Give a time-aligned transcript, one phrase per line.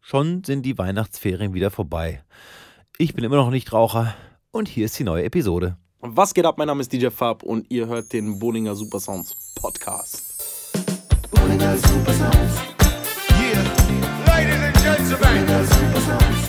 [0.00, 2.22] schon sind die Weihnachtsferien wieder vorbei.
[2.98, 4.14] Ich bin immer noch nicht Raucher
[4.50, 5.76] und hier ist die neue Episode.
[6.00, 6.56] Was geht ab?
[6.58, 10.24] Mein Name ist DJ Fab und ihr hört den Bohlinger Super Sounds Podcast.
[11.30, 12.60] Bollinger Super Sounds.
[13.38, 13.62] Yeah,
[14.26, 16.39] ladies and gentlemen, Bollinger Super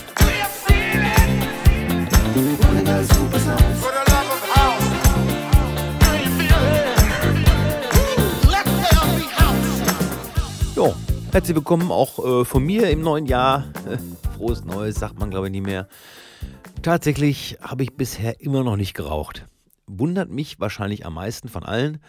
[11.32, 13.64] herzlich willkommen auch äh, von mir im neuen Jahr.
[14.36, 15.88] Frohes Neues, sagt man glaube ich nie mehr.
[16.82, 19.48] Tatsächlich habe ich bisher immer noch nicht geraucht.
[19.86, 22.02] Wundert mich wahrscheinlich am meisten von allen.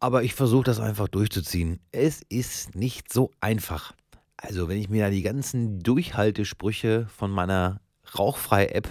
[0.00, 1.78] Aber ich versuche das einfach durchzuziehen.
[1.92, 3.92] Es ist nicht so einfach.
[4.36, 7.80] Also, wenn ich mir da die ganzen Durchhaltesprüche von meiner
[8.16, 8.88] Rauchfrei-App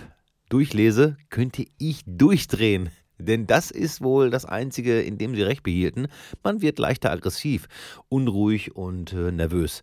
[0.50, 2.92] durchlese, könnte ich durchdrehen.
[3.18, 6.08] Denn das ist wohl das Einzige, in dem sie recht behielten.
[6.44, 7.68] Man wird leichter aggressiv,
[8.10, 9.82] unruhig und äh, nervös.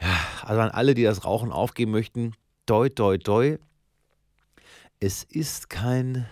[0.00, 2.32] Ja, also an alle, die das Rauchen aufgeben möchten,
[2.66, 3.58] doi, doi, doi.
[5.00, 6.26] Es ist kein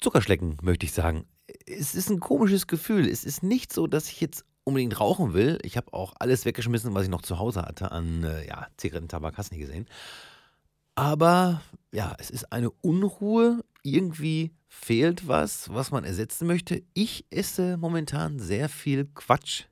[0.00, 1.26] Zuckerschlecken, möchte ich sagen.
[1.66, 3.08] Es ist ein komisches Gefühl.
[3.08, 5.58] Es ist nicht so, dass ich jetzt unbedingt rauchen will.
[5.62, 9.08] Ich habe auch alles weggeschmissen, was ich noch zu Hause hatte an äh, ja, Zigaretten,
[9.08, 9.86] Tabak, hast du nicht gesehen.
[10.94, 13.64] Aber ja, es ist eine Unruhe.
[13.82, 16.82] Irgendwie fehlt was, was man ersetzen möchte.
[16.94, 19.64] Ich esse momentan sehr viel Quatsch.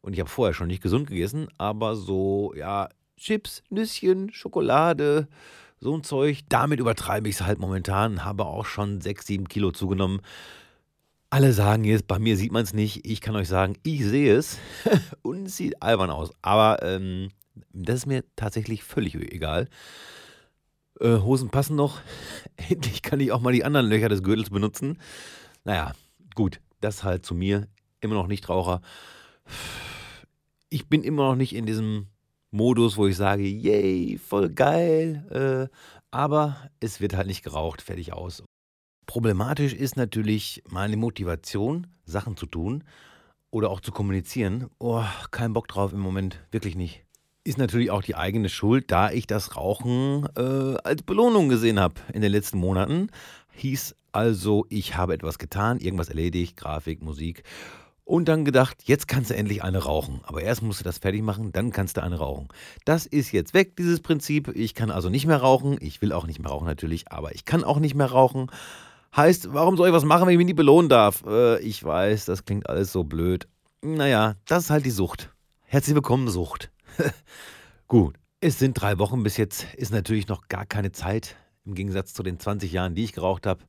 [0.00, 5.26] Und ich habe vorher schon nicht gesund gegessen, aber so, ja, Chips, Nüsschen, Schokolade,
[5.80, 6.42] so ein Zeug.
[6.48, 8.24] Damit übertreibe ich es halt momentan.
[8.24, 10.20] Habe auch schon 6, 7 Kilo zugenommen.
[11.28, 13.04] Alle sagen jetzt, bei mir sieht man es nicht.
[13.04, 14.58] Ich kann euch sagen, ich sehe es.
[15.22, 16.30] Und es sieht albern aus.
[16.40, 17.30] Aber ähm,
[17.72, 19.68] das ist mir tatsächlich völlig egal.
[21.00, 22.00] Äh, Hosen passen noch.
[22.68, 24.98] Endlich kann ich auch mal die anderen Löcher des Gürtels benutzen.
[25.64, 25.92] Naja,
[26.34, 26.60] gut.
[26.80, 27.68] Das halt zu mir.
[28.00, 28.80] Immer noch nicht Raucher.
[30.68, 32.08] Ich bin immer noch nicht in diesem
[32.50, 35.70] Modus, wo ich sage, yay, voll geil.
[35.70, 35.76] Äh,
[36.10, 37.82] aber es wird halt nicht geraucht.
[37.82, 38.42] Fertig aus.
[39.06, 42.84] Problematisch ist natürlich meine Motivation, Sachen zu tun
[43.50, 44.68] oder auch zu kommunizieren.
[44.78, 47.05] Oh, kein Bock drauf im Moment, wirklich nicht.
[47.46, 51.94] Ist natürlich auch die eigene Schuld, da ich das Rauchen äh, als Belohnung gesehen habe
[52.12, 53.08] in den letzten Monaten.
[53.52, 57.44] Hieß also, ich habe etwas getan, irgendwas erledigt, Grafik, Musik.
[58.04, 60.22] Und dann gedacht, jetzt kannst du endlich eine rauchen.
[60.24, 62.48] Aber erst musst du das fertig machen, dann kannst du eine rauchen.
[62.84, 64.50] Das ist jetzt weg, dieses Prinzip.
[64.56, 65.76] Ich kann also nicht mehr rauchen.
[65.80, 68.50] Ich will auch nicht mehr rauchen natürlich, aber ich kann auch nicht mehr rauchen.
[69.14, 71.22] Heißt, warum soll ich was machen, wenn ich mich nicht belohnen darf?
[71.24, 73.46] Äh, ich weiß, das klingt alles so blöd.
[73.82, 75.30] Naja, das ist halt die Sucht.
[75.62, 76.72] Herzlich willkommen, Sucht.
[77.88, 82.14] Gut, es sind drei Wochen bis jetzt, ist natürlich noch gar keine Zeit, im Gegensatz
[82.14, 83.64] zu den 20 Jahren, die ich geraucht habe.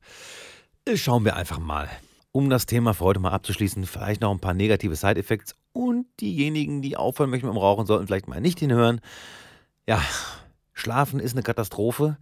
[0.84, 1.88] Äh, Schauen wir einfach mal.
[2.32, 6.82] Um das Thema für heute mal abzuschließen, vielleicht noch ein paar negative Side-Effects und diejenigen,
[6.82, 9.00] die aufhören möchten mit dem Rauchen, sollten vielleicht mal nicht hinhören.
[9.86, 10.02] Ja,
[10.74, 12.18] Schlafen ist eine Katastrophe.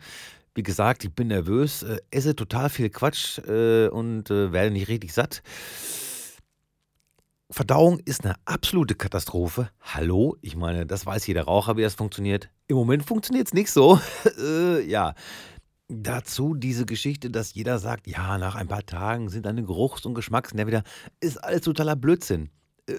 [0.54, 4.88] Wie gesagt, ich bin nervös, äh, esse total viel Quatsch äh, und äh, werde nicht
[4.88, 5.42] richtig satt.
[7.56, 9.70] Verdauung ist eine absolute Katastrophe.
[9.80, 12.50] Hallo, ich meine, das weiß jeder Raucher, wie das funktioniert.
[12.68, 13.98] Im Moment funktioniert es nicht so.
[14.38, 15.14] äh, ja.
[15.88, 20.12] Dazu diese Geschichte, dass jeder sagt, ja, nach ein paar Tagen sind deine Geruchs- und
[20.12, 20.82] Geschmacksnerven wieder,
[21.20, 22.50] ist alles totaler Blödsinn.
[22.90, 22.94] Äh,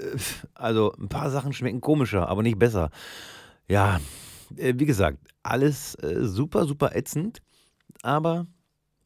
[0.56, 2.89] also ein paar Sachen schmecken komischer, aber nicht besser.
[3.68, 4.01] Ja,
[4.56, 7.44] äh, wie gesagt, alles äh, super, super ätzend,
[8.01, 8.47] aber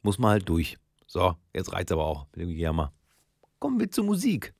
[0.00, 0.78] muss man halt durch.
[1.06, 2.90] So, jetzt reicht's aber auch mit dem Jammer.
[3.58, 4.54] Kommen wir zur Musik.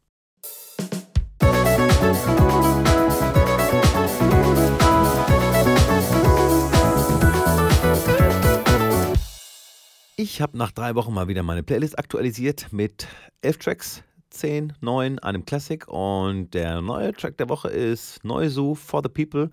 [10.17, 13.09] Ich habe nach drei Wochen mal wieder meine Playlist aktualisiert mit
[13.41, 19.03] elf Tracks, 10, 9, einem Classic und der neue Track der Woche ist Noizu for
[19.03, 19.51] the People.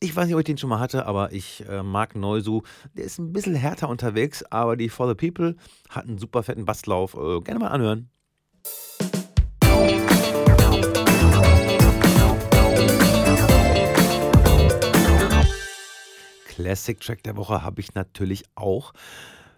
[0.00, 2.62] Ich weiß nicht, ob ich den schon mal hatte, aber ich äh, mag Noizu.
[2.96, 5.56] Der ist ein bisschen härter unterwegs, aber die For the People
[5.88, 7.14] hat einen super fetten Basslauf.
[7.14, 8.10] Äh, gerne mal anhören.
[16.54, 18.92] Classic Track der Woche habe ich natürlich auch.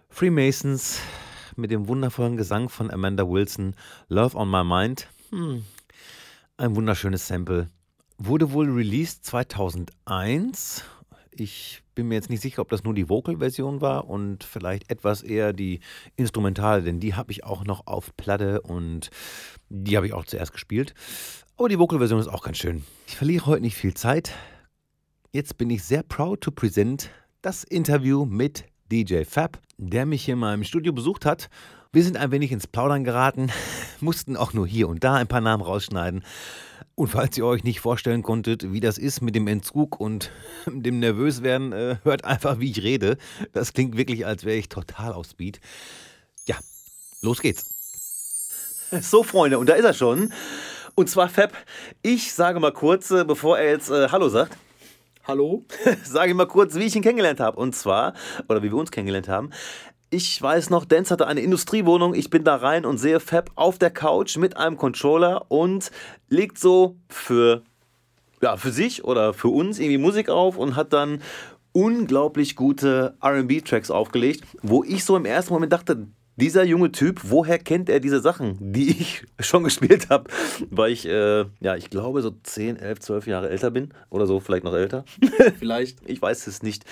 [0.09, 0.99] Freemasons
[1.55, 3.75] mit dem wundervollen Gesang von Amanda Wilson,
[4.09, 5.07] Love on My Mind.
[5.29, 5.63] Hm,
[6.57, 7.69] ein wunderschönes Sample.
[8.17, 10.85] Wurde wohl released 2001.
[11.29, 15.21] Ich bin mir jetzt nicht sicher, ob das nur die Vocal-Version war und vielleicht etwas
[15.21, 15.81] eher die
[16.15, 19.11] Instrumentale, denn die habe ich auch noch auf Platte und
[19.69, 20.95] die habe ich auch zuerst gespielt.
[21.57, 22.83] Aber die Vocal-Version ist auch ganz schön.
[23.05, 24.33] Ich verliere heute nicht viel Zeit.
[25.37, 27.11] Jetzt bin ich sehr proud to present
[27.43, 31.51] das Interview mit DJ Fab, der mich hier mal im Studio besucht hat.
[31.93, 33.51] Wir sind ein wenig ins Plaudern geraten,
[33.99, 36.23] mussten auch nur hier und da ein paar Namen rausschneiden.
[36.95, 40.31] Und falls ihr euch nicht vorstellen konntet, wie das ist mit dem Entzug und
[40.65, 43.17] dem Nervöswerden, äh, hört einfach, wie ich rede.
[43.53, 45.59] Das klingt wirklich, als wäre ich total auf Speed.
[46.47, 46.55] Ja,
[47.21, 48.89] los geht's.
[49.01, 50.33] So, Freunde, und da ist er schon.
[50.95, 51.53] Und zwar Fab,
[52.01, 54.57] ich sage mal kurz, äh, bevor er jetzt äh, Hallo sagt,
[55.27, 55.65] Hallo?
[56.05, 57.59] sage ich mal kurz, wie ich ihn kennengelernt habe.
[57.59, 58.13] Und zwar,
[58.47, 59.49] oder wie wir uns kennengelernt haben.
[60.09, 62.13] Ich weiß noch, Dance hatte eine Industriewohnung.
[62.13, 65.91] Ich bin da rein und sehe Fab auf der Couch mit einem Controller und
[66.29, 67.63] legt so für,
[68.41, 71.21] ja, für sich oder für uns irgendwie Musik auf und hat dann
[71.73, 76.07] unglaublich gute RB-Tracks aufgelegt, wo ich so im ersten Moment dachte,
[76.37, 80.29] dieser junge Typ, woher kennt er diese Sachen, die ich schon gespielt habe?
[80.69, 84.39] Weil ich, äh, ja, ich glaube, so 10, 11, 12 Jahre älter bin oder so,
[84.39, 85.03] vielleicht noch älter.
[85.59, 85.99] Vielleicht.
[86.05, 86.85] Ich weiß es nicht.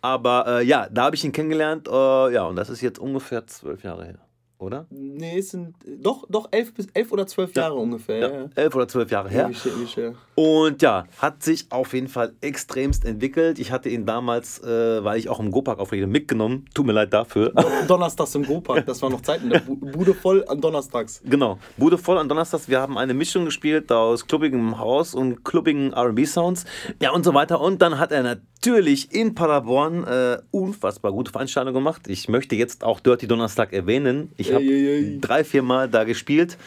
[0.00, 1.88] Aber äh, ja, da habe ich ihn kennengelernt.
[1.88, 4.18] Äh, ja, und das ist jetzt ungefähr zwölf Jahre her,
[4.58, 4.86] oder?
[4.90, 8.18] Nee, es sind doch, doch elf bis elf oder zwölf Jahre ungefähr.
[8.18, 8.48] Ja, ja.
[8.54, 9.46] Elf oder zwölf Jahre her.
[9.46, 10.12] Ewig, ewig, ja.
[10.36, 13.58] Und ja, hat sich auf jeden Fall extremst entwickelt.
[13.58, 16.66] Ich hatte ihn damals, äh, weil ich auch im Go-Park auflege, mitgenommen.
[16.74, 17.54] Tut mir leid dafür.
[17.88, 19.50] Donnerstags im Go-Park, das war noch Zeiten.
[19.92, 21.22] Bude voll an Donnerstags.
[21.24, 22.68] Genau, Bude voll an Donnerstags.
[22.68, 26.66] Wir haben eine Mischung gespielt aus klubbigem Haus und klubbigen RB-Sounds.
[27.00, 27.58] Ja, und so weiter.
[27.58, 32.08] Und dann hat er natürlich in Paderborn äh, unfassbar gute Veranstaltungen gemacht.
[32.08, 34.32] Ich möchte jetzt auch Dirty Donnerstag erwähnen.
[34.36, 36.58] Ich habe drei, vier Mal da gespielt.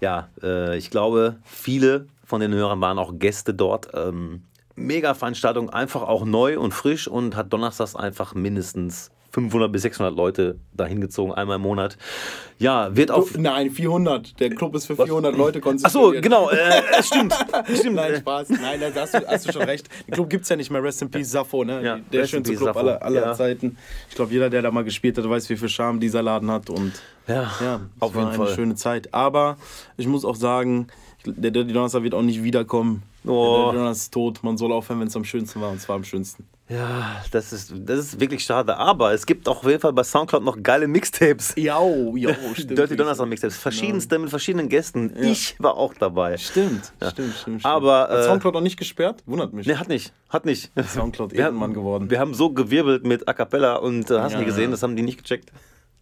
[0.00, 3.88] Ja, äh, ich glaube, viele von den Hörern waren auch Gäste dort.
[3.94, 4.42] Ähm,
[4.76, 10.14] mega Veranstaltung, einfach auch neu und frisch und hat Donnerstags einfach mindestens 500 bis 600
[10.16, 11.98] Leute dahin gezogen, einmal im Monat.
[12.58, 13.36] Ja, wird auf.
[13.36, 14.40] Nein, 400.
[14.40, 16.22] Der Club ist für 400 Leute Achso, konzipiert.
[16.22, 17.34] genau, äh, stimmt.
[17.78, 17.96] stimmt.
[17.96, 18.48] Nein, Spaß.
[18.50, 19.86] Nein, da hast du, hast du schon recht.
[20.06, 20.82] Den Club gibt es ja nicht mehr.
[20.82, 21.82] Rest in Peace, Sappho, ne?
[21.82, 22.78] Ja, der Rest schönste Club Sappho.
[22.80, 23.34] aller, aller Ja.
[23.34, 23.76] Zeiten.
[24.08, 26.70] Ich glaube, jeder, der da mal gespielt hat, weiß, wie viel Charme dieser Laden hat.
[26.70, 26.92] Und
[27.26, 28.54] Ja, ja, auf war jeden eine Fall.
[28.54, 29.12] schöne Zeit.
[29.12, 29.56] Aber
[29.98, 30.88] ich muss auch sagen,
[31.36, 33.02] der Dirty Donnerstag wird auch nicht wiederkommen.
[33.26, 33.28] Oh.
[33.28, 34.42] Der Dirty Donnerstag ist tot.
[34.42, 35.70] Man soll aufhören, wenn es am schönsten war.
[35.70, 36.46] Und zwar am schönsten.
[36.68, 38.76] Ja, das ist, das ist wirklich schade.
[38.76, 41.54] Aber es gibt auch auf jeden Fall bei Soundcloud noch geile Mixtapes.
[41.56, 41.80] Ja,
[42.14, 42.76] ja, stimmt.
[42.78, 43.56] Dirty Donnerstag Mixtapes.
[43.56, 45.12] Verschiedenste mit verschiedenen Gästen.
[45.18, 46.36] Ich war auch dabei.
[46.36, 47.64] Stimmt, stimmt, stimmt, stimmt.
[47.64, 49.22] Aber, Hat äh, Soundcloud auch nicht gesperrt?
[49.24, 49.66] Wundert mich.
[49.66, 50.12] Ne, hat nicht.
[50.28, 50.70] Hat nicht.
[50.78, 52.10] Soundcloud Ehrenmann geworden.
[52.10, 54.70] Wir haben so gewirbelt mit A Cappella und äh, hast Ja, nie gesehen, ja.
[54.72, 55.50] das haben die nicht gecheckt.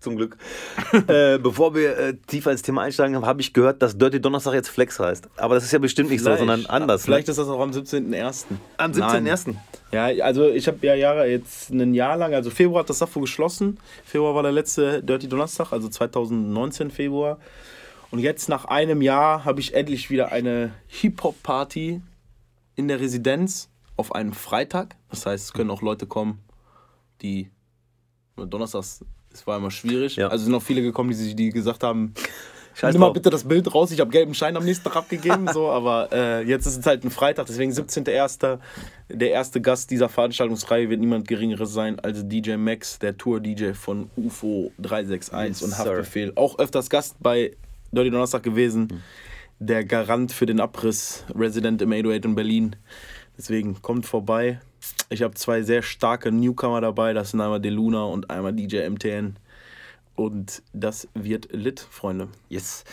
[0.06, 0.36] Zum Glück.
[1.08, 4.68] äh, bevor wir äh, tiefer ins Thema einsteigen, habe ich gehört, dass Dirty Donnerstag jetzt
[4.68, 5.28] Flex heißt.
[5.36, 7.02] Aber das ist ja bestimmt nicht so, sondern anders.
[7.02, 7.32] Vielleicht ne?
[7.32, 8.44] ist das auch am 17.01.
[8.76, 9.26] am Nein.
[9.26, 9.54] 17.01.
[9.90, 13.20] Ja, also ich habe ja Jahre jetzt ein Jahr lang, also Februar hat das Sappho
[13.20, 13.80] geschlossen.
[14.04, 17.40] Februar war der letzte Dirty Donnerstag, also 2019 Februar.
[18.12, 22.00] Und jetzt nach einem Jahr habe ich endlich wieder eine Hip-Hop-Party
[22.76, 24.94] in der Residenz auf einem Freitag.
[25.10, 26.44] Das heißt, es können auch Leute kommen,
[27.22, 27.50] die
[28.36, 29.04] Donnerstags,
[29.36, 30.16] es war immer schwierig.
[30.16, 30.28] Ja.
[30.28, 32.14] Also sind auch viele gekommen, die, die gesagt haben,
[32.78, 35.48] Scheiß Nimm mal bitte das Bild raus, ich habe gelben Schein am nächsten Tag abgegeben,
[35.50, 38.58] so, aber äh, jetzt ist es halt ein Freitag, deswegen 17.01.
[39.08, 44.10] Der erste Gast dieser Veranstaltungsreihe wird niemand Geringeres sein als DJ Max, der Tour-DJ von
[44.18, 46.32] UFO 361 und Yes, Haftbefehl.
[46.34, 47.56] Auch öfters Gast bei
[47.92, 49.02] Dirty Donnerstag gewesen.
[49.58, 52.76] Der Garant für den Abriss, Resident im 808 in Berlin.
[53.38, 54.60] Deswegen kommt vorbei.
[55.08, 59.36] Ich habe zwei sehr starke Newcomer dabei, das sind einmal Deluna und einmal DJ MTN.
[60.14, 62.28] Und das wird lit, Freunde.
[62.48, 62.84] Yes.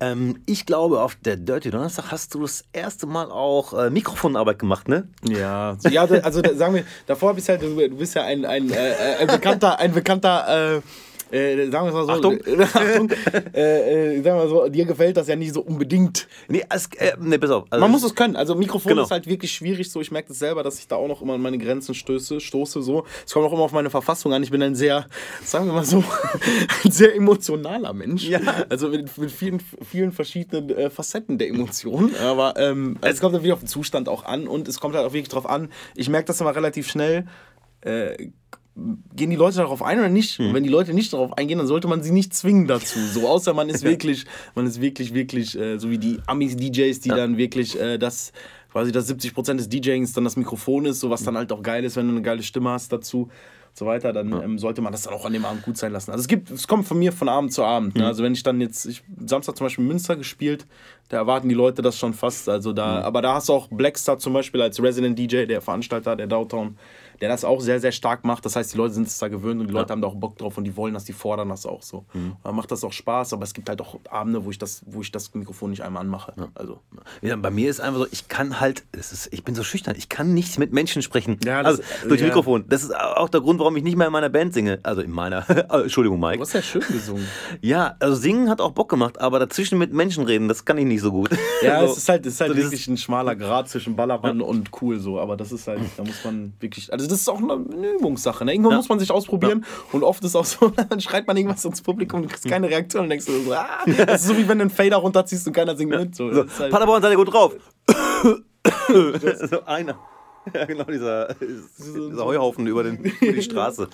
[0.00, 4.58] Ähm, ich glaube, auf der Dirty Donnerstag hast du das erste Mal auch äh, Mikrofonarbeit
[4.58, 5.08] gemacht, ne?
[5.24, 8.70] Ja, ja also da, sagen wir, davor bist halt, du, du bist ja ein, ein,
[8.70, 10.80] äh, ein bekannter, ein bekannter, äh,
[11.30, 12.38] äh, sagen wir mal so, Achtung.
[12.60, 13.10] Achtung
[13.54, 16.26] äh, äh, sagen wir so, dir gefällt das ja nicht so unbedingt.
[16.48, 17.64] Nee, es, äh, nee pass auf.
[17.70, 18.36] Also, Man muss es können.
[18.36, 19.02] Also Mikrofon Genau.
[19.02, 19.90] ist halt wirklich schwierig.
[19.90, 22.40] So, ich merke das selber, dass ich da auch noch immer an meine Grenzen stöße,
[22.40, 22.82] stoße.
[22.82, 24.42] So, es kommt auch immer auf meine Verfassung an.
[24.42, 25.06] Ich bin ein sehr,
[25.44, 26.02] sagen wir mal so,
[26.84, 28.28] ein sehr emotionaler Mensch.
[28.28, 28.40] Ja.
[28.68, 32.14] Also mit, mit vielen, vielen verschiedenen äh, Facetten der Emotionen.
[32.16, 35.06] Aber ähm, es kommt dann wieder auf den Zustand auch an und es kommt halt
[35.06, 35.68] auch wirklich drauf an.
[35.94, 37.26] Ich merke das immer relativ schnell.
[37.80, 38.30] Äh,
[39.14, 40.38] gehen die Leute darauf ein oder nicht?
[40.38, 42.98] Und wenn die Leute nicht darauf eingehen, dann sollte man sie nicht zwingen dazu.
[43.00, 47.08] So, außer man ist wirklich, man ist wirklich, wirklich, äh, so wie die Amis-DJs, die
[47.08, 48.32] dann wirklich äh, das,
[48.70, 51.84] quasi das 70% des DJings dann das Mikrofon ist, so was dann halt auch geil
[51.84, 53.30] ist, wenn du eine geile Stimme hast dazu und
[53.76, 56.10] so weiter, dann ähm, sollte man das dann auch an dem Abend gut sein lassen.
[56.10, 57.96] Also es gibt, es kommt von mir von Abend zu Abend.
[57.96, 58.06] Ne?
[58.06, 60.66] Also wenn ich dann jetzt, ich Samstag zum Beispiel in Münster gespielt,
[61.08, 62.48] da erwarten die Leute das schon fast.
[62.48, 66.16] Also da, aber da hast du auch Blackstar zum Beispiel als Resident DJ, der Veranstalter
[66.16, 66.76] der Downtown,
[67.20, 68.44] der das auch sehr, sehr stark macht.
[68.44, 70.36] Das heißt, die Leute sind es da gewöhnt und die Leute haben da auch Bock
[70.38, 72.04] drauf und die wollen das, die fordern das auch so.
[72.44, 75.00] Da macht das auch Spaß, aber es gibt halt auch Abende, wo ich das, wo
[75.00, 76.32] ich das Mikrofon nicht einmal anmache.
[76.54, 76.80] Also.
[77.22, 79.94] Ja, bei mir ist einfach so, ich kann halt, es ist, ich bin so schüchtern,
[79.96, 81.38] ich kann nicht mit Menschen sprechen.
[81.44, 82.26] Ja, das- also durch ja.
[82.28, 82.64] Mikrofon.
[82.68, 84.78] Das ist auch der Grund, warum ich nicht mehr in meiner Band singe.
[84.82, 85.44] Also in meiner.
[85.72, 86.36] Entschuldigung, Mike.
[86.38, 87.26] Du hast ja schön gesungen.
[87.60, 90.84] Ja, also singen hat auch Bock gemacht, aber dazwischen mit Menschen reden, das kann ich
[90.86, 91.30] nicht so gut.
[91.60, 94.40] Ja, so, es ist halt, es ist halt so wirklich ein schmaler Grad zwischen Ballermann
[94.40, 97.38] und cool so, aber das ist halt, da muss man wirklich, also das ist auch
[97.38, 97.54] eine,
[97.96, 98.52] Übungssache, ne?
[98.52, 98.76] Irgendwann Ja.
[98.78, 102.22] muss man sich ausprobieren und oft ist auch so, dann schreit man irgendwas ins Publikum
[102.22, 103.66] und kriegst keine Reaktion und denkst du so, ah,
[104.06, 106.14] das ist so wie wenn du einen Fader runterziehst und keiner singt mit.
[106.14, 107.54] So, So, halt, Paderborn seid ihr gut drauf.
[109.50, 109.98] so einer.
[110.54, 113.88] Ja, genau, dieser, dieser Heuhaufen über, den, über die Straße.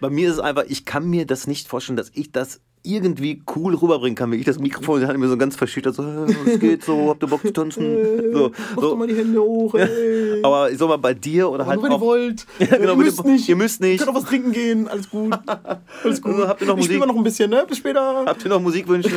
[0.00, 3.42] Bei mir ist es einfach, ich kann mir das nicht vorstellen, dass ich das irgendwie
[3.56, 4.30] cool rüberbringen kann.
[4.30, 7.08] Wenn ich das Mikrofon der Hand mir so ganz verschüttert, so, "Äh, was geht so,
[7.08, 7.84] habt ihr Bock zu tanzen?
[8.34, 8.96] So, mach doch so.
[8.96, 10.42] mal die Hände hoch, ey.
[10.42, 12.46] Aber ich sag mal, bei dir oder halt Nur wenn ihr wollt.
[12.58, 13.48] Ja, genau, ihr müsst nicht.
[13.48, 13.98] ihr müsst nicht.
[13.98, 15.32] Könnt auch was trinken gehen, alles gut.
[16.04, 16.32] Alles gut.
[16.32, 17.12] Also, habt ihr noch ich spiele Musik?
[17.12, 17.64] noch ein bisschen, ne?
[17.68, 18.24] Bis später.
[18.26, 19.10] habt ihr noch Musikwünsche?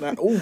[0.00, 0.32] Nein, oh.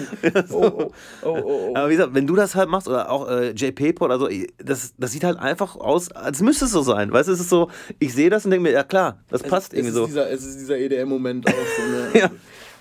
[0.51, 0.91] Oh, oh, oh,
[1.23, 1.73] oh, oh.
[1.75, 3.75] Aber wie gesagt, wenn du das halt machst oder auch äh, J.
[3.75, 4.29] Paper oder so,
[4.63, 7.11] das, das sieht halt einfach aus, als müsste es so sein.
[7.11, 9.73] Weißt du, es ist so, ich sehe das und denke mir, ja klar, das passt
[9.73, 10.05] es irgendwie so.
[10.05, 12.19] Dieser, es ist dieser EDM-Moment auch so, ne?
[12.21, 12.29] Ja.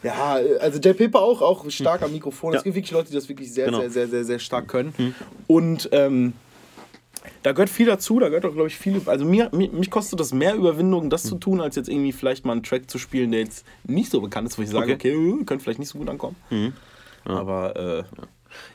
[0.07, 2.55] Ja, also Jay Pepper auch, auch stark am Mikrofon.
[2.55, 2.63] Es Ja.
[2.63, 3.81] gibt wirklich Leute, die das wirklich sehr, Genau.
[3.81, 5.15] sehr, sehr, sehr, sehr stark können.
[5.47, 6.33] Und ähm,
[7.43, 9.01] da gehört viel dazu, da gehört auch, glaube ich, viel.
[9.07, 12.53] Also mir, mich kostet das mehr Überwindung, das zu tun, als jetzt irgendwie vielleicht mal
[12.53, 15.41] einen Track zu spielen, der jetzt nicht so bekannt ist, wo ich sage, okay, Okay.
[15.41, 16.37] äh, könnte vielleicht nicht so gut ankommen.
[17.25, 18.05] Aber äh, Ja,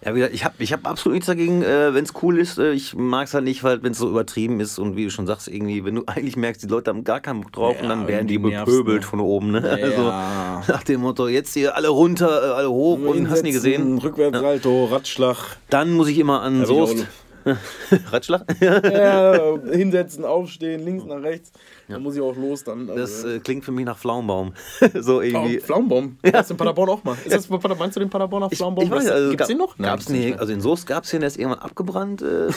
[0.03, 2.57] wie gesagt, ich habe ich hab absolut nichts dagegen, äh, wenn es cool ist.
[2.57, 5.11] Äh, ich mag es halt nicht, weil wenn es so übertrieben ist und wie du
[5.11, 7.83] schon sagst, irgendwie, wenn du eigentlich merkst, die Leute haben gar keinen Bock drauf Ja,
[7.83, 9.07] und dann werden die bepöbelt ne?
[9.07, 9.51] von oben.
[9.51, 9.61] Ne?
[9.61, 9.71] Ja.
[9.91, 13.97] Also nach dem Motto, jetzt hier alle runter, äh, alle hoch und hast nie gesehen.
[13.97, 15.57] Rückwärtssalto, Radschlag.
[15.69, 17.07] Dann muss ich immer an Soest.
[18.11, 18.43] Ratschlag?
[18.61, 21.51] Ja, hinsetzen, aufstehen, links nach rechts.
[21.87, 22.87] Dann muss ich auch los dann.
[22.87, 24.53] Das Also, äh, klingt für mich nach Pflaumenbaum.
[24.99, 25.59] so Oh, irgendwie.
[25.59, 26.17] Pflaumenbaum.
[26.25, 26.31] Ja.
[26.31, 27.17] Das in Paderborn auch mal.
[27.25, 28.85] Ist das, meinst du den Paderborner Pflaumenbaum?
[28.85, 29.77] Ich weiß, also Gibt's den noch?
[29.77, 32.21] Gab's gibt's nicht also in Soest gab es den, der ist irgendwann abgebrannt.
[32.21, 32.49] Äh,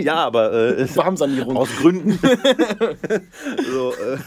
[0.00, 1.56] ja, aber äh, Warmsanierung.
[1.56, 2.18] aus Gründen.
[3.70, 4.18] so, äh,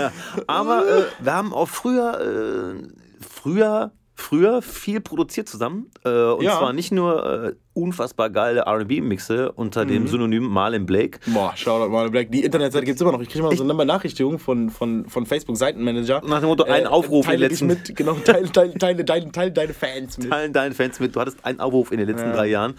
[0.00, 0.12] ja.
[0.46, 2.88] Aber äh, wir haben auch früher, äh,
[3.20, 5.90] früher, früher viel produziert zusammen.
[6.04, 6.58] Äh, und Ja.
[6.58, 9.88] zwar nicht nur unfassbar geile RB-Mixe unter Mhm.
[9.88, 11.18] dem Synonym Marlin Blake.
[11.26, 12.30] Boah, Shoutout Marlon Black.
[12.30, 13.20] Die Internetseite gibt es immer noch.
[13.20, 16.22] Ich kriege mal so eine Benachrichtigung von, von, von Facebook-Seitenmanager.
[16.26, 19.52] Nach dem Motto, ein Aufruf in den letzten- mit, genau, teile, teile, teile, teile, teile
[19.52, 20.30] deine Fans mit.
[20.30, 21.14] Teilen deinen Fans mit.
[21.16, 22.34] Du hattest einen Aufruf in den letzten Ja.
[22.36, 22.74] drei Jahren.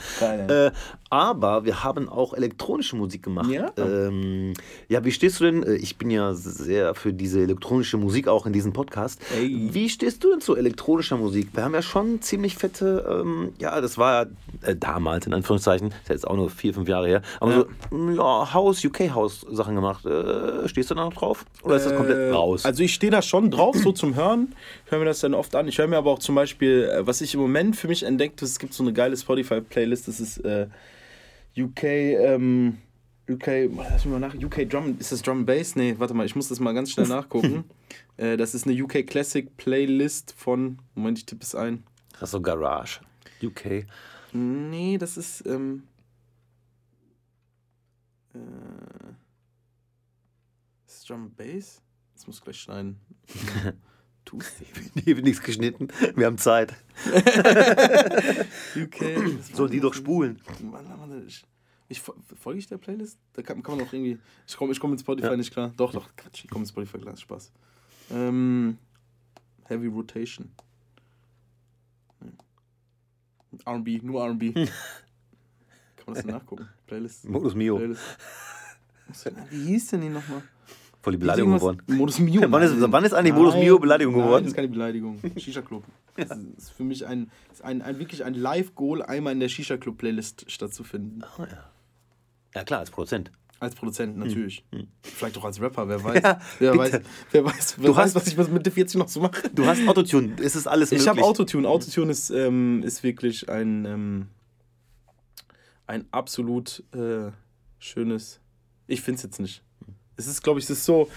[0.47, 0.71] Äh,
[1.09, 3.49] aber wir haben auch elektronische Musik gemacht.
[3.49, 3.71] Ja?
[3.77, 4.53] Ähm,
[4.87, 5.63] ja, wie stehst du denn?
[5.63, 9.19] äh, Ich bin ja sehr für diese elektronische Musik auch in diesem Podcast.
[9.37, 9.69] Ey.
[9.71, 11.49] Wie stehst du denn zu elektronischer Musik?
[11.53, 14.23] Wir haben ja schon ziemlich fette, ähm, ja, das war
[14.63, 17.51] ja äh, damals in Anführungszeichen, ist ja jetzt auch nur vier, fünf Jahre her, aber
[17.51, 17.65] Ja.
[17.89, 20.05] so, mm, ja, House, UK House Sachen gemacht.
[20.05, 21.45] Äh, stehst du da noch drauf?
[21.63, 22.65] Oder ist das komplett Äh, raus?
[22.65, 24.53] Also ich stehe da schon drauf, so zum Hören.
[24.85, 25.67] Ich höre mir das dann oft an.
[25.67, 28.39] Ich höre mir aber auch zum Beispiel, äh, was ich im Moment für mich entdeckt
[28.41, 30.67] habe, es gibt so eine geile Spotify-Playlist, das ist äh,
[31.57, 32.77] UK, ähm,
[33.29, 35.75] UK, lass mich mal nach, UK Drum, ist das Drum Bass?
[35.75, 37.63] Nee, warte mal, ich muss das mal ganz schnell nachgucken.
[38.17, 41.83] äh, das ist eine UK Classic Playlist von, Moment, ich tippe es ein.
[42.13, 42.99] das ist so Garage.
[43.43, 43.85] UK.
[44.33, 45.83] Nee, das ist, ähm,
[48.33, 48.37] äh,
[50.87, 51.81] ist Drum Bass?
[52.13, 52.99] Das muss ich gleich schneiden.
[54.25, 54.67] Tuesday.
[55.03, 55.87] Hier wird nichts geschnitten.
[56.15, 56.73] Wir haben Zeit.
[58.75, 58.95] UK.
[59.53, 60.39] Sollen die doch spulen?
[60.61, 61.43] Mann, ich,
[61.89, 63.17] ich fol- folge ich der Playlist?
[63.33, 64.19] Da kann, kann man auch irgendwie.
[64.47, 65.35] Ich komme ich komm mit Spotify Ja.
[65.37, 65.73] nicht klar.
[65.75, 67.17] Doch, doch, Quatsch, ich komme mit Spotify klar.
[67.17, 67.51] Spaß.
[68.11, 68.77] Ähm,
[69.65, 70.51] Heavy Rotation.
[73.67, 74.53] RB, nur RB.
[74.53, 74.65] kann
[76.05, 76.67] man das denn nachgucken?
[76.87, 77.27] Playlist.
[77.29, 77.77] Modus Mio.
[77.77, 78.01] Playlist.
[79.49, 80.41] Wie hieß denn die nochmal?
[81.01, 81.81] Voll die Beleidigung geworden.
[81.87, 82.41] Modus Mio.
[82.49, 82.91] Wann ist- nein.
[82.91, 84.43] wann ist eigentlich Modus Mio Beleidigung nein, geworden?
[84.43, 85.19] Das ist keine Beleidigung.
[85.37, 85.83] Shisha Club.
[86.15, 89.47] Das ist, ist für mich ein, ist ein, ein wirklich ein Live-Goal, einmal in der
[89.47, 91.23] Shisha Club Playlist stattzufinden.
[92.53, 93.31] Ja klar, als Produzent.
[93.61, 94.65] Als Produzent natürlich.
[95.03, 96.21] Vielleicht auch als Rapper, wer weiß.
[96.23, 96.79] Ja, wer, bitte.
[96.93, 97.01] weiß
[97.31, 99.49] wer weiß, wer Du weiß hast- was ich mit Mitte 40 noch so mache.
[99.53, 101.03] Du hast Autotune, es ist alles möglich.
[101.03, 101.67] Ich habe Autotune.
[101.69, 104.27] Autotune ist, ähm, ist wirklich ein, ähm,
[105.87, 107.31] ein absolut äh,
[107.79, 108.39] schönes.
[108.87, 109.61] Ich finde es jetzt nicht.
[110.17, 111.07] Es ist, glaube ich, es ist so.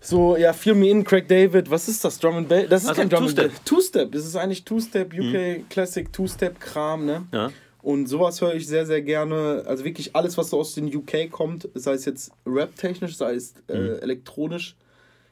[0.00, 2.18] So, ja, Feel Me In, Craig David, was ist das?
[2.18, 2.66] Drum and Bass?
[2.68, 3.50] Das ist Also kein Drum and Two-Step.
[3.52, 3.64] Bass.
[3.64, 7.26] Two-Step, das ist eigentlich Two-Step, UK Classic Two-Step-Kram, ne?
[7.32, 7.50] Ja.
[7.82, 9.64] Und sowas höre ich sehr, sehr gerne.
[9.66, 13.54] Also wirklich alles, was so aus den UK kommt, sei es jetzt rap-technisch, sei es
[13.68, 13.98] äh, Mhm.
[14.02, 14.76] elektronisch.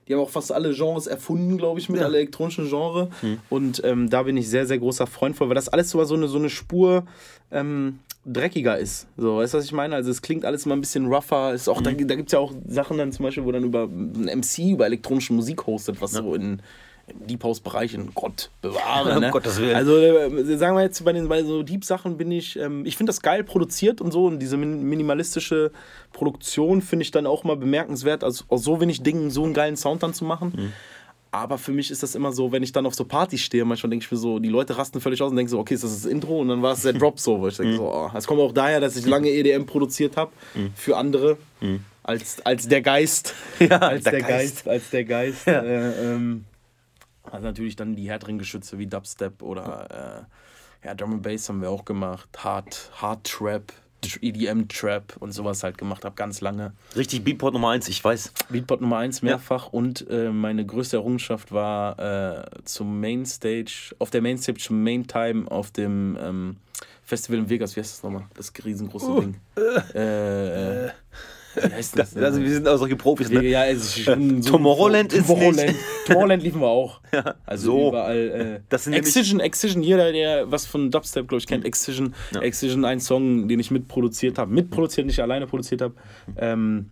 [0.09, 2.07] Die haben auch fast alle Genres erfunden, glaube ich, mit Ja.
[2.07, 3.09] alle elektronischen Genres.
[3.23, 3.39] Mhm.
[3.49, 6.15] Und ähm, da bin ich sehr, sehr großer Freund von, weil das alles so so
[6.15, 7.05] eine, so eine Spur
[7.53, 9.07] ähm, dreckiger ist.
[9.17, 9.95] So, weißt du, was ich meine?
[9.95, 11.55] Also es klingt alles immer ein bisschen rougher.
[11.55, 12.09] Ist auch, Da, Mhm.
[12.09, 14.87] da gibt es ja auch Sachen dann zum Beispiel, wo dann über ein MC über
[14.87, 16.61] elektronische Musik hostet, was so in
[17.11, 19.15] im Deep House Bereich in Gott bewahre.
[19.15, 19.31] Um Ne?
[19.31, 19.77] Gottes Willen.
[19.77, 22.97] Also äh, sagen wir jetzt bei den bei so Deep Sachen bin ich, ähm, ich
[22.97, 25.73] finde das geil produziert und so und diese min minimalistische
[26.13, 29.77] Produktion finde ich dann auch mal bemerkenswert, also aus so wenig Dingen so einen geilen
[29.77, 30.73] Sound dann zu machen.
[31.33, 33.91] Aber für mich ist das immer so, wenn ich dann auf so Partys stehe, manchmal
[33.91, 36.03] denke ich mir so, die Leute rasten völlig aus und denken so, okay, ist das
[36.03, 36.41] das Intro?
[36.41, 38.11] Und dann war es der Drop so, wo ich denke so, oh.
[38.17, 40.33] Es kommt auch daher, dass ich lange EDM produziert habe
[40.75, 41.37] für andere,
[42.03, 43.35] als, als der Geist.
[43.61, 44.29] als der der, Geist.
[44.65, 44.69] Geist.
[44.69, 45.47] Als der Geist.
[45.47, 46.45] Äh, ähm,
[47.31, 50.27] also natürlich dann die härteren Geschütze wie Dubstep oder
[50.83, 52.29] äh, ja, Drum and Bass haben wir auch gemacht.
[52.39, 53.73] Hard, Hard Trap,
[54.03, 56.73] Tr- EDM Trap und sowas halt gemacht habe, ganz lange.
[56.97, 58.33] Richtig Beatport Nummer 1, ich weiß.
[58.49, 64.23] Beatport Nummer 1 mehrfach und äh, meine größte Errungenschaft war äh, zum Mainstage, auf der
[64.23, 66.57] Mainstage zum Maintime auf dem ähm,
[67.03, 68.25] Festival in Vegas, wie heißt das nochmal?
[68.35, 69.37] Das riesengroße Ding.
[69.95, 70.91] Äh, äh,
[71.55, 72.17] wie heißt das?
[72.17, 73.43] Also wir sind auch solche Profis, ne?
[73.47, 75.69] Ja, also ich bin so Tomorrowland ist Tomorrowland.
[75.69, 77.01] nicht- Tomorrowland liefen wir auch.
[77.47, 77.89] also so.
[77.89, 78.17] überall.
[78.59, 82.15] Äh, Das sind Excision, Excision, jeder, der was von Dubstep, glaube ich, kennt, Excision.
[82.41, 84.53] Excision, ein Song, den ich mitproduziert habe.
[84.53, 85.95] Mitproduziert, nicht alleine produziert habe.
[86.37, 86.91] Ähm,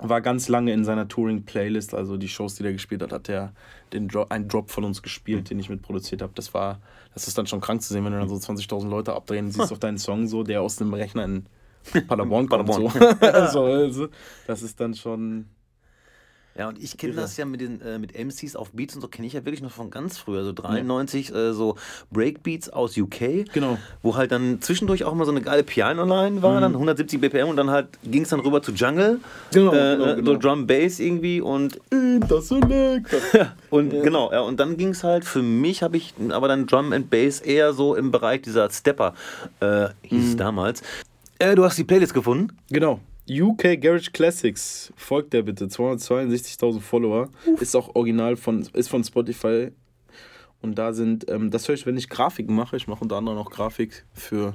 [0.00, 3.52] war ganz lange in seiner Touring-Playlist, also die Shows, die der gespielt hat, hat er
[3.92, 6.32] den Dro einen Drop von uns gespielt, den ich mitproduziert habe.
[6.36, 6.80] Das war,
[7.14, 9.72] das ist dann schon krank zu sehen, wenn du dann so 20.000 Leute abdrehen siehst
[9.72, 11.46] auf deinen Song, so, der aus dem Rechner in
[12.06, 12.72] Paderborn kommt.
[12.72, 12.88] So.
[13.20, 14.08] also, also,
[14.46, 15.46] das ist dann schon.
[16.58, 19.06] Ja, und ich kenne das ja mit den äh, mit MCs auf Beats und so
[19.06, 21.76] kenne ich ja wirklich noch von ganz früher, so 93, äh, so
[22.10, 23.44] Breakbeats aus UK.
[23.52, 23.78] Genau.
[24.02, 27.56] Wo halt dann zwischendurch auch mal so eine geile Piano-Line war, dann 170 BPM und
[27.56, 29.20] dann halt ging es dann rüber zu Jungle.
[29.52, 30.32] Genau, äh, genau, äh, genau.
[30.32, 31.78] So Drum Bass irgendwie und
[32.28, 33.14] Das Select.
[33.70, 36.92] und genau, ja, und dann ging es halt, für mich habe ich aber dann Drum
[36.92, 39.14] and Bass eher so im Bereich dieser Stepper,
[39.60, 40.82] äh, hieß es damals.
[41.38, 42.56] Äh, du hast die Playlist gefunden?
[42.70, 43.00] Genau.
[43.30, 44.92] UK Garage Classics.
[44.96, 45.66] Folgt der bitte.
[45.66, 47.28] 262.000 Follower.
[47.60, 49.70] Ist auch original von, ist von Spotify.
[50.60, 52.76] Und da sind, ähm, das höre ich, wenn ich Grafiken mache.
[52.76, 54.54] Ich mache unter anderem auch Grafik für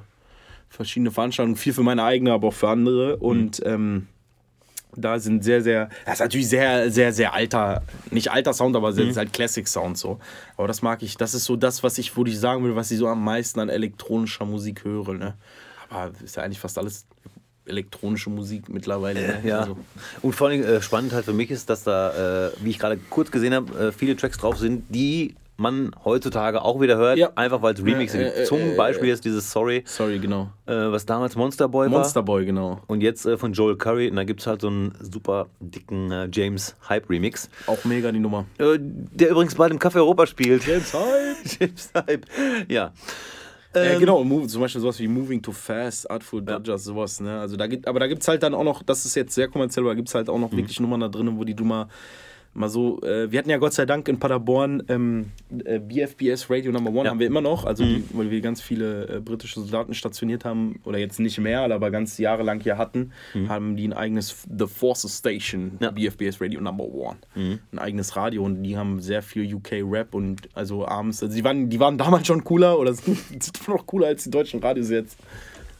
[0.69, 1.55] verschiedene Veranstaltungen.
[1.55, 3.15] Viel für meine eigene, aber auch für andere.
[3.17, 4.07] Und ähm,
[4.95, 8.91] da sind sehr, sehr, das ist natürlich sehr, sehr, sehr alter, nicht alter Sound, aber
[8.91, 10.19] sehr, ist halt Classic Sound so.
[10.57, 12.91] Aber das mag ich, das ist so das, was ich, wo ich sagen will, was
[12.91, 15.13] ich so am meisten an elektronischer Musik höre.
[15.13, 15.35] Ne?
[15.93, 17.05] Aber ist ja eigentlich fast alles
[17.65, 19.21] elektronische Musik mittlerweile.
[19.21, 19.41] Ne?
[19.45, 19.59] Ja.
[19.61, 19.77] Also,
[20.21, 22.97] Und vor allem äh, spannend halt für mich ist, dass da, äh, wie ich gerade
[23.09, 27.29] kurz gesehen habe, äh, viele Tracks drauf sind, die man heutzutage auch wieder hört, Ja.
[27.35, 28.37] einfach weil es Remix Äh, sind.
[28.37, 30.49] äh, Zum äh, Beispiel jetzt dieses Sorry, sorry, genau.
[30.65, 31.99] äh, was damals Monster Boy war.
[31.99, 32.81] Monster Boy, genau.
[32.87, 34.09] Und jetzt äh, von Joel Curry.
[34.09, 37.49] Und da gibt es halt so einen super dicken äh, James Hype Remix.
[37.67, 38.45] Auch mega die Nummer.
[38.57, 40.65] Äh, der übrigens bald im Café Europa spielt.
[40.65, 41.59] James Hype.
[41.61, 42.25] James Hype.
[42.67, 42.91] Ja.
[43.75, 47.19] Äh, Ähm, genau, move, zum Beispiel sowas wie Moving Too Fast, Artful Dodgers, sowas.
[47.19, 47.39] Ne?
[47.39, 49.47] Also da gibt, aber da gibt es halt dann auch noch, das ist jetzt sehr
[49.47, 50.57] kommerziell, aber da gibt es halt auch noch Mhm.
[50.57, 51.65] wirklich Nummern da drin, wo die du
[52.53, 55.31] mal, so, äh, wir hatten ja Gott sei Dank in Paderborn ähm,
[55.65, 57.03] äh, BFBS Radio Number One Ja.
[57.05, 57.09] Mhm.
[57.09, 60.79] haben wir immer noch, also die, weil wir ganz viele äh, britische Soldaten stationiert haben,
[60.83, 63.11] oder jetzt nicht mehr, aber ganz jahrelang hier hatten,
[63.47, 65.77] haben die ein eigenes The Forces Station, Mhm.
[65.81, 65.91] Ja.
[65.91, 65.95] Mhm.
[65.95, 70.49] BFBS Radio Number One, ein eigenes Radio und die haben sehr viel UK Rap und
[70.53, 74.07] also abends, also die waren, die waren damals schon cooler oder sind sind noch cooler
[74.07, 75.17] als die deutschen Radios jetzt.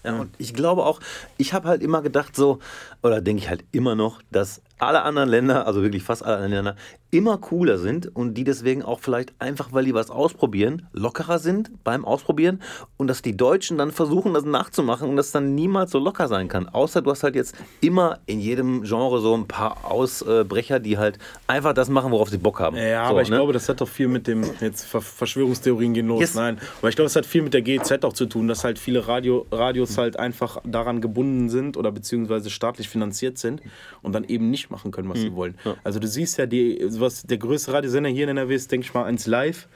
[0.05, 0.99] Ja, und ich glaube auch,
[1.37, 2.59] ich habe halt immer gedacht so,
[3.03, 6.65] oder denke ich halt immer noch, dass alle anderen Länder, also wirklich fast alle anderen
[6.65, 6.75] Länder,
[7.11, 11.71] immer cooler sind und die deswegen auch vielleicht einfach, weil die was ausprobieren, lockerer sind
[11.83, 12.59] beim Ausprobieren
[12.97, 16.47] und dass die Deutschen dann versuchen, das nachzumachen und das dann niemals so locker sein
[16.47, 16.67] kann.
[16.67, 21.19] Außer du hast halt jetzt immer in jedem Genre so ein paar Ausbrecher, die halt
[21.45, 22.75] einfach das machen, worauf sie Bock haben.
[22.77, 23.35] Ja, so, aber ich ne?
[23.35, 26.33] glaube, das hat doch viel mit dem, jetzt Ver Verschwörungstheorien gehen los, Yes.
[26.33, 26.57] nein.
[26.79, 29.07] Aber ich glaube, es hat viel mit der GEZ auch zu tun, dass halt viele
[29.07, 33.61] Radio, Radios halt einfach daran gebunden sind oder beziehungsweise staatlich finanziert sind
[34.01, 35.55] und dann eben nicht machen können, was sie wollen.
[35.83, 38.93] Also du siehst ja, die, was, der größte Radiosender hier in NRW ist, denke ich
[38.93, 39.69] mal, eins live.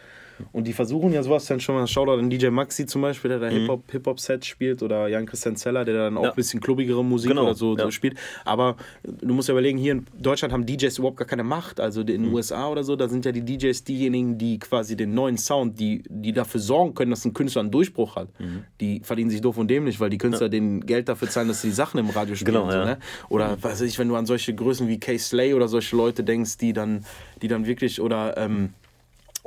[0.52, 3.40] Und die versuchen ja sowas dann schon mal, Shoutout an DJ Maxi zum Beispiel, der
[3.40, 6.30] da Hip-Hop- Hip-Hop-Set spielt oder Jan-Christian Zeller, der dann auch Ja.
[6.30, 7.92] ein bisschen klubbigere Musik Genau, oder so, so ja.
[7.92, 8.18] spielt.
[8.46, 11.80] Aber du musst ja überlegen, hier in Deutschland haben DJs überhaupt gar keine Macht.
[11.80, 12.12] Also in Mhm.
[12.26, 15.80] den USA oder so, da sind ja die DJs diejenigen, die quasi den neuen Sound,
[15.80, 18.28] die, die dafür sorgen können, dass ein Künstler einen Durchbruch hat.
[18.40, 18.64] Mhm.
[18.82, 21.70] Die verdienen sich doof und dämlich, weil die Künstler denen Geld dafür zahlen, dass sie
[21.70, 22.54] die Sachen im Radio spielen.
[22.56, 22.86] Genau, so, ja.
[22.86, 22.98] ne?
[23.30, 26.24] Oder was weiß ich, wenn du an solche Größen wie Kay Slay oder solche Leute
[26.24, 27.06] denkst, die dann,
[27.42, 28.74] die dann wirklich oder ähm,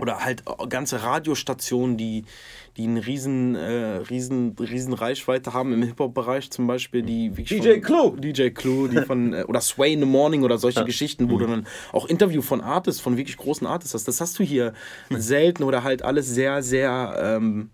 [0.01, 2.25] oder halt ganze Radiostationen, die,
[2.77, 8.17] die eine riesen, äh, riesen, riesen Reichweite haben im Hip-Hop-Bereich zum Beispiel, die DJ Clue.
[8.19, 11.47] DJ Clue, die von, äh, oder Sway in the Morning oder solche Geschichten, wo du
[11.47, 14.09] dann auch Interview von Artists, von wirklich großen Artists hast.
[14.09, 14.73] Das hast du hier
[15.11, 17.71] selten oder halt alles sehr, sehr, ähm,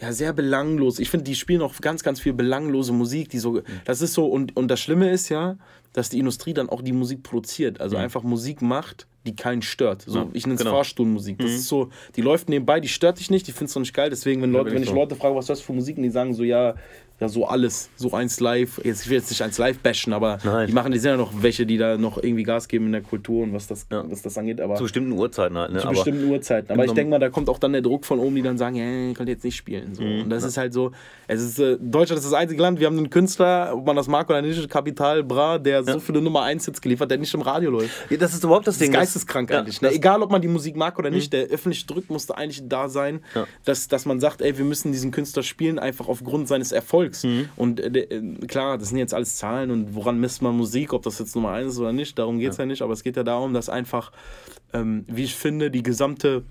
[0.00, 0.98] ja, sehr belanglos.
[0.98, 4.26] Ich finde, die spielen auch ganz, ganz viel belanglose Musik, die so, das ist so,
[4.26, 5.56] und, und das Schlimme ist ja,
[5.98, 7.80] dass die Industrie dann auch die Musik produziert.
[7.80, 10.02] Also einfach Musik macht, die keinen stört.
[10.02, 10.76] So, Ja, ich nenne es genau.
[10.76, 11.38] Fahrstuhlmusik.
[11.38, 14.08] Das ist so, die läuft nebenbei, die stört dich nicht, die findest du nicht geil.
[14.08, 15.00] Deswegen, wenn, Leute, bin wenn ich ich so.
[15.00, 16.76] Leute frage, was hörst du für Musik, und die sagen so, ja,
[17.20, 18.80] ja, so alles, so eins live.
[18.84, 20.68] Jetzt, ich will jetzt nicht eins live bashen, aber Nein.
[20.68, 23.00] die machen, die sind ja noch welche, die da noch irgendwie Gas geben in der
[23.02, 24.04] Kultur und was das, Ja.
[24.08, 24.60] was das angeht.
[24.60, 25.78] Aber Zu bestimmten Uhrzeiten halt, ne?
[25.80, 26.72] zu Aber bestimmten Uhrzeiten.
[26.72, 28.76] Aber ich denke mal, da kommt auch dann der Druck von oben, die dann sagen,
[28.76, 29.94] ja, ich kann jetzt nicht spielen.
[29.94, 30.02] So.
[30.02, 30.92] Mhm, und das ist halt so,
[31.26, 34.06] es ist, äh, Deutschland ist das einzige Land, wir haben einen Künstler, ob man das
[34.06, 37.40] mag oder nicht, Kapital Bra, der so viele Nummer 1 Hits geliefert, der nicht im
[37.42, 37.90] Radio läuft.
[38.10, 38.92] ja, das ist überhaupt das Das ist Ding.
[38.92, 39.82] geisteskrank ja, eigentlich.
[39.82, 39.90] Ne?
[39.92, 43.20] Egal, ob man die Musik mag oder nicht, der öffentliche Druck musste eigentlich da sein,
[43.34, 43.46] Ja.
[43.64, 47.07] dass, dass man sagt, ey, wir müssen diesen Künstler spielen, einfach aufgrund seines Erfolgs.
[47.24, 47.48] Mhm.
[47.56, 51.02] Und äh, äh, klar, das sind jetzt alles Zahlen und woran misst man Musik, ob
[51.02, 52.66] das jetzt Nummer eins ist oder nicht, darum geht es ja.
[52.66, 54.12] nicht, aber es geht ja darum, dass einfach,
[54.72, 56.42] ähm, wie ich finde, die gesamte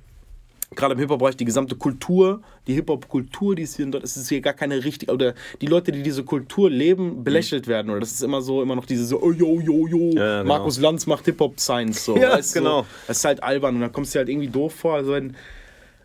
[0.75, 4.29] gerade im Hip-Hop-Bereich die gesamte Kultur, die Hip-Hop-Kultur, die ist hier in Deutschland, es ist
[4.29, 7.89] hier gar keine richtige, oder die Leute, die diese Kultur leben, belächelt werden.
[7.89, 10.43] Oder das ist immer so, immer noch diese so, oh, yo, yo, yo, Ja, genau.
[10.43, 12.03] Markus Lanz macht Hip-Hop-Science.
[12.03, 12.81] So, Ja, weißt genau.
[12.81, 14.95] So, das ist halt albern und dann kommst du dir halt irgendwie doof vor.
[14.95, 15.35] Also wenn,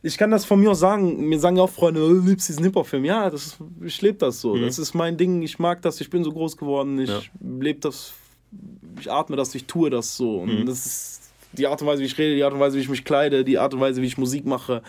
[0.02, 2.48] ich kann das von mir aus sagen, mir sagen ja auch Freunde, oh, du liebst
[2.48, 3.04] diesen Hip-Hop-Film.
[3.04, 4.56] Ja, das ist, ich lebe das so.
[4.58, 7.20] Das ist mein Ding, ich mag das, ich bin so groß geworden, ich Ja.
[7.40, 8.12] lebe das,
[9.00, 10.40] ich atme das, ich tue das so.
[10.40, 12.80] Und das ist die Art und Weise, wie ich rede, die Art und Weise, wie
[12.82, 14.82] ich mich kleide, die Art und Weise, wie ich Musik mache.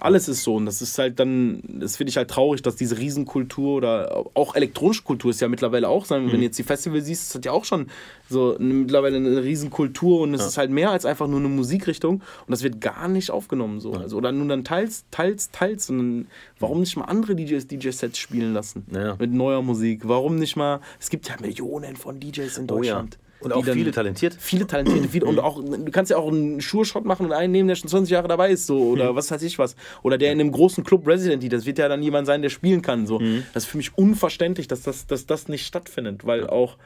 [0.00, 2.98] Alles ist so und das ist halt dann, das finde ich halt traurig, dass diese
[2.98, 7.06] Riesenkultur oder auch elektronische Kultur ist ja mittlerweile auch, sagen, wenn du jetzt die Festivals
[7.06, 7.86] siehst, das hat ja auch schon
[8.28, 12.16] so eine, mittlerweile eine Riesenkultur und es ist halt mehr als einfach nur eine Musikrichtung
[12.16, 13.92] und das wird gar nicht aufgenommen so.
[13.94, 16.26] Also, oder nur dann teils, teils, teils und dann,
[16.58, 19.16] warum nicht mal andere DJs DJ-Sets spielen lassen Ja.
[19.18, 20.02] mit neuer Musik?
[20.04, 22.94] Warum nicht mal, es gibt ja Millionen von DJs in Oh ja.
[22.94, 23.18] Deutschland.
[23.44, 24.36] Und auch viele talentiert.
[24.38, 27.68] viele talentierte, viele und auch du kannst ja auch einen Schuhshot machen und einen nehmen,
[27.68, 30.40] der schon 20 Jahre dabei ist, so oder was weiß ich was, oder der in
[30.40, 33.20] einem großen Club Resident, das wird ja dann jemand sein, der spielen kann, so.
[33.52, 36.76] Das ist für mich unverständlich, dass das, dass das nicht stattfindet, weil auch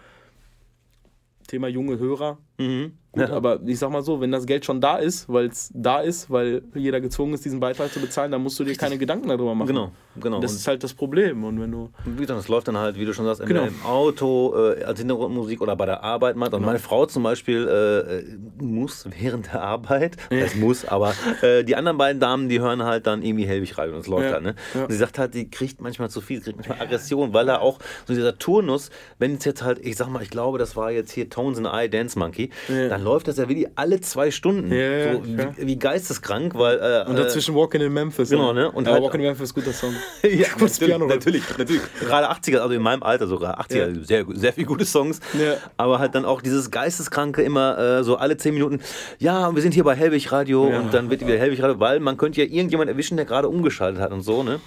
[1.47, 2.39] Thema junge Hörer.
[2.59, 2.91] Gut,
[3.29, 3.31] Ja.
[3.37, 6.29] aber ich sag mal so, wenn das Geld schon da ist, weil es da ist,
[6.29, 9.55] weil jeder gezwungen ist, diesen Beitrag zu bezahlen, dann musst du dir keine Gedanken darüber
[9.55, 9.69] machen.
[9.69, 10.41] Genau, genau.
[10.41, 11.43] Das Und- ist halt das Problem.
[11.45, 11.89] Und wenn du.
[12.05, 13.63] Wie gesagt, das läuft dann halt, wie du schon sagst, Genau.
[13.65, 16.53] im Auto, äh, als Hintergrundmusik oder bei der Arbeit mal.
[16.53, 21.63] Und meine Frau zum Beispiel äh, äh, muss während der Arbeit, es muss, aber äh,
[21.65, 24.33] die anderen beiden Damen, die hören halt dann irgendwie Helwig Radio und es läuft Ja.
[24.33, 24.43] halt.
[24.43, 24.55] Ne?
[24.75, 24.83] Ja.
[24.85, 27.63] Und sie sagt halt, die kriegt manchmal zu viel, sie kriegt manchmal Aggression, weil er
[27.63, 30.91] auch so dieser Turnus, wenn es jetzt halt, ich sag mal, ich glaube, das war
[30.91, 32.89] jetzt hier Tones in the Eye, Dance Monkey, Ja.
[32.89, 34.73] dann läuft das ja wirklich alle zwei Stunden.
[34.73, 36.79] Ja, ja, so wie, wie geisteskrank, weil.
[36.79, 38.31] Äh, Und dazwischen Walking in Memphis.
[38.31, 38.71] genau, ne?
[38.71, 39.95] Und ja, halt- Walking in Memphis, guter Song.
[40.23, 41.07] ja, Gutes natürlich, Piano.
[41.07, 41.83] natürlich, natürlich.
[42.01, 44.05] Gerade 80er, also in meinem Alter sogar, 80er, Ja.
[44.05, 45.21] sehr, sehr viele gute Songs.
[45.39, 45.55] Ja.
[45.77, 48.81] Aber halt dann auch dieses Geisteskranke immer äh, so alle 10 Minuten,
[49.19, 52.17] ja, wir sind hier bei Helwig Radio und dann wird wieder Helwig Radio, weil man
[52.17, 54.61] könnte ja irgendjemand erwischen, der gerade umgeschaltet hat und so, ne?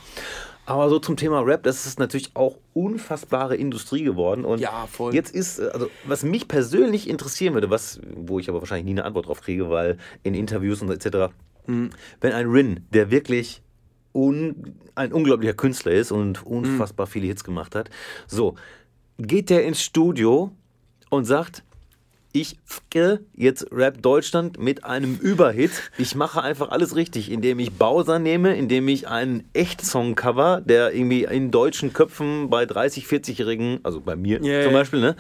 [0.72, 4.46] Aber so zum Thema Rap, das ist natürlich auch unfassbare Industrie geworden.
[4.46, 5.14] Und Ja, voll.
[5.14, 8.92] jetzt ist, äh, also was mich persönlich interessieren würde, was, wo ich aber wahrscheinlich nie
[8.92, 11.34] eine Antwort drauf kriege, weil in Interviews und etc.,
[11.68, 11.92] Mhm.
[12.22, 13.62] wenn ein Rin, der wirklich
[14.14, 17.90] un, ein unglaublicher Künstler ist und unfassbar viele Hits gemacht hat,
[18.28, 18.56] so,
[19.20, 20.52] geht der ins Studio
[21.12, 21.64] und sagt,
[22.34, 25.72] ich ficke jetzt Rap Deutschland mit einem Überhit.
[25.98, 30.94] Ich mache einfach alles richtig, indem ich Bowser nehme, indem ich einen Echtsong cover, der
[30.94, 34.74] irgendwie in deutschen Köpfen bei 30, 40-Jährigen, also bei mir Ja, zum.
[34.74, 35.16] Beispiel, ne?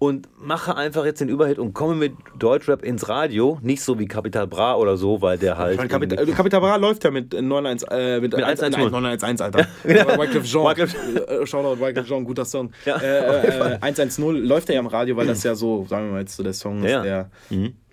[0.00, 3.58] Und mache einfach jetzt den Überhit und komme mit Deutschrap ins Radio.
[3.62, 5.76] Nicht so wie Capital Bra oder so, weil der halt.
[5.76, 8.70] Meine, Capital, irgendwie- äh, Capital Bra läuft ja mit 911, äh, mit, 110.
[8.90, 9.66] 911, Alter.
[9.84, 10.64] Wycliffe Jean.
[10.66, 10.96] Wycliffe-
[11.42, 12.70] Äh, Shoutout Wycliffe Jean, guter Song.
[12.84, 12.96] Ja.
[12.98, 16.36] Äh, äh, 110 läuft ja im Radio, weil das ja so, sagen wir mal jetzt
[16.36, 17.02] so der Song ist, Ja.
[17.02, 17.30] der,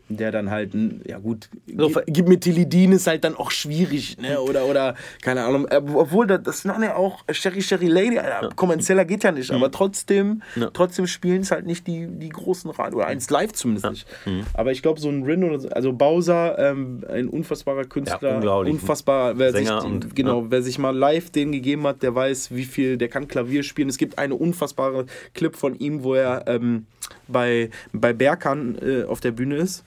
[0.09, 0.71] der dann halt,
[1.07, 4.39] ja gut, So, gib, mir Tilidin ist halt dann auch schwierig, ne?
[4.39, 9.05] Oder, oder, keine Ahnung, äh, obwohl das, waren ja auch Sherry Sherry Lady, Alter, kommerzieller
[9.05, 10.69] geht ja nicht, aber trotzdem, Ja.
[10.71, 14.07] trotzdem spielen es halt nicht die, die großen Radio, oder eins live zumindest nicht.
[14.53, 19.37] Aber ich glaube, so ein Rin oder so, also Bowser, ähm, ein unfassbarer Künstler, unfassbar,
[19.37, 20.45] wer sich, Sänger die- und- genau, ja.
[20.51, 23.89] wer sich mal live den gegeben hat, der weiß, wie viel, der kann Klavier spielen.
[23.89, 26.85] Es gibt eine unfassbare Clip von ihm, wo er ähm,
[27.27, 29.83] bei, bei Berkan äh, auf der Bühne ist.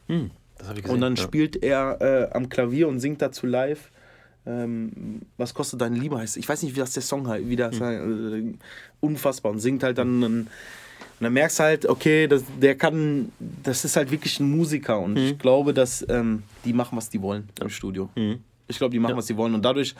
[0.58, 1.22] Das hab ich Und dann ja.
[1.22, 3.90] spielt er äh, am Klavier und singt dazu live.
[4.46, 6.36] Ähm, was kostet deine Liebe heißt.
[6.36, 7.48] Ich weiß nicht, wie das der Song heißt.
[7.48, 8.42] Wie das, äh,
[9.00, 9.52] unfassbar.
[9.52, 10.20] Und singt halt dann.
[10.20, 10.48] dann
[11.20, 13.32] und dann merkst du halt, okay, das, der kann,
[13.64, 15.00] das ist halt wirklich ein Musiker.
[15.00, 18.08] Und ich glaube, dass ähm, die machen, was die wollen im Studio.
[18.68, 19.52] Ich glaube, die machen, was die wollen.
[19.52, 19.96] Und dadurch,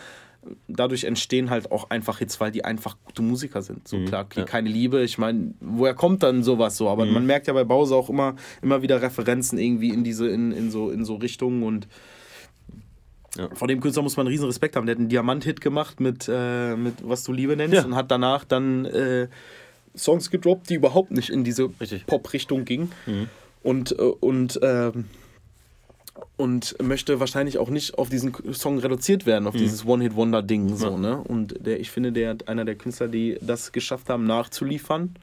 [0.68, 3.86] dadurch entstehen halt auch einfach Hits, weil die einfach gute Musiker sind.
[3.88, 5.02] So klar, okay, keine Liebe.
[5.02, 6.88] Ich meine, woher kommt dann sowas so?
[6.88, 10.52] Aber man merkt ja bei Bowser auch immer, immer wieder Referenzen irgendwie in diese, in,
[10.52, 11.88] in so, in so Richtungen und
[13.36, 13.48] Ja.
[13.54, 14.86] vor dem Künstler muss man einen riesen Respekt haben.
[14.86, 17.84] Der hat einen Diamant-Hit gemacht mit, äh, mit Was du Liebe nennst Ja.
[17.84, 19.28] und hat danach dann äh,
[19.96, 21.68] Songs gedroppt, die überhaupt nicht in diese.
[22.06, 22.90] Pop-Richtung gingen.
[23.62, 25.04] Und, äh, und, ähm,
[26.36, 30.76] und möchte wahrscheinlich auch nicht auf diesen Song reduziert werden, auf dieses One-Hit-Wonder-Ding.
[30.76, 31.18] So, ne?
[31.22, 35.14] Und der, ich finde, der einer der Künstler, die das geschafft haben, nachzuliefern,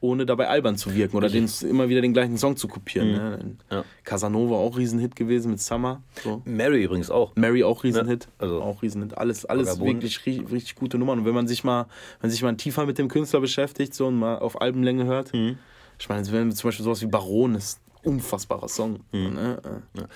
[0.00, 3.12] ohne dabei albern zu wirken oder den, immer wieder den gleichen Song zu kopieren.
[3.12, 3.56] Ne?
[3.70, 3.84] Ja.
[4.02, 6.02] Casanova auch Riesenhit gewesen mit Summer.
[6.22, 6.42] So.
[6.44, 7.34] Mary übrigens auch.
[7.36, 8.24] Mary auch Riesenhit.
[8.24, 9.16] Ja, also- auch Riesenhit.
[9.16, 11.20] Alles, alles wirklich ri- richtig gute Nummern.
[11.20, 11.86] Und wenn man sich mal,
[12.20, 15.56] wenn sich mal tiefer mit dem Künstler beschäftigt so und mal auf Albenlänge hört, Mhm.
[15.98, 19.00] ich meine, wenn zum Beispiel sowas wie Baron ist, unfassbarer Song.
[19.12, 19.34] Mhm.
[19.34, 19.82] Ne?
[19.96, 20.08] Ja.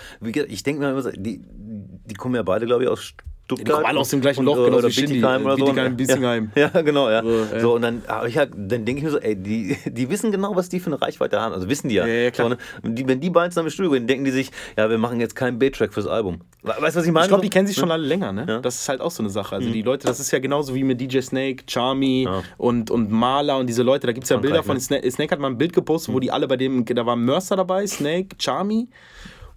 [0.47, 3.15] Ich denke mir immer, die, die kommen ja beide, glaube ich, aus
[3.49, 3.67] Stuttgart.
[3.69, 5.65] Die kommen alle aus dem gleichen Und, Loch, äh, genauso oder wie Bietigheim oder so.
[5.65, 6.51] Bietigheim, Bissingheim.
[6.55, 7.23] Ja, ja, genau, ja.
[7.23, 7.61] So, äh.
[7.61, 10.69] So, und dann, halt, dann denke ich mir so, ey, die, die wissen genau, was
[10.69, 11.55] die für eine Reichweite haben.
[11.55, 12.07] Also wissen die ja.
[12.07, 12.49] Ja, ja, klar.
[12.51, 12.59] So, ne?
[12.83, 15.19] Und die, wenn die beiden zusammen im Studio gehen, denken die sich, ja, wir machen
[15.19, 16.41] jetzt keinen B-Track fürs Album.
[16.63, 17.25] We- Weißt du, was ich meine?
[17.25, 18.45] Ich glaube, die kennen sich schon alle länger, ne?
[18.47, 18.59] Ja.
[18.59, 18.63] Mhm.
[18.63, 19.55] Das ist halt auch so eine Sache.
[19.57, 22.43] Also die Leute, das ist ja genauso wie mit DJ Snake, Charmy Ja.
[22.59, 24.07] und, und Maler und diese Leute.
[24.07, 24.81] Da gibt es ja Bilder von ne?
[24.83, 25.11] Snake.
[25.11, 27.87] Snake hat mal ein Bild gepostet, wo die alle bei dem, da war Mercer dabei,
[27.87, 28.89] Snake, Charmy.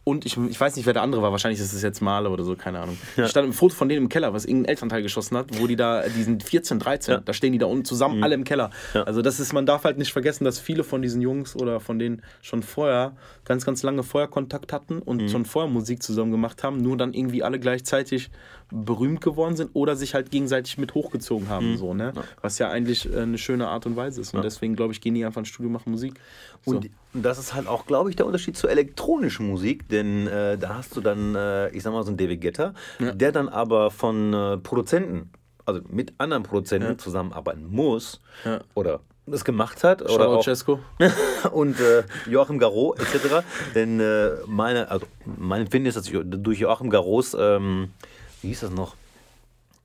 [0.04, 1.32] Und ich, ich weiß nicht, wer der andere war.
[1.32, 2.98] Wahrscheinlich ist es jetzt Maler oder so, keine Ahnung.
[3.16, 5.76] Da stand ein Foto von denen im Keller, was irgendein Elternteil geschossen hat, wo die
[5.76, 8.72] da, die sind 14, 13, da stehen die da unten zusammen, alle im Keller.
[9.06, 12.00] Also das ist, man darf halt nicht vergessen, dass viele von diesen Jungs oder von
[12.00, 16.64] denen schon vorher ganz, ganz lange vorher Kontakt hatten und schon vorher Musik zusammen gemacht
[16.64, 18.32] haben, nur dann irgendwie alle gleichzeitig
[18.71, 22.13] berühmt geworden sind oder sich halt gegenseitig mit hochgezogen haben, so, ne?
[22.41, 24.34] Was ja eigentlich äh, eine schöne Art und Weise ist.
[24.34, 26.13] Und deswegen, glaube ich, gehen die einfach ins Studio, machen Musik.
[26.65, 26.77] So.
[26.77, 30.75] Und das ist halt auch, glaube ich, der Unterschied zur elektronischen Musik, denn äh, da
[30.75, 34.34] hast du dann, äh, ich sag mal, so einen David Guetta, der dann aber von
[34.34, 35.31] äh, Produzenten,
[35.65, 38.62] also mit anderen Produzenten zusammenarbeiten muss Ja.
[38.73, 40.79] oder das gemacht hat oder auch, Cesco.
[41.51, 43.45] und äh, Joachim Garraud etc.
[43.75, 47.89] Denn äh, meine, also mein Empfinden ist, dass ich durch Joachim Garraus, ähm,
[48.41, 48.95] wie hieß das noch?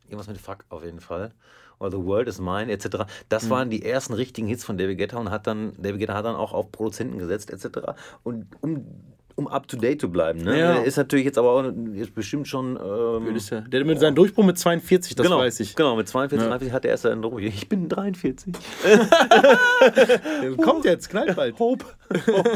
[0.08, 1.32] Irgendwas mit Fuck auf jeden Fall.
[1.78, 3.04] Oder The World is Mine etc.
[3.28, 6.24] Das waren die ersten richtigen Hits von David Guetta und hat dann, David Guetta hat
[6.24, 7.92] dann auch auf Produzenten gesetzt etc.
[8.22, 8.86] Und um,
[9.34, 10.42] um up to date zu bleiben.
[10.42, 10.58] Ne?
[10.58, 10.74] Ja.
[10.76, 12.78] Ist natürlich jetzt aber auch jetzt bestimmt schon.
[12.82, 15.76] Ähm, Ist der, mit seinem Durchbruch mit 42, das genau, weiß ich.
[15.76, 17.40] Genau, mit 42, 43 hat er erst einen Druck.
[17.42, 18.54] Ich bin 43.
[20.62, 21.58] Kommt jetzt, knallt bald.
[21.58, 21.84] Hope.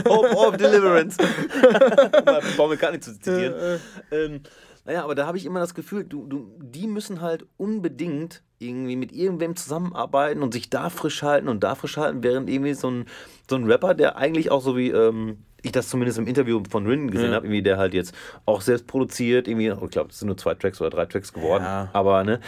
[0.09, 1.19] Hope of Deliverance.
[1.21, 3.81] um Paul McCartney zu zitieren.
[4.11, 4.41] ähm,
[4.85, 8.97] naja, aber da habe ich immer das Gefühl, du, du, die müssen halt unbedingt irgendwie
[8.97, 12.91] mit irgendwem zusammenarbeiten und sich da frisch halten und da frisch halten, während irgendwie so
[12.91, 13.07] ein,
[13.49, 16.87] so ein Rapper, der eigentlich auch so wie ähm, ich das zumindest im Interview von
[16.87, 17.37] Rin gesehen Ja.
[17.37, 18.15] habe, irgendwie der halt jetzt
[18.47, 21.65] auch selbst produziert, irgendwie, ich glaube, es sind nur zwei Tracks oder drei Tracks geworden,
[21.65, 21.89] Ja.
[21.93, 22.41] aber ne,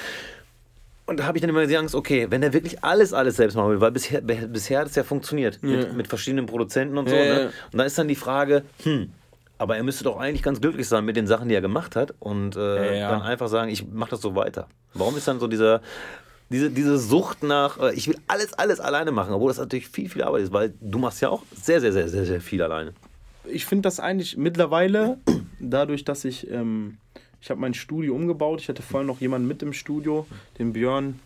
[1.04, 3.54] und da habe ich dann immer die Angst, okay, wenn er wirklich alles, alles selbst
[3.56, 7.16] machen will, weil bisher, bisher hat es ja funktioniert mit, mit verschiedenen Produzenten und so.
[7.16, 7.34] Ja, ja.
[7.34, 7.52] Ne?
[7.72, 9.10] Und dann ist dann die Frage, hm,
[9.62, 12.12] aber er müsste doch eigentlich ganz glücklich sein mit den Sachen, die er gemacht hat
[12.18, 13.10] und äh, Ja, ja.
[13.12, 14.66] dann einfach sagen, ich mache das so weiter.
[14.92, 15.80] Warum ist dann so dieser,
[16.50, 20.08] diese, diese Sucht nach, äh, ich will alles, alles alleine machen, obwohl das natürlich viel,
[20.08, 22.92] viel Arbeit ist, weil du machst ja auch sehr, sehr, sehr, sehr, sehr viel alleine.
[23.44, 25.18] ich finde das eigentlich mittlerweile,
[25.60, 26.98] dadurch, dass ich, ähm,
[27.40, 28.60] ich habe mein Studio umgebaut.
[28.60, 30.26] Ich hatte vorher noch jemanden mit im Studio,
[30.58, 31.20] den Björn.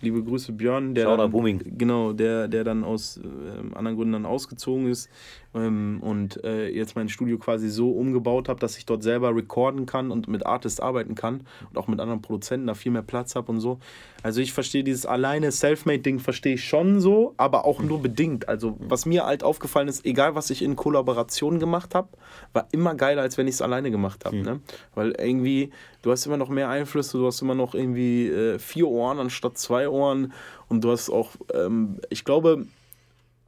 [0.00, 1.62] Liebe Grüße Björn, der dann, Booming.
[1.78, 5.08] genau, der, der dann aus ähm, anderen Gründen dann ausgezogen ist
[5.54, 9.86] ähm, und äh, jetzt mein Studio quasi so umgebaut habe, dass ich dort selber recorden
[9.86, 13.34] kann und mit Artists arbeiten kann und auch mit anderen Produzenten da viel mehr Platz
[13.34, 13.78] habe und so.
[14.22, 18.48] Also ich verstehe dieses alleine Selfmade-Ding verstehe ich schon so, aber auch nur bedingt.
[18.48, 22.08] Also was mir halt aufgefallen ist, egal was ich in Kollaboration gemacht habe,
[22.52, 24.38] war immer geiler, als wenn ich es alleine gemacht habe.
[24.38, 24.60] Ne?
[24.94, 25.70] Weil irgendwie,
[26.02, 29.58] du hast immer noch mehr Einflüsse, du hast immer noch irgendwie äh, vier Ohren anstatt
[29.58, 30.32] zwei Ohren
[30.68, 32.66] und du hast auch, ähm, ich glaube,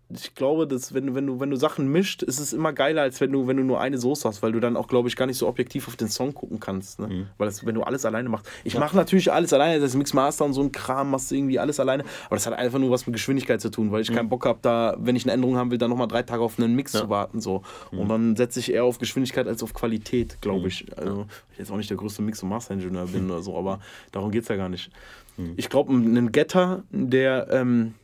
[0.08, 3.20] ich glaube, dass wenn, wenn, du, wenn du Sachen mischt, ist es immer geiler, als
[3.20, 5.26] wenn du, wenn du nur eine Soße hast, weil du dann auch, glaube ich, gar
[5.26, 7.00] nicht so objektiv auf den Song gucken kannst.
[7.00, 7.26] Ne?
[7.38, 8.46] Weil das, wenn du alles alleine machst.
[8.62, 11.80] Ich mache natürlich alles alleine, das Mixmaster und so ein Kram, machst du irgendwie alles
[11.80, 12.04] alleine.
[12.26, 14.60] Aber das hat einfach nur was mit Geschwindigkeit zu tun, weil ich keinen Bock habe,
[14.62, 17.08] da, wenn ich eine Änderung haben will, dann nochmal drei Tage auf einen Mix zu
[17.08, 17.40] warten.
[17.40, 17.62] So.
[17.90, 20.86] Und dann setze ich eher auf Geschwindigkeit als auf Qualität, glaube ich.
[20.96, 23.80] Also, ich jetzt auch nicht der größte Mix- und Master-Ingenieur bin oder so, aber
[24.12, 24.90] darum geht es ja gar nicht.
[25.56, 27.48] Ich glaube, ein Getter, der.
[27.50, 27.94] Ähm,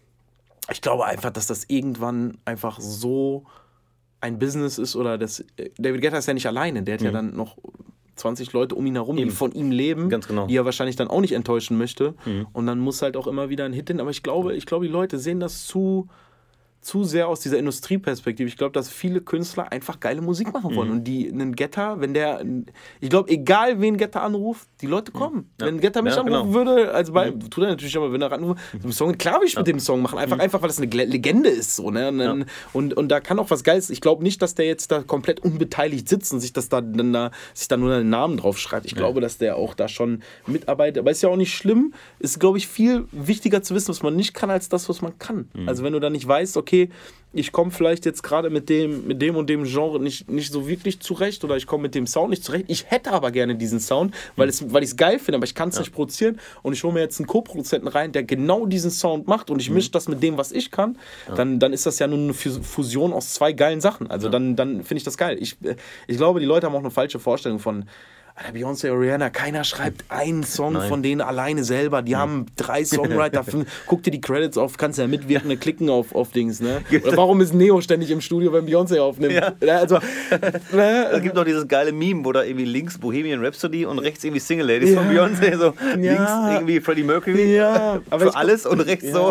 [0.70, 3.44] ich glaube einfach, dass das irgendwann einfach so
[4.20, 5.40] ein Business ist oder das.
[5.56, 7.56] äh, David Guetta ist ja nicht alleine, der hat ja dann noch
[8.16, 9.30] 20 Leute um ihn herum, die Eben.
[9.32, 10.46] von ihm leben, Ganz genau.
[10.46, 12.14] die er wahrscheinlich dann auch nicht enttäuschen möchte.
[12.52, 14.00] Und dann muss halt auch immer wieder ein Hit hin.
[14.00, 16.08] Aber ich glaube, ich glaube, die Leute sehen das zu,
[16.82, 18.48] zu sehr aus dieser Industrieperspektive.
[18.48, 20.90] Ich glaube, dass viele Künstler einfach geile Musik machen wollen.
[20.90, 22.44] Und die einen Getter, wenn der,
[23.00, 25.48] ich glaube, egal wen Getter anruft, die Leute kommen.
[25.58, 26.54] Wenn Getter mich Ja, anrufen genau.
[26.54, 29.56] würde, also bei, tut er natürlich, aber wenn er anruft, einen Song, klar will ich
[29.56, 30.18] mit dem Song machen.
[30.18, 31.76] Einfach, einfach weil das eine Legende ist.
[31.76, 32.08] So, ne?
[32.08, 33.88] und, dann, und, und da kann auch was Geiles.
[33.88, 37.12] Ich glaube nicht, dass der jetzt da komplett unbeteiligt sitzt und sich das da, dann
[37.12, 38.86] da, sich da nur einen Namen drauf schreibt.
[38.86, 40.98] Ich glaube, dass der auch da schon mitarbeitet.
[40.98, 41.94] Aber ist ja auch nicht schlimm.
[42.18, 45.16] Ist, glaube ich, viel wichtiger zu wissen, was man nicht kann, als das, was man
[45.18, 45.48] kann.
[45.66, 46.71] Also wenn du dann nicht weißt, okay,
[47.34, 50.68] ich komme vielleicht jetzt gerade mit dem, mit dem und dem Genre nicht, nicht so
[50.68, 52.66] wirklich zurecht oder ich komme mit dem Sound nicht zurecht.
[52.68, 55.54] Ich hätte aber gerne diesen Sound, weil, es, weil ich es geil finde, aber ich
[55.54, 58.90] kann es nicht produzieren und ich hole mir jetzt einen Co-Produzenten rein, der genau diesen
[58.90, 60.98] Sound macht und ich mische das mit dem, was ich kann,
[61.34, 64.10] dann, dann ist das ja nur eine Fus- Fusion aus zwei geilen Sachen.
[64.10, 65.38] Also dann, dann finde ich das geil.
[65.40, 67.86] Ich, äh, ich glaube, die Leute haben auch eine falsche Vorstellung von
[68.34, 72.00] Alter, Beyoncé oder Rihanna, keiner schreibt einen Song von denen alleine selber.
[72.00, 73.44] Die haben drei Songwriter.
[73.86, 76.80] Guck dir die Credits auf, kannst ja mitwirken, ne, klicken auf, auf Dings, ne?
[77.04, 79.34] Oder warum ist Neo ständig im Studio, wenn Beyoncé aufnimmt?
[79.34, 79.52] Ja.
[79.76, 79.96] Also,
[80.30, 81.20] Es ne?
[81.22, 84.66] gibt noch dieses geile Meme, wo da irgendwie links Bohemian Rhapsody und rechts irgendwie Single
[84.66, 85.26] Ladies von Ja.
[85.26, 85.56] Beyoncé.
[85.58, 86.12] So Ja.
[86.12, 89.12] links irgendwie Freddie Mercury Ja, aber für alles und rechts Ja.
[89.12, 89.28] so.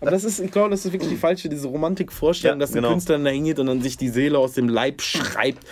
[0.00, 2.90] Aber das ist, ich glaube, das ist wirklich die falsche, diese Romantikvorstellung, dass ein genau.
[2.90, 5.64] Künstler da hingeht und dann sich die Seele aus dem Leib schreibt.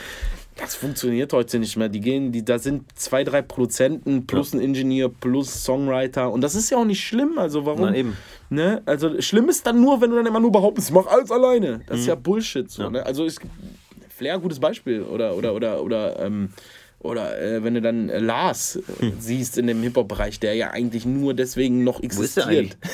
[0.57, 1.88] Das funktioniert heute nicht mehr.
[1.88, 6.31] Die gehen, die, da sind zwei, drei Produzenten plus ein Ingenieur plus Songwriter.
[6.31, 7.38] Und das ist ja auch nicht schlimm.
[7.38, 7.81] Also warum?
[7.87, 8.17] Na, eben.
[8.51, 8.83] Ne?
[8.85, 11.81] Also schlimm ist dann nur, wenn du dann immer nur behauptest, ich mach alles alleine.
[11.87, 12.01] Das Mhm.
[12.03, 12.71] ist ja Bullshit.
[12.71, 13.05] So, Ne?
[13.05, 13.53] Also es gibt
[14.15, 15.03] Flair, gutes Beispiel.
[15.03, 16.51] Oder, oder, oder, oder, ähm,
[17.01, 18.83] oder äh, wenn du dann äh, Lars äh,
[19.19, 22.11] siehst in dem Hip-Hop-Bereich, der ja eigentlich nur deswegen noch Hm.
[22.15, 22.77] Wo ist der existiert.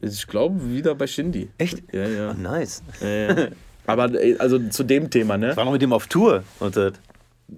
[0.00, 1.48] Ich glaube, wieder bei Shindy.
[1.56, 1.82] Echt?
[1.92, 2.30] Ja, ja.
[2.36, 2.82] Oh, nice.
[3.00, 3.48] ja, ja.
[3.86, 5.56] Aber äh, also zu dem Thema, ne?
[5.56, 6.42] War noch mit dem auf Tour.
[6.60, 6.92] Und, äh,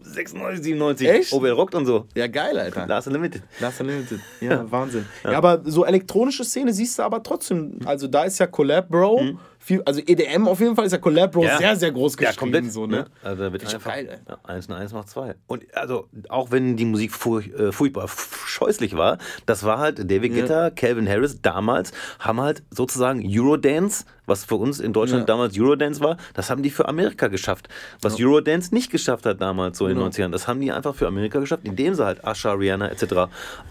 [0.03, 1.09] 96, 97.
[1.09, 1.33] Echt?
[1.33, 2.07] OBL rockt und so.
[2.17, 2.87] Ja, geil, Alter.
[2.89, 3.43] Last Unlimited.
[3.61, 4.19] Last Unlimited.
[4.41, 5.07] Ja, Wahnsinn.
[5.23, 5.39] Ja.
[5.39, 7.79] aber so elektronische Szene siehst du aber trotzdem.
[7.85, 9.37] Also da ist ja Collab Bro.
[9.61, 11.47] Viel, also EDM auf jeden Fall ist ja Collab Bro Mhm.
[11.47, 11.59] Ja.
[11.59, 12.53] sehr, sehr groß Ja, geschrieben.
[12.53, 12.73] komplett.
[12.73, 13.07] So, ne?
[13.23, 15.37] Also da wird einfach geil, ja, eins und eins macht zwei.
[15.47, 18.09] Und also auch wenn die Musik furch, äh, furchtbar
[18.45, 24.45] scheußlich war, das war halt David Guetta, Calvin Harris damals haben halt sozusagen Eurodance, was
[24.45, 25.27] für uns in Deutschland Ja.
[25.27, 27.69] damals Eurodance war, das haben die für Amerika geschafft.
[28.03, 30.07] Was Eurodance nicht geschafft hat damals so in den Genau.
[30.11, 33.03] 90ern, das haben die einfach für Amerika geschafft, indem sie halt Asha, Rihanna etc.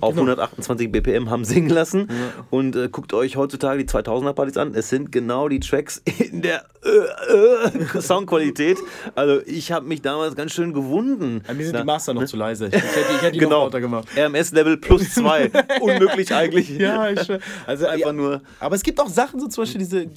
[0.02, 0.22] auf Genau.
[0.24, 2.08] 128 BPM haben singen lassen.
[2.50, 4.74] Und äh, guckt euch heutzutage die 2000er Partys an.
[4.76, 8.78] Es sind genau die Tracks in der äh, äh, Soundqualität.
[9.15, 11.41] Also ich habe mich damals ganz schön gewunden.
[11.54, 12.68] Mir sind Na, die Master noch zu leise.
[12.68, 13.63] Ich hätte, ich hätte die noch Genau.
[13.65, 14.08] lauter gemacht.
[14.18, 15.52] RMS-Level plus zwei.
[15.82, 16.70] Unmöglich eigentlich.
[16.70, 17.20] Ja, ich.
[17.68, 18.41] Also Einfach ja, nur.
[18.60, 20.08] Aber es gibt auch Sachen, so zum Beispiel diese,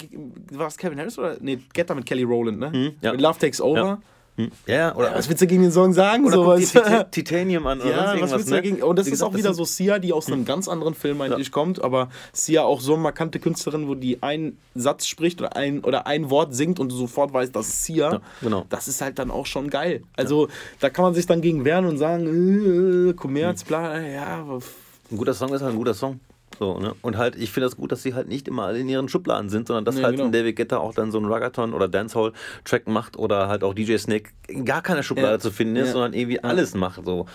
[0.51, 1.37] war es Kevin Harris oder?
[1.41, 2.69] Nee, Getter mit Kelly Rowland, ne?
[2.69, 3.11] Mhm, ja.
[3.11, 3.77] Mit Love Takes Over.
[3.79, 3.99] Ja.
[4.67, 6.23] Ja, oder, Was willst du gegen den Song sagen?
[6.23, 6.71] oder so guck dir was?
[6.71, 8.31] Tita- Titanium an oder Ja, irgendwas.
[8.31, 8.55] willst du Ne?
[8.61, 8.81] dagegen?
[8.83, 11.19] Und das Wie ist gesagt, auch wieder so Sia, die aus einem ganz anderen Film
[11.19, 15.57] eigentlich kommt, aber Sia auch so eine markante Künstlerin, wo die einen Satz spricht oder
[15.57, 18.13] ein, oder ein Wort singt und du sofort weißt, das ist Sia.
[18.13, 18.65] Ja, genau.
[18.69, 20.03] Das ist halt dann auch schon geil.
[20.15, 20.47] Also
[20.79, 24.45] da kann man sich dann gegen wehren und sagen, äh, Kommerz, bla, ja,
[25.11, 26.21] Ein guter Song ist halt ein guter Song.
[26.59, 26.93] So, ne?
[27.01, 29.49] Und halt, ich finde das gut, dass sie halt nicht immer alle in ihren Schubladen
[29.49, 30.27] sind, sondern dass Ja, halt genau.
[30.27, 33.95] ein David Guetta auch dann so einen Ruggathon oder Dancehall-Track macht oder halt auch DJ
[33.97, 34.31] Snake
[34.65, 35.39] gar keiner Schublade Ja.
[35.39, 35.93] zu finden ist, Ja.
[35.93, 37.05] sondern irgendwie alles macht.
[37.05, 37.27] So.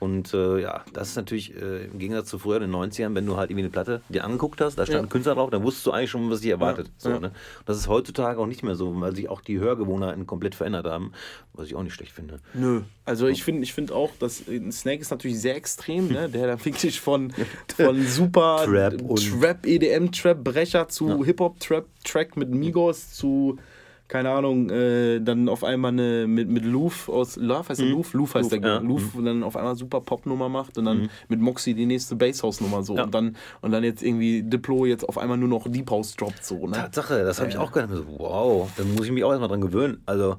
[0.00, 3.26] Und äh, ja, das ist natürlich äh, im Gegensatz zu früher in den 90ern, wenn
[3.26, 5.02] du halt irgendwie eine Platte dir angeguckt hast, da stand Ja.
[5.02, 6.90] ein Künstler drauf, dann wusstest du eigentlich schon, was dich erwartet.
[6.98, 7.18] So, ja.
[7.18, 7.32] ne?
[7.66, 11.12] Das ist heutzutage auch nicht mehr so, weil sich auch die Hörgewohnheiten komplett verändert haben,
[11.52, 12.38] was ich auch nicht schlecht finde.
[12.54, 12.82] Nö.
[13.04, 16.28] Also ich finde ich find auch, dass Snake ist natürlich sehr extrem, ne?
[16.32, 17.32] der da wirklich von,
[17.76, 23.58] von super Trap und- Trap, EDM, Trap, Brecher zu Hip-Hop, Trap, Track mit Migos zu,
[24.08, 28.14] keine Ahnung, äh, dann auf einmal eine mit, mit Loof aus, Love heißt der Loof?
[28.14, 28.78] Loof heißt Loof, der, ja.
[28.78, 32.82] Loof, und dann auf einmal super Pop-Nummer macht und dann mit Moxie die nächste Basshouse-Nummer
[32.82, 33.04] so Ja.
[33.04, 36.44] und dann und dann jetzt irgendwie Diplo jetzt auf einmal nur noch Deep House droppt
[36.44, 36.72] so, ne?
[36.72, 37.60] Tatsache, das habe ich Ja.
[37.60, 37.90] auch gedacht.
[37.92, 40.00] So, wow, da muss ich mich auch erstmal dran gewöhnen.
[40.06, 40.36] Also,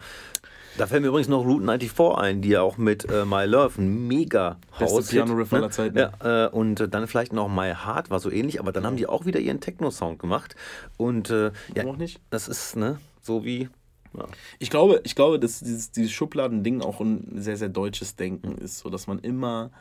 [0.77, 3.81] da fällt mir übrigens noch Route 94 ein, die ja auch mit äh, My Love
[3.81, 5.97] ein mega House Piano-Riff aller Zeiten.
[5.97, 9.05] Ja, äh, und dann vielleicht noch My Heart war so ähnlich, aber dann haben die
[9.05, 10.55] auch wieder ihren Techno-Sound gemacht.
[10.95, 12.21] Und äh, ja, Noch nicht?
[12.29, 13.69] das ist ne, so wie.
[14.17, 14.25] Ja.
[14.57, 18.79] Ich glaube, ich glaube, dass dieses, dieses Schubladending auch ein sehr, sehr deutsches Denken ist,
[18.79, 19.71] so dass man immer.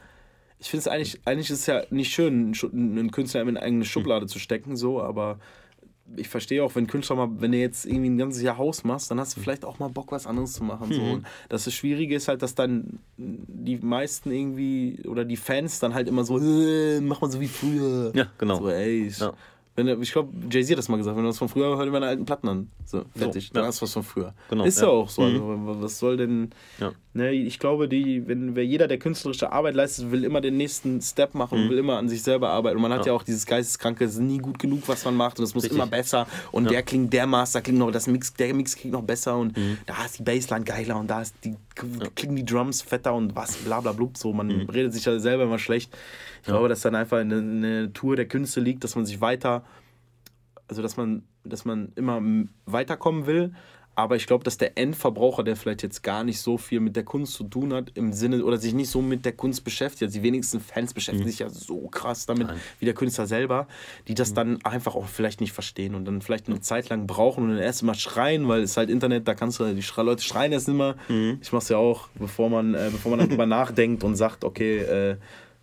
[0.61, 3.85] Ich finde es eigentlich, eigentlich ist es ja nicht schön, einen Künstler in eine eigene
[3.85, 5.39] Schublade zu stecken, so, aber
[6.17, 9.11] ich verstehe auch, wenn Künstler mal, wenn du jetzt irgendwie ein ganzes Jahr Haus machst,
[9.11, 10.93] dann hast du vielleicht auch mal Bock, was anderes zu machen.
[10.93, 11.03] So.
[11.03, 16.09] Und das Schwierige ist halt, dass dann die meisten irgendwie oder die Fans dann halt
[16.09, 18.13] immer so, äh, mach mal so wie früher.
[18.15, 18.57] Ja, genau.
[18.57, 19.35] So, ey, ich, Ja.
[19.79, 22.07] Wenn, ich glaube, Jay-Z hat das mal gesagt, wenn du das von früher hört, meine
[22.07, 22.69] alten Platten an.
[22.85, 23.53] So, fertig.
[23.53, 23.69] Dann ja.
[23.69, 24.35] hast du was von früher.
[24.51, 24.93] Genau, ist ja, ja.
[24.93, 25.23] auch so.
[25.23, 25.41] Also,
[25.81, 26.51] was soll denn.
[26.81, 26.91] Ja.
[27.15, 31.01] Ne, ich glaube, die, wenn wer jeder, der künstlerische Arbeit leistet, will immer den nächsten
[31.01, 32.77] Step machen, will immer an sich selber arbeiten.
[32.77, 35.39] Und man hat ja, auch dieses Geisteskranke, es ist nie gut genug, was man macht
[35.39, 35.79] und es muss Richtig.
[35.79, 36.27] immer besser.
[36.51, 39.57] Und der klingt, der Master klingt noch, das Mix, der Mix klingt noch besser und
[39.87, 41.55] da ist die Bassline geiler und da ist die,
[42.15, 44.17] klingen die Drums fetter und was, bla bla blub.
[44.17, 45.97] So, man redet sich ja selber immer schlecht.
[46.41, 49.65] Ich glaube, dass dann einfach eine, eine Tour der Künste liegt, dass man sich weiter
[50.69, 52.23] also dass man, dass man immer
[52.67, 53.53] weiterkommen will.
[53.95, 57.03] Aber ich glaube, dass der Endverbraucher, der vielleicht jetzt gar nicht so viel mit der
[57.03, 60.21] Kunst zu tun hat, im Sinne oder sich nicht so mit der Kunst beschäftigt, also
[60.21, 62.47] die wenigsten Fans beschäftigen sich ja so krass damit
[62.79, 63.67] wie der Künstler selber,
[64.07, 67.43] die das dann einfach auch vielleicht nicht verstehen und dann vielleicht eine Zeit lang brauchen
[67.43, 70.23] und dann erst mal schreien, weil es halt Internet, da kannst du, die Schre Leute
[70.23, 70.95] schreien erst immer.
[71.41, 74.79] Ich mach's ja auch, bevor man, äh, bevor man dann drüber nachdenkt und sagt, okay,
[74.79, 75.17] äh,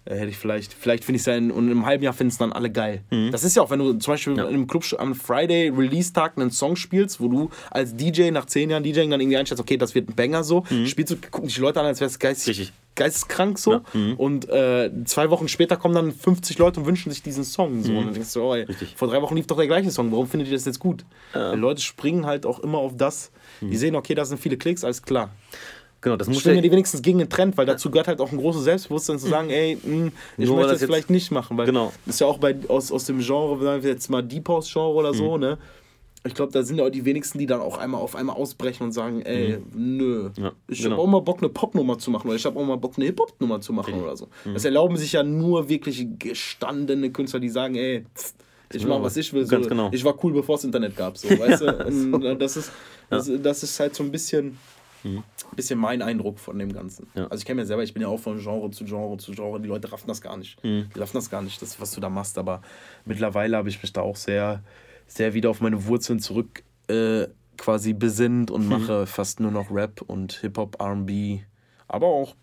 [0.05, 2.37] hätte ich vielleicht, vielleicht finde ich es ja in, und im halben Jahr finden es
[2.37, 3.01] dann alle geil.
[3.31, 6.51] Das ist ja auch, wenn du zum Beispiel in einem Club am Friday Release-Tag einen
[6.51, 9.95] Song spielst, wo du als DJ nach zehn Jahren DJing dann irgendwie einschätzt, okay, das
[9.95, 12.71] wird ein Banger so, spielst du, gucken dich die Leute an, als wäre es geistig,
[12.95, 13.81] geisteskrank so.
[14.17, 17.81] Und äh, zwei Wochen später kommen dann 50 Leute und wünschen sich diesen Song.
[17.83, 17.91] So.
[17.91, 20.27] Und dann denkst du, oh, ey, vor drei Wochen lief doch der gleiche Song, warum
[20.27, 21.03] findet ihr das jetzt gut?
[21.33, 23.31] Die Leute springen halt auch immer auf das,
[23.61, 25.31] die sehen, okay, da sind viele Klicks, alles klar.
[26.05, 28.31] Genau, das muss Schwimmen ja, die wenigstens gegen den Trend, weil dazu gehört halt auch
[28.31, 31.57] ein großes Selbstbewusstsein zu sagen, ey, mh, ich Nur möchte das das vielleicht nicht machen,
[31.57, 31.91] weil Genau.
[32.05, 34.71] das ist ja auch bei, aus, aus dem Genre, sagen wir jetzt mal Deep House
[34.71, 35.17] Genre oder Mhm.
[35.17, 35.57] so, ne?
[36.27, 38.83] Ich glaube, da sind ja auch die wenigsten, die dann auch einmal auf einmal ausbrechen
[38.83, 40.43] und sagen, ey, nö, Mhm.
[40.43, 40.91] Ja, ich genau.
[40.91, 43.05] habe auch mal Bock, eine Popnummer zu machen oder ich habe auch mal Bock, eine
[43.07, 44.27] Hip-Hop-Nummer zu machen oder so.
[44.45, 44.53] Mhm.
[44.53, 48.33] Das erlauben sich ja nur wirklich gestandene Künstler, die sagen, ey, pff,
[48.73, 49.45] ich mache, was ich will.
[49.45, 49.59] So.
[49.61, 49.89] Genau.
[49.91, 51.17] Ich war cool, bevor es Internet gab.
[51.17, 51.85] So, weißt du?
[52.13, 52.71] Und das, ist,
[53.09, 54.57] das, das ist halt so ein bisschen,
[55.55, 57.07] bisschen mein Eindruck von dem Ganzen.
[57.15, 57.27] Ja.
[57.27, 59.59] Also ich kenne mir selber, ich bin ja auch von Genre zu Genre zu Genre.
[59.59, 60.61] Die Leute raffen das gar nicht.
[60.63, 62.37] Die raffen das gar nicht, das, was du da machst.
[62.37, 62.61] Aber
[63.05, 64.63] mittlerweile habe ich mich da auch sehr,
[65.07, 67.27] sehr wieder auf meine Wurzeln zurück äh,
[67.57, 71.41] quasi besinnt und mache fast nur noch Rap und Hip-Hop, RB,
[71.87, 72.35] aber auch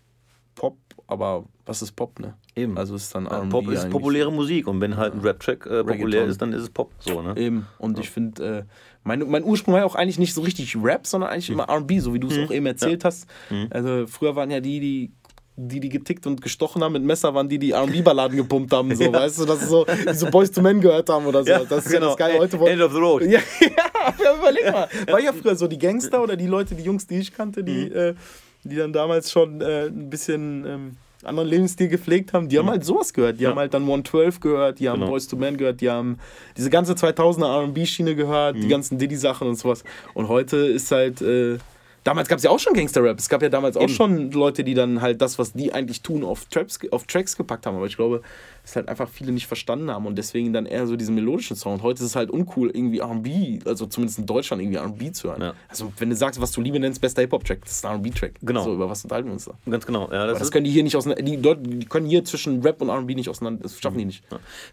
[0.55, 0.77] Pop.
[1.13, 2.33] Aber was ist Pop, ne?
[2.55, 2.77] Eben.
[2.77, 3.49] Also ist dann Ja, RB.
[3.49, 6.69] Pop ist populäre Musik und wenn halt ein Rap-Track äh, populär ist, dann ist es
[6.69, 6.91] Pop.
[6.99, 7.35] So, ne?
[7.37, 7.67] Eben.
[7.77, 8.63] Und ich finde, äh,
[9.03, 11.99] mein, mein Ursprung war ja auch eigentlich nicht so richtig Rap, sondern eigentlich immer RB,
[11.99, 13.27] so wie du es auch eben erzählt hast.
[13.69, 15.11] Also früher waren ja die, die.
[15.55, 18.95] Die, die getickt und gestochen haben mit Messer, waren die, die RB-Balladen gepumpt haben.
[18.95, 21.63] So, weißt du, das ist so, die so Boys to Men gehört haben oder so.
[21.69, 22.39] das ist ja das Geile.
[22.39, 23.21] Heute wollen- End of the road.
[23.21, 24.87] ja, ja, überleg mal.
[25.11, 27.83] War ja früher so die Gangster oder die Leute, die Jungs, die ich kannte, die,
[27.83, 28.15] äh,
[28.63, 30.91] die dann damals schon äh, ein bisschen ähm,
[31.25, 33.39] anderen Lebensstil gepflegt haben, die haben halt sowas gehört.
[33.39, 35.11] Die haben halt dann 112 gehört, die haben Genau.
[35.11, 36.17] Boys to Men gehört, die haben
[36.57, 39.83] diese ganze 2000er RB-Schiene gehört, die ganzen Diddy-Sachen und sowas.
[40.13, 41.21] Und heute ist halt.
[41.21, 41.57] Äh,
[42.03, 43.17] Damals gab es ja auch schon Gangster-Rap.
[43.17, 46.23] Es gab ja damals auch schon Leute, die dann halt das, was die eigentlich tun,
[46.23, 47.77] auf, Traps, auf Tracks gepackt haben.
[47.77, 48.21] Aber ich glaube,
[48.63, 51.81] es halt einfach viele nicht verstanden haben und deswegen dann eher so diesen melodischen Sound.
[51.81, 55.41] Heute ist es halt uncool, irgendwie RB, also zumindest in Deutschland irgendwie RB zu hören.
[55.41, 55.53] Ja.
[55.69, 58.33] Also, wenn du sagst, was du Liebe nennst, bester Hip-Hop-Track, das ist ein RB-Track.
[58.41, 58.63] Genau.
[58.63, 59.53] So, über was unterhalten wir uns da?
[59.69, 60.09] Ganz genau.
[60.11, 61.23] Ja, das das können die hier nicht auseinander.
[61.23, 63.63] Die, Leute, die können hier zwischen Rap und RB nicht auseinander.
[63.63, 64.23] Das schaffen die nicht.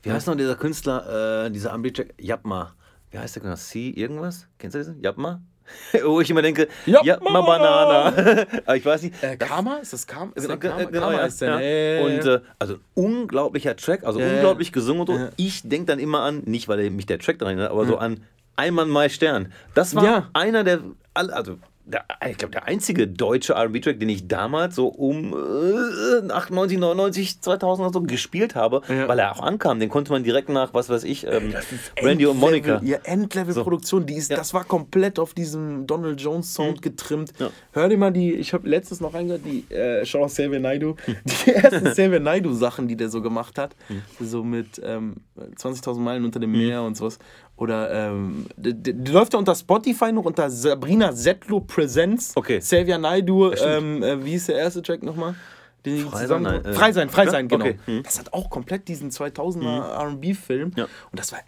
[0.02, 2.14] wie heißt noch dieser Künstler, äh, dieser Ambi-Track?
[2.18, 2.74] Yapma.
[3.10, 3.56] Wie heißt der genau?
[3.56, 4.46] C irgendwas?
[4.58, 5.00] Kennst du diesen?
[5.02, 5.42] Yapma?
[6.04, 8.06] Wo ich immer denke, Yapma Yapma Banana.
[8.66, 9.22] Aber ich weiß nicht.
[9.22, 9.76] Äh, Karma?
[9.78, 10.32] Ist das Karma?
[10.34, 10.84] Ist Genau, das Karma?
[10.84, 12.04] genau, Karma ja, ist der, ja.
[12.04, 14.34] Und äh, also unglaublicher Track, also Ja, ja.
[14.34, 15.14] unglaublich gesungen und so.
[15.18, 15.30] Ja.
[15.36, 18.20] Ich denke dann immer an, nicht weil mich der Track daran erinnert, aber so an
[18.56, 19.52] Einmann Mai Stern.
[19.74, 20.30] Das war Ja.
[20.34, 20.80] einer der,
[21.14, 21.58] also
[21.90, 27.40] der, ich glaube, der einzige deutsche RB-Track, den ich damals so um äh, 98, 99,
[27.40, 29.08] 2000 oder so gespielt habe, Ja.
[29.08, 29.80] weil er auch ankam.
[29.80, 31.54] Den konnte man direkt nach, was weiß ich, ähm,
[32.02, 32.80] Randy und Monica.
[32.84, 34.36] Ja, Endlevel-Produktion, die ist, Ja.
[34.36, 37.32] das war komplett auf diesem Donald Jones Sound getrimmt.
[37.38, 37.50] Ja.
[37.72, 40.96] Hör dir mal die, ich habe letztens noch reingehört, die äh, Schau Xavier Naidu,
[41.46, 43.74] die ersten Xavier Naidu Sachen, die der so gemacht hat,
[44.20, 45.16] so mit ähm,
[45.56, 47.18] 20.000 Meilen unter dem Meer und sowas.
[47.60, 52.34] Oder ähm, die, läuft ja unter Spotify noch unter Sabrina Settler Presents.
[52.34, 52.58] Okay.
[52.58, 55.34] Xavier Naidu, ähm, äh, wie hieß der erste Track nochmal?
[55.86, 57.30] Den Frei zusammen- sein, äh, frei sein, frei ja?
[57.30, 57.64] sein, genau.
[57.64, 57.78] Okay.
[57.86, 58.02] Hm.
[58.02, 60.72] Das hat auch komplett diesen 2000er RB-Film.
[60.76, 60.84] Ja.
[60.84, 61.38] Und das war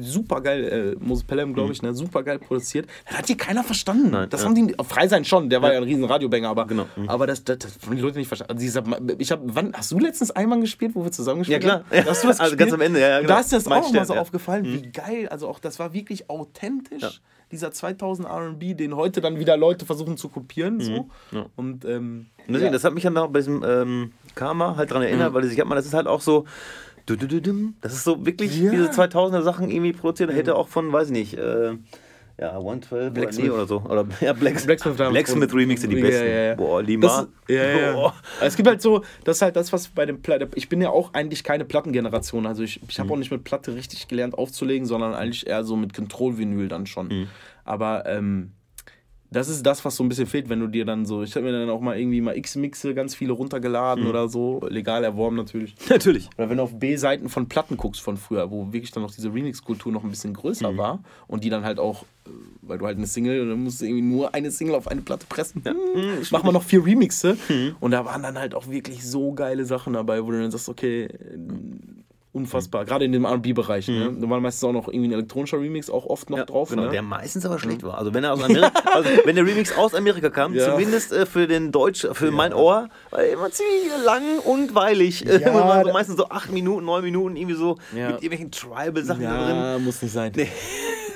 [0.00, 0.96] super geil.
[0.98, 2.86] Äh, Moses Pelham, glaube ich, ne, super geil produziert.
[3.08, 4.10] Das hat hier keiner verstanden.
[4.10, 4.46] Nein, das ja.
[4.48, 4.74] haben die.
[4.84, 6.86] Frei sein schon, der war ja ein riesen Radiobanger, aber, Genau.
[6.96, 7.08] Mhm.
[7.08, 8.52] aber das, das, das haben die Leute nicht verstanden.
[8.52, 8.82] Also dieser,
[9.18, 11.84] ich hab, wann, hast du letztens einmal gespielt, wo wir zusammen gespielt Ja, klar.
[11.90, 12.08] haben?
[12.08, 12.58] Hast du das Also gespielt?
[12.58, 13.28] ganz am Ende, ja, genau.
[13.34, 14.20] Da ist dir das Mein auch mal Stern, so ja.
[14.20, 14.22] Mhm.
[14.22, 15.28] aufgefallen, wie geil.
[15.28, 17.20] Also auch, das war wirklich authentisch.
[17.52, 20.80] Dieser 2000 R&B, den heute dann wieder Leute versuchen zu kopieren.
[20.80, 20.90] So.
[20.90, 21.10] Mhm.
[21.30, 21.46] Ja.
[21.54, 22.72] Und ähm, Und deswegen, ja.
[22.72, 25.68] das hat mich dann auch bei diesem ähm, Karma halt dran erinnert, weil ich hab
[25.68, 26.44] mal, das ist halt auch so.
[27.80, 28.70] Das ist so wirklich Ja.
[28.70, 30.32] diese 2000er Sachen irgendwie produziert.
[30.32, 31.74] Hätte auch von, weiß ich nicht, äh,
[32.40, 33.44] Ja, 112 Blacksmith.
[33.50, 33.80] oder, nee, oder so.
[33.82, 36.26] Oder ja, Blacks, Blacksmith, Blacksmith, Remix sind die besten.
[36.26, 36.54] ja, ja.
[36.54, 37.06] Boah, Lima.
[37.06, 37.92] Das, ja, ja, ja.
[37.94, 38.14] Boah.
[38.40, 40.48] Es gibt halt so, das ist halt das, was bei dem Platte.
[40.54, 42.46] Ich bin ja auch eigentlich keine Plattengeneration.
[42.46, 43.12] Also ich, ich habe Mhm.
[43.14, 47.08] auch nicht mit Platte richtig gelernt aufzulegen, sondern eigentlich eher so mit Control-Vinyl dann schon.
[47.08, 47.28] Mhm.
[47.64, 48.52] Aber ähm,
[49.32, 51.22] das ist das, was so ein bisschen fehlt, wenn du dir dann so.
[51.22, 54.60] Ich habe mir dann auch mal irgendwie mal X-Mixe ganz viele runtergeladen oder so.
[54.68, 55.74] Legal erworben natürlich.
[55.88, 56.28] Natürlich.
[56.38, 59.32] Oder wenn du auf B-Seiten von Platten guckst von früher, wo wirklich dann noch diese
[59.32, 60.76] Remix-Kultur noch ein bisschen größer Mhm.
[60.78, 62.30] war und die dann halt auch, äh,
[62.62, 65.00] weil du halt eine Single, und dann musst du irgendwie nur eine Single auf eine
[65.00, 65.62] Platte pressen.
[65.64, 65.74] Hm,
[66.30, 67.36] mach mal noch vier Remixe.
[67.48, 67.76] Mhm.
[67.80, 70.68] Und da waren dann halt auch wirklich so geile Sachen dabei, wo du dann sagst,
[70.68, 71.08] okay,
[72.32, 72.84] unfassbar.
[72.86, 73.88] Gerade in dem RB-Bereich.
[73.88, 74.16] Ne?
[74.18, 76.40] Da war meistens auch noch irgendwie ein elektronischer Remix auch oft noch Mhm.
[76.40, 76.70] Ja, drauf.
[76.70, 76.88] genau, ne?
[76.90, 77.98] der meistens aber schlecht war.
[77.98, 80.70] Also wenn er aus Amerika, also wenn der Remix aus Amerika kam, Ja.
[80.70, 85.20] zumindest äh, für den Deutsch, für mein Ohr, war er immer ziemlich lang und weilig.
[85.20, 88.12] Ja, so meistens so acht Minuten, neun Minuten irgendwie so Ja.
[88.12, 89.56] mit irgendwelchen Tribal-Sachen da drin.
[89.56, 90.32] Ja, muss nicht sein.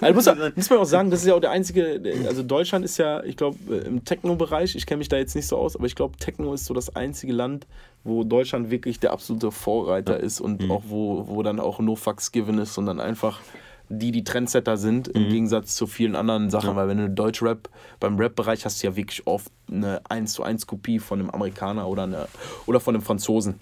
[0.01, 2.85] Also muss, man, muss man auch sagen, das ist ja auch der einzige, also Deutschland
[2.85, 5.87] ist ja, ich glaube, im Techno-Bereich, ich kenne mich da jetzt nicht so aus, aber
[5.87, 7.67] ich glaube, Techno ist so das einzige Land,
[8.05, 12.33] wo Deutschland wirklich der absolute Vorreiter ist und auch wo, wo dann auch no fucks
[12.33, 13.41] given ist und dann einfach
[13.89, 17.69] die die Trendsetter sind, im Gegensatz zu vielen anderen Sachen, weil wenn du Deutschrap,
[18.01, 21.87] beim Rap-Bereich hast du ja wirklich oft eine 1 zu 1 Kopie von einem Amerikaner
[21.89, 22.29] oder, eine,
[22.67, 23.61] oder von einem Franzosen.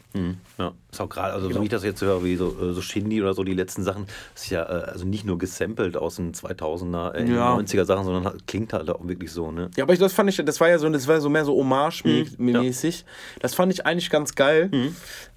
[0.58, 1.56] Ja, ist auch gerade, also Genau.
[1.56, 3.82] so wie ich das jetzt höre, wie so, äh, so Shindy oder so, die letzten
[3.82, 7.54] Sachen, ist ja äh, also nicht nur gesampelt aus den 2000er, äh, Ja.
[7.54, 9.70] 90er Sachen, sondern halt, klingt halt auch wirklich so, ne?
[9.76, 11.54] Ja, aber ich, das fand ich, das war ja so, das war so mehr so
[11.54, 13.04] Hommage-mäßig.
[13.40, 14.70] Das fand ich eigentlich ganz geil.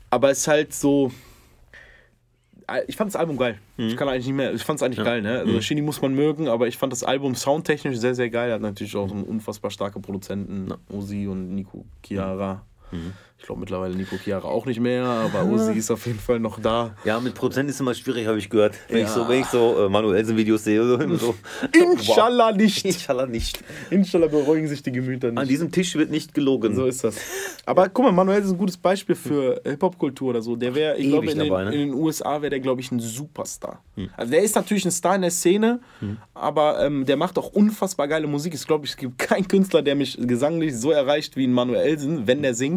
[0.09, 1.11] Aber es ist halt so.
[2.88, 3.59] Ich fand das Album geil.
[3.78, 4.53] Ich kann eigentlich nicht mehr.
[4.53, 5.39] Ich fand es eigentlich geil, ne?
[5.39, 8.51] Also Shindy muss man mögen, aber ich fand das Album soundtechnisch sehr, sehr geil.
[8.51, 12.65] Hat natürlich auch so unfassbar starke Produzenten, Uzi und Nico Chiara.
[13.39, 16.59] Ich glaube mittlerweile Nico Chiara auch nicht mehr, aber Uzi ist auf jeden Fall noch
[16.59, 16.95] da.
[17.05, 18.75] Ja, mit Prozent ist immer schwierig, habe ich gehört.
[18.89, 19.09] Wenn ich Ja.
[19.13, 21.35] so, wenn ich so äh, Manuelsen-Videos sehe, so, immer so.
[21.71, 22.83] Inshallah nicht.
[22.83, 23.63] Inshallah nicht.
[23.91, 25.38] Inshallah beruhigen sich die Gemüter nicht.
[25.39, 26.75] An diesem Tisch wird nicht gelogen.
[26.75, 27.15] So ist das.
[27.65, 30.55] Aber guck mal, Manuel ist ein gutes Beispiel für Hip-Hop-Kultur oder so.
[30.55, 31.65] Der wäre, ich glaube, in, ne?
[31.73, 33.83] in den USA wäre der, glaube ich, ein Superstar.
[34.17, 35.79] Also der ist natürlich ein Star in der Szene,
[36.33, 38.53] aber ähm, der macht auch unfassbar geile Musik.
[38.55, 42.41] Ich glaube, es gibt keinen Künstler, der mich gesanglich so erreicht wie ein Manuelsen, wenn
[42.41, 42.76] der singt.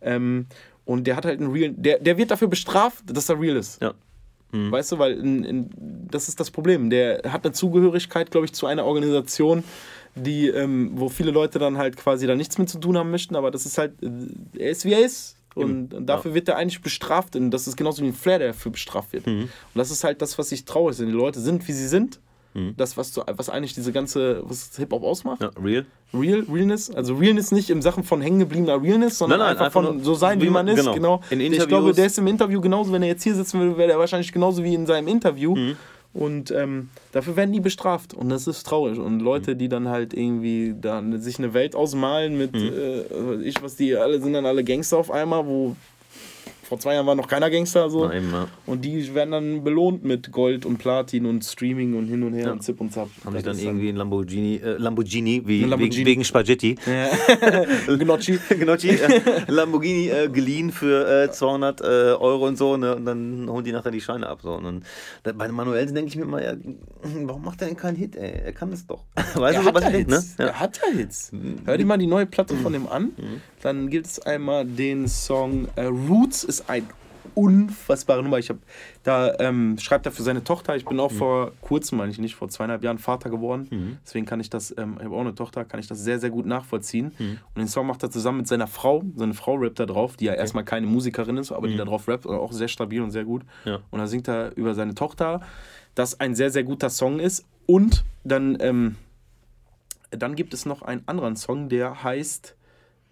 [0.00, 0.46] Ähm,
[0.84, 3.80] und der hat halt einen real, der, der wird dafür bestraft, dass er real ist.
[3.82, 3.94] Ja.
[4.70, 5.70] Weißt du, weil in, in,
[6.10, 6.90] das ist das Problem.
[6.90, 9.64] Der hat eine Zugehörigkeit, glaube ich, zu einer Organisation,
[10.14, 13.34] die, ähm, wo viele Leute dann halt quasi da nichts mit zu tun haben möchten,
[13.34, 14.10] aber das ist halt, äh,
[14.58, 15.36] er ist wie er ist.
[15.54, 17.36] Und, und dafür wird er eigentlich bestraft.
[17.36, 19.26] Und das ist genauso wie ein Flair, der dafür bestraft wird.
[19.46, 21.12] Und das ist halt das, was ich traurig finde.
[21.12, 22.20] Die Leute sind, wie sie sind.
[22.76, 25.40] Das, was, so, was eigentlich diese ganze, was Hip-Hop ausmacht.
[25.40, 25.86] Ja, real.
[26.12, 29.80] Real, Realness, also Realness nicht im Sachen von hängen gebliebener Realness, sondern Nein, nein, einfach,
[29.80, 30.80] einfach von so sein, wie wie man man- ist.
[30.92, 30.94] genau.
[30.94, 31.20] Genau.
[31.30, 33.92] In ich glaube, der ist im Interview genauso, wenn er jetzt hier sitzen würde, wäre
[33.92, 35.54] er wahrscheinlich genauso wie in seinem Interview.
[35.56, 35.76] Mhm.
[36.14, 38.12] Und ähm, dafür werden die bestraft.
[38.12, 38.98] Und das ist traurig.
[38.98, 42.70] Und Leute, die dann halt irgendwie dann sich eine Welt ausmalen mit, Mhm.
[43.40, 45.74] äh, ich was, die alle sind dann alle Gangster auf einmal, wo
[46.72, 47.90] vor zwei Jahren war noch keiner Gangster.
[47.90, 48.06] So.
[48.06, 48.48] Na, eben, ja.
[48.64, 52.50] Und die werden dann belohnt mit Gold und Platin und Streaming und hin und her
[52.50, 53.10] und Zip und Zap.
[53.26, 55.96] Haben sich dann irgendwie ein Lamborghini, äh, Lamborghini, wie, Lamborghini.
[55.96, 56.76] Wegen, wegen Spaghetti.
[57.86, 58.38] Gnocchi.
[58.48, 62.96] Gnocchi, äh, Lamborghini äh, geliehen für äh, 200 äh, Euro und so, ne?
[62.96, 64.40] Und dann holen die nachher die Scheine ab.
[64.40, 64.54] So.
[64.54, 64.84] Und dann,
[65.24, 66.54] da, bei Manuelsen denke ich mir mal, ja,
[67.02, 68.44] warum macht er denn keinen Hit, ey?
[68.46, 69.04] Er kann das doch.
[69.34, 70.16] Weißt Er du, hat was ja ich denke, ne?
[70.16, 70.34] Hits.
[70.38, 71.32] Er hat ja Hits.
[71.66, 73.10] Hör dir mal die neue Platte von dem an.
[73.62, 76.86] Dann gibt es einmal den Song äh, Roots ist ein
[77.34, 78.38] unfassbare Nummer.
[78.38, 78.58] Ich habe
[79.04, 80.76] da ähm, schreibt er für seine Tochter.
[80.76, 83.68] Ich bin auch vor kurzem, meine ich nicht, vor zweieinhalb Jahren Vater geworden.
[84.04, 86.30] Deswegen kann ich das, ähm, ich habe auch eine Tochter, kann ich das sehr, sehr
[86.30, 87.12] gut nachvollziehen.
[87.18, 89.04] Und den Song macht er zusammen mit seiner Frau.
[89.16, 92.08] Seine Frau rappt da drauf, die ja erstmal keine Musikerin ist, aber die da drauf
[92.08, 93.42] rappt, auch sehr stabil und sehr gut.
[93.64, 93.78] Ja.
[93.90, 95.40] Und da singt er über seine Tochter,
[95.94, 97.46] dass ein sehr, sehr guter Song ist.
[97.66, 98.96] Und dann ähm,
[100.10, 102.56] dann gibt es noch einen anderen Song, der heißt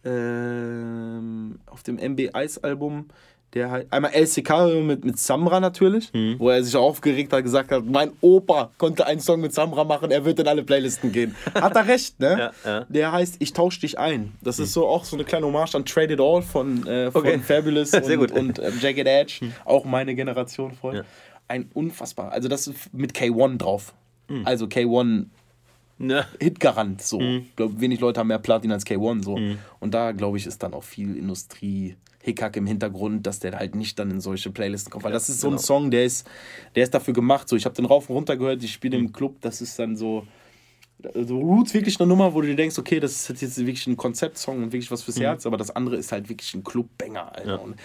[0.04, 3.06] ähm, auf dem MB Ice Album,
[3.54, 6.36] der heißt einmal El Sicario mit, mit Samra natürlich, Mhm.
[6.38, 10.10] wo er sich aufgeregt hat, gesagt hat, mein Opa konnte einen Song mit Samra machen,
[10.12, 11.34] er wird in alle Playlisten gehen.
[11.54, 12.52] Hat er recht, ne?
[12.64, 12.86] Ja, ja.
[12.88, 14.32] Der heißt Ich tausch dich ein.
[14.40, 17.22] Das ist so auch so eine kleine Hommage an Trade It All von, äh, von
[17.22, 17.38] Okay.
[17.42, 20.96] Fabulous und, und ähm, Jagged Edge, auch meine Generation voll.
[20.96, 21.02] Ja.
[21.48, 23.94] Ein unfassbar, also das ist mit K1 drauf.
[24.44, 25.24] Also K1
[26.00, 26.26] Ne?
[26.40, 27.20] Hitgarant so.
[27.20, 27.46] Mhm.
[27.50, 29.38] Ich glaube, wenig Leute haben mehr Platin als K1 so.
[29.80, 31.96] Und da, glaube ich, ist dann auch viel Industrie.
[32.22, 35.04] Hickhack im Hintergrund, dass der halt nicht dann in solche Playlisten kommt.
[35.04, 35.62] Weil das ist so ein genau.
[35.62, 36.28] Song, der ist,
[36.74, 37.48] der ist dafür gemacht.
[37.48, 39.96] So, ich habe den rauf und runter gehört, ich spiele im Club, das ist dann
[39.96, 40.26] so.
[41.14, 43.96] Also Roots wirklich eine Nummer, wo du dir denkst, okay, das ist jetzt wirklich ein
[43.96, 47.48] Konzeptsong und wirklich was fürs Herz, aber das andere ist halt wirklich ein Clubbanger, Alter.
[47.48, 47.56] Ja.
[47.56, 47.76] Und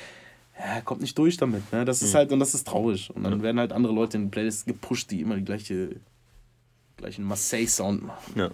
[0.59, 1.72] ja, kommt nicht durch damit.
[1.72, 1.86] Ne?
[1.86, 3.09] Das ist halt, und das ist traurig.
[3.16, 5.95] Und dann werden halt andere Leute in die Playlist gepusht, die immer die gleiche
[6.98, 8.34] gleich einen Marseille-Sound machen.
[8.36, 8.52] Ja.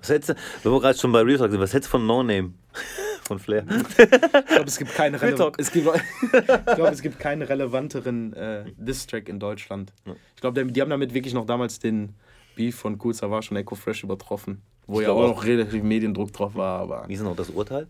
[0.00, 2.06] Was hättest du, wenn wir gerade schon bei Real Talk sind, was hättest du von
[2.06, 2.52] No Name?
[3.22, 3.66] Von Flair.
[3.68, 4.06] Ich
[4.46, 5.86] glaube, es gibt keinen rele es gibt,
[6.32, 9.92] ich glaube, es gibt keinen relevanteren äh, Diss-Track in Deutschland.
[10.34, 12.14] Ich glaube, die haben damit wirklich noch damals den
[12.56, 14.62] Beef von Cool Savage und Echo Fresh übertroffen.
[14.86, 15.28] Wo ja auch auch.
[15.28, 16.80] noch relativ Mediendruck drauf war.
[16.80, 17.86] Aber Wie ist noch das Urteil?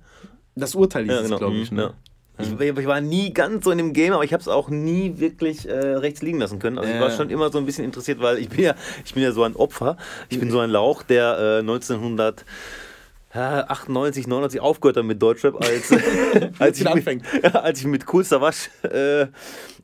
[0.56, 1.70] das Urteil hieß es, glaube ich.
[1.70, 1.82] Mhm, Ne?
[1.84, 1.94] ja.
[2.38, 5.14] Ich, ich war nie ganz so in dem Game, aber ich habe es auch nie
[5.16, 6.78] wirklich äh, rechts liegen lassen können.
[6.78, 8.74] Also ich war schon immer so ein bisschen interessiert, weil ich bin ja,
[9.04, 9.96] ich bin ja so ein Opfer.
[10.28, 12.44] Ich bin so ein Lauch, der äh, 1900
[13.34, 15.92] ja, 98, 99 aufgehört hat mit Deutschrap, als,
[16.58, 19.26] als, ich mit, als ich mit Cool Savage äh,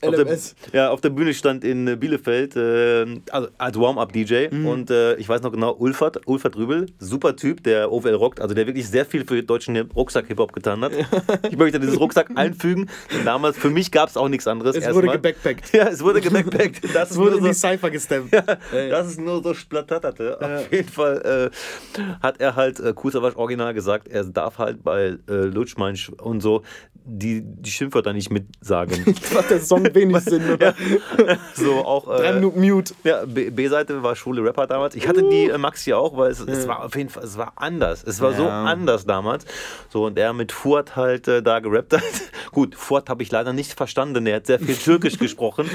[0.03, 0.38] auf, der,
[0.72, 4.49] ja, auf der Bühne stand in Bielefeld, äh, also als Warm-Up-DJ.
[4.51, 4.66] Mhm.
[4.66, 8.55] Und äh, ich weiß noch genau, Ulfert, Ulfert Rübel, super Typ, der OWL rockt, also
[8.55, 10.92] der wirklich sehr viel für deutschen Rucksack-Hip-Hop getan hat.
[11.51, 12.88] Ich möchte dieses Rucksack einfügen.
[13.24, 14.76] Damals, für mich gab es auch nichts anderes.
[14.76, 15.72] Es wurde gebackpackt.
[15.72, 16.80] Ja, es wurde gebackpackt.
[16.95, 18.32] Das Es wurde in die so, Cypher gestemmt.
[18.72, 18.88] Ey.
[18.88, 20.38] das ist nur so splatterte.
[20.40, 25.16] Auf jeden Fall äh, hat er halt äh, Kusavasch original gesagt, er darf halt bei
[25.28, 26.62] äh, Lutsch Meinsch und so
[27.07, 29.05] die, die Schimpfwörter nicht mitsagen.
[29.34, 30.74] Macht der Song wenig Sinn, oder?
[31.55, 32.05] so auch.
[32.07, 32.95] Drei Äh, Minuten Mute.
[33.05, 34.95] ja, B-Seite war schwule Rapper damals.
[34.95, 37.53] Ich hatte die äh, Maxi auch, weil es, es war auf jeden Fall, es war
[37.57, 38.03] anders.
[38.05, 38.64] Es war so Ja.
[38.64, 39.45] anders damals.
[39.91, 42.03] So, und er mit Fuad halt äh, da gerappt hat.
[42.53, 44.26] Gut, Fuad habe ich leider nicht verstanden.
[44.26, 45.68] Er hat sehr viel Türkisch gesprochen.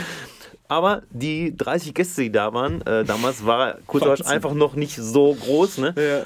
[0.68, 4.26] Aber die 30 Gäste, die da waren, äh, damals war Wahnsinn.
[4.28, 5.80] einfach noch nicht so groß.
[5.80, 5.96] Ne?
[5.98, 6.26] Ja.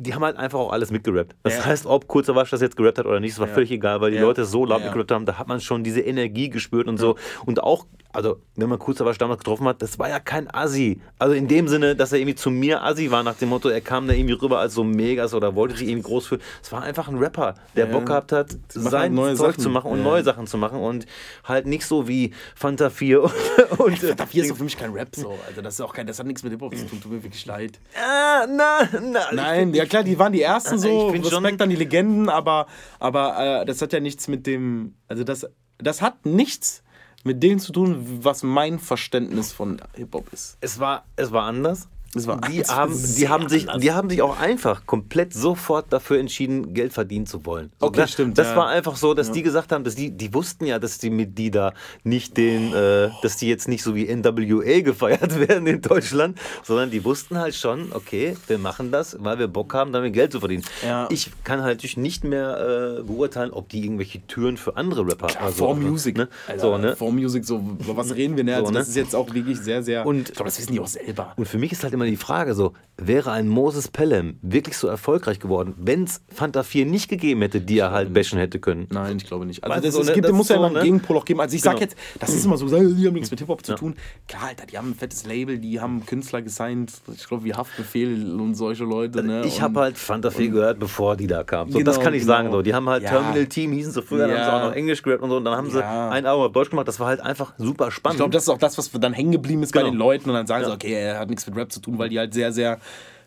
[0.00, 1.36] Die haben halt einfach auch alles mitgerappt.
[1.42, 1.66] Das Ja.
[1.66, 3.54] heißt, ob Kurzer Wasch das jetzt gerappt hat oder nicht, das war Ja.
[3.54, 4.22] völlig egal, weil die Ja.
[4.22, 4.86] Leute so laut Ja.
[4.86, 7.16] mitgerappt haben, da hat man schon diese Energie gespürt und so.
[7.46, 11.00] Und auch, also, wenn man Kurzer Wasch damals getroffen hat, das war ja kein Assi.
[11.18, 13.80] Also in dem Sinne, dass er irgendwie zu mir Assi war, nach dem Motto, er
[13.80, 16.42] kam da irgendwie rüber als so Megas oder wollte sich irgendwie groß fühlen.
[16.62, 17.92] Es war einfach ein Rapper, der Ja.
[17.92, 19.58] Bock gehabt hat, sein Zeug Sachen.
[19.60, 20.04] zu machen und Ja.
[20.04, 21.06] neue Sachen zu machen und
[21.44, 23.22] halt nicht so wie Fanta 4
[23.78, 24.02] und.
[24.02, 25.38] äh, Hier ist doch für mich kein Rap so.
[25.46, 27.46] Also das ist auch kein, das hat nichts mit Hip-Hop zu tun, tut mir wirklich
[27.46, 27.78] leid.
[27.96, 29.20] Ah, na, na.
[29.32, 32.66] Nein, ja klar, die waren die ersten Ich so, Respekt schon- an die Legenden, aber,
[32.98, 35.46] aber äh, das hat ja nichts mit dem, also das,
[35.78, 36.82] das hat nichts
[37.24, 40.56] mit dem zu tun, was mein Verständnis von Hip-Hop ist.
[40.60, 41.88] Es war, es war anders.
[42.14, 43.82] Die, haben, die, haben sich, anders.
[43.82, 47.70] die haben sich auch einfach komplett sofort dafür entschieden, Geld verdienen zu wollen.
[47.80, 48.56] So, Okay, das, stimmt, Das ja.
[48.56, 51.38] war einfach so, dass die gesagt haben, dass die, die wussten ja, dass die mit
[51.38, 55.80] die da nicht den, äh, dass die jetzt nicht so wie NWA gefeiert werden in
[55.82, 60.12] Deutschland, sondern die wussten halt schon, okay, wir machen das, weil wir Bock haben, damit
[60.12, 60.64] Geld zu verdienen.
[60.84, 61.06] Ja.
[61.10, 65.28] Ich kann halt natürlich nicht mehr äh, beurteilen, ob die irgendwelche Türen für andere Rapper
[65.40, 66.16] also, For Music.
[66.16, 66.28] Ne?
[66.48, 66.96] Alter, So, ne?
[66.96, 68.54] For Music, so, was reden wir denn?
[68.54, 68.78] Also So, ne?
[68.80, 70.04] das ist jetzt auch wirklich sehr, sehr.
[70.06, 71.32] Und- ich glaube, das wissen die auch selber.
[71.36, 72.72] Und für mich ist halt immer die Frage so,
[73.02, 77.60] wäre ein Moses Pelham wirklich so erfolgreich geworden, wenn es Fanta 4 nicht gegeben hätte,
[77.62, 78.86] die er halt bashen hätte können?
[78.92, 79.64] Nein, ich glaube nicht.
[79.64, 80.82] Also Weißt das, so, es ne, gibt, das muss ja so, immer einen ne?
[80.82, 81.40] Gegenpol auch geben.
[81.40, 81.80] Also ich sag Genau.
[81.82, 83.94] jetzt, das ist immer so, die haben nichts mit Hip-Hop zu tun.
[84.28, 88.38] Klar, Alter, die haben ein fettes Label, die haben Künstler gesigned, ich glaube wie Haftbefehl
[88.38, 89.22] und solche Leute.
[89.22, 89.44] Ne?
[89.46, 91.70] Ich habe halt Fanta 4 gehört, bevor die da kam.
[91.70, 92.32] So, Genau, das kann ich genau.
[92.34, 92.52] sagen.
[92.52, 92.60] So.
[92.60, 93.10] Die haben halt Ja.
[93.10, 94.60] Terminal Team, hießen sie früher, dann haben sie Ja.
[94.62, 95.36] auch noch Englisch gerappt und so.
[95.38, 96.10] Und dann haben sie Ja.
[96.10, 96.86] ein Album auf Deutsch gemacht.
[96.86, 98.16] Das war halt einfach super spannend.
[98.16, 99.92] Ich glaube, das ist auch das, was dann hängen geblieben ist bei Genau.
[99.92, 102.08] den Leuten und dann sagen sie, okay, er hat nichts mit Rap zu tun, weil
[102.08, 102.78] die halt sehr, sehr.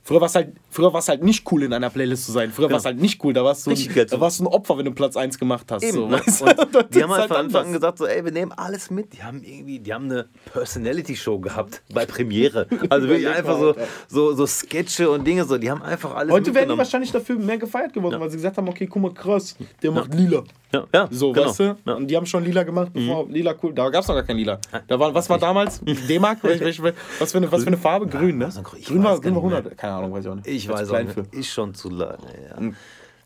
[0.06, 2.51] Früher war es halt, früher war's halt nicht cool, in einer Playlist zu sein.
[2.51, 3.32] Früher war es halt nicht cool.
[3.32, 4.06] Da warst du, ein, geil.
[4.06, 5.82] da warst du ein Opfer, wenn du Platz 1 gemacht hast.
[5.82, 6.22] Eben, so, ne?
[6.93, 9.14] die haben halt von Anfang an gesagt, so, ey, wir nehmen alles mit.
[9.14, 12.68] Die haben irgendwie, die haben eine Personality-Show gehabt bei Premiere.
[12.89, 13.76] Also wirklich einfach so,
[14.10, 17.38] so, so Sketche und Dinge, so, die haben einfach alles Heute werden die wahrscheinlich dafür
[17.38, 20.43] mehr gefeiert geworden, weil sie gesagt haben, okay, guck mal, krass, der macht lila.
[20.74, 21.47] Ja, ja, So, genau.
[21.47, 21.64] weißt du?
[21.64, 21.78] Ja.
[21.86, 21.91] Mhm.
[21.93, 23.74] Und die haben schon lila gemacht, bevor lila cool.
[23.74, 24.60] Da gab es noch gar kein lila.
[24.88, 25.80] Da war, was war damals?
[25.82, 26.39] D-Mark?
[27.20, 28.08] Was, für eine, was für eine Farbe?
[28.08, 28.49] Grün, ne?
[28.54, 28.82] denn grün?
[28.82, 29.78] War, grün war gar nicht 100.
[29.78, 30.48] Keine Ahnung, weiß ich auch nicht.
[30.48, 31.14] Ich weiß auch nicht.
[31.14, 31.26] für.
[31.32, 32.18] Ist schon zu lange.
[32.50, 32.72] Ja.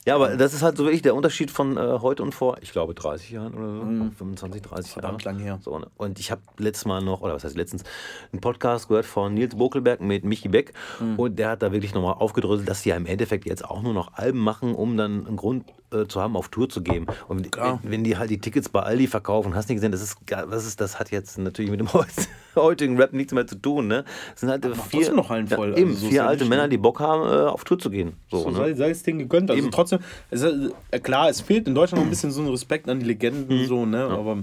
[0.05, 2.71] ja, aber das ist halt so wirklich der Unterschied von äh, heute und vor, ich
[2.71, 3.81] glaube, 30 Jahren oder so.
[4.17, 5.01] 25, 30 Jahre.
[5.01, 5.59] Verdammt lang her.
[5.61, 5.87] So, ne?
[5.97, 7.83] Und ich habe letztes Mal noch, oder was heißt letztens,
[8.31, 10.73] einen Podcast gehört von Nils Bokelberg mit Michi Beck.
[11.17, 13.93] Und der hat da wirklich nochmal aufgedröselt, dass sie ja im Endeffekt jetzt auch nur
[13.93, 17.07] noch Alben machen, um dann einen Grund äh, zu haben, auf Tour zu gehen.
[17.27, 20.01] Und wenn, wenn die halt die Tickets bei Aldi verkaufen, hast du nicht gesehen, das
[20.01, 22.07] ist, das ist, das hat jetzt natürlich mit dem heut-
[22.55, 23.87] heutigen Rap nichts mehr zu tun.
[23.87, 24.03] Ne?
[24.35, 26.45] Es sind halt äh, vier, noch Hallen voll, Ja, eben, also so vier ja alte
[26.45, 26.69] Männer, ne?
[26.69, 28.13] die Bock haben, äh, auf Tour zu gehen.
[28.29, 28.55] So, So, ne?
[28.57, 29.49] sei, sei es denen gegönnt.
[29.49, 29.71] Also Eben.
[29.71, 32.99] trotzdem, es äh, klar, es fehlt in Deutschland noch ein bisschen so ein Respekt an
[32.99, 33.65] die Legenden, Mhm.
[33.67, 34.03] so, ne?
[34.05, 34.37] Aber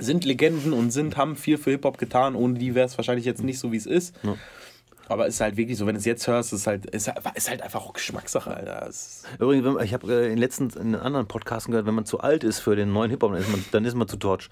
[0.00, 2.36] sind Legenden und sind, haben viel für Hip-Hop getan.
[2.36, 4.14] Ohne die wäre es wahrscheinlich jetzt nicht so, wie es ist.
[5.08, 7.18] Aber es ist halt wirklich so, wenn du es jetzt hörst, ist halt, ist, halt-
[7.34, 8.90] ist halt einfach auch Geschmackssache, Alter.
[9.38, 12.60] Übrigens, ich habe äh, in letzten in anderen Podcasten gehört, wenn man zu alt ist
[12.60, 14.48] für den neuen Hip-Hop, dann ist man, dann ist man zu torch.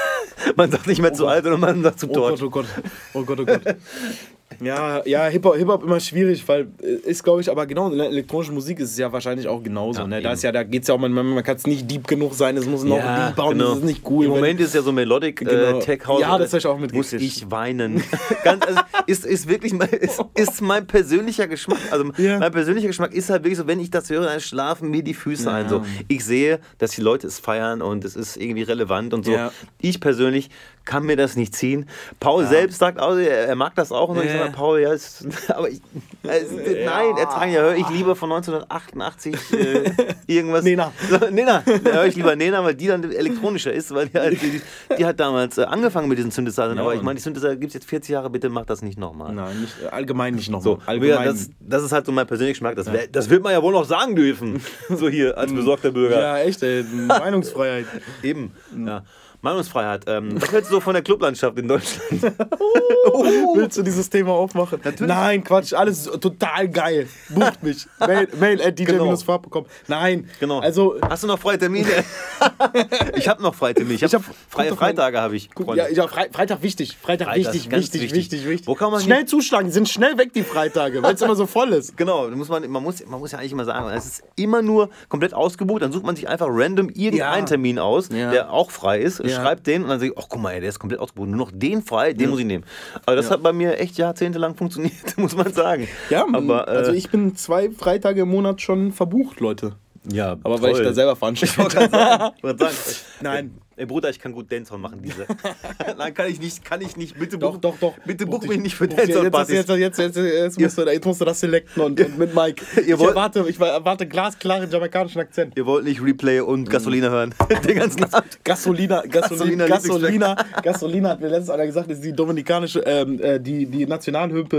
[0.56, 2.40] man sagt nicht mehr zu alt, sondern man sagt zu oh torch.
[2.40, 2.66] Gott, oh Gott,
[3.14, 3.76] oh Gott, oh Gott.
[4.60, 7.98] Ja, ja, Hip-Hop Hip -Hop immer schwierig, weil äh, ist, glaube ich, aber genau, in
[7.98, 10.00] der elektronischen Musik ist es ja wahrscheinlich auch genauso.
[10.00, 10.20] Ja, ne?
[10.22, 12.56] Da ist ja, da geht's ja auch, man, man kann es nicht deep genug sein,
[12.56, 14.26] es muss noch deep bauen, das ist nicht cool.
[14.26, 15.78] Im Moment ist ja so Melodic Genau.
[15.78, 16.20] äh, Tech House.
[16.20, 17.22] Ja, das hab ich auch Muss mitgekriegt.
[17.22, 18.02] ich weinen.
[18.44, 21.78] Ganz, also, ist, ist wirklich mein, ist, ist mein persönlicher Geschmack.
[21.90, 22.38] Also Ja.
[22.38, 25.14] mein persönlicher Geschmack ist halt wirklich so, wenn ich das höre, dann schlafen mir die
[25.14, 25.68] Füße ein.
[25.68, 25.84] So.
[26.08, 29.32] Ich sehe, dass die Leute es feiern und es ist irgendwie relevant und so.
[29.32, 29.52] Ja.
[29.80, 30.50] Ich persönlich
[30.84, 31.88] kann mir das nicht ziehen.
[32.20, 34.08] Paul selbst sagt auch, er, mag das auch.
[34.10, 34.22] Und so.
[34.22, 34.38] ich Ja.
[34.38, 35.80] sage, Paul, ja, ist, aber ich,
[36.22, 39.90] es, nein, er sagt ja, höre ich lieber von 1988 äh,
[40.26, 40.64] irgendwas.
[40.64, 40.92] Nena.
[41.08, 44.40] So, Nena, da höre ich lieber Nena, weil die dann elektronischer ist, weil die, halt,
[44.42, 44.60] die,
[44.98, 46.78] die hat damals äh, angefangen mit diesen Synthesizern.
[46.78, 49.32] aber ich meine, die Synthesizer gibt es jetzt 40 Jahre, bitte mach das nicht nochmal.
[49.32, 50.76] Nein, nicht, äh, allgemein nicht nochmal.
[50.76, 51.24] So, allgemein.
[51.26, 52.76] das, das ist halt so mein persönlicher Geschmack.
[52.76, 54.60] Das, wär, das wird man ja wohl noch sagen dürfen.
[54.90, 56.20] So hier, als besorgter Bürger.
[56.20, 57.86] ja, echt, ey, Meinungsfreiheit.
[58.22, 58.52] Eben.
[58.86, 59.02] Ja.
[59.44, 60.04] Meinungsfreiheit.
[60.08, 62.22] Ähm, was hältst du so von der Clublandschaft in Deutschland?
[63.54, 64.80] Willst du dieses Thema aufmachen?
[65.00, 67.08] Nein, Quatsch, alles total geil.
[67.28, 67.86] Bucht mich.
[68.00, 69.66] Mail, mail at dj-farb.com.
[69.86, 70.60] Nein, Genau.
[70.60, 71.86] Also, Hast du noch freie Termine?
[73.16, 73.94] ich habe noch freie Termine.
[73.96, 74.78] Ich, Ich hab freie guck.
[74.78, 75.50] Freitage habe ich.
[75.54, 75.76] Freunde.
[75.76, 76.96] ja, ja Fre Freitag wichtig.
[77.00, 78.16] Freitag, Freitag wichtig, ist ganz wichtig, wichtig.
[78.32, 78.66] wichtig, wichtig.
[78.66, 81.46] Wo kann man schnell zuschlagen, die sind schnell weg, die Freitage, weil es immer so
[81.46, 81.96] voll ist.
[81.96, 84.88] Genau, muss man, man, muss, man muss ja eigentlich immer sagen, es ist immer nur
[85.08, 87.44] komplett ausgebucht, dann sucht man sich einfach random irgendeinen Ja.
[87.44, 88.30] Termin aus, Ja.
[88.30, 89.33] der auch frei ist, Ja.
[89.34, 91.38] Schreibt den und dann sage ich, ach guck mal, ey, der ist komplett ausgebucht, nur
[91.38, 92.64] noch den frei, den muss ich nehmen.
[93.06, 95.88] Aber das hat bei mir echt jahrzehntelang funktioniert, muss man sagen.
[96.10, 99.76] Ja, aber, äh, also ich bin zwei Freitage im Monat schon verbucht, Leute.
[100.10, 102.34] Ja, Aber weil ich da selber veranstaltet sagen,
[103.20, 103.58] Nein.
[103.76, 105.26] Ey Bruder, ich kann gut Dancehall machen, diese.
[105.98, 107.18] Nein, kann ich nicht, kann ich nicht.
[107.18, 107.94] Bitte buch, doch, doch.
[108.06, 109.66] Bitte buch Buch mich nicht für Dancehall-Partys.
[109.66, 112.64] jetzt, jetzt, jetzt, jetzt, musst du, jetzt musst du das selecten und, und mit Mike.
[112.76, 115.54] Ihr ich wollt- erwarte, ich erwarte glasklaren jamaikanischen Akzent.
[115.56, 117.34] Ihr wollt nicht Replay und Gasolina hören.
[117.66, 118.38] Den ganzen Abend.
[118.44, 123.40] Gasolina, Gasolina, Gasolina, Gasolina, Gasolina hat mir letztens einer gesagt, ist die dominikanische, ähm, äh,
[123.40, 124.56] die, die Nationalhymne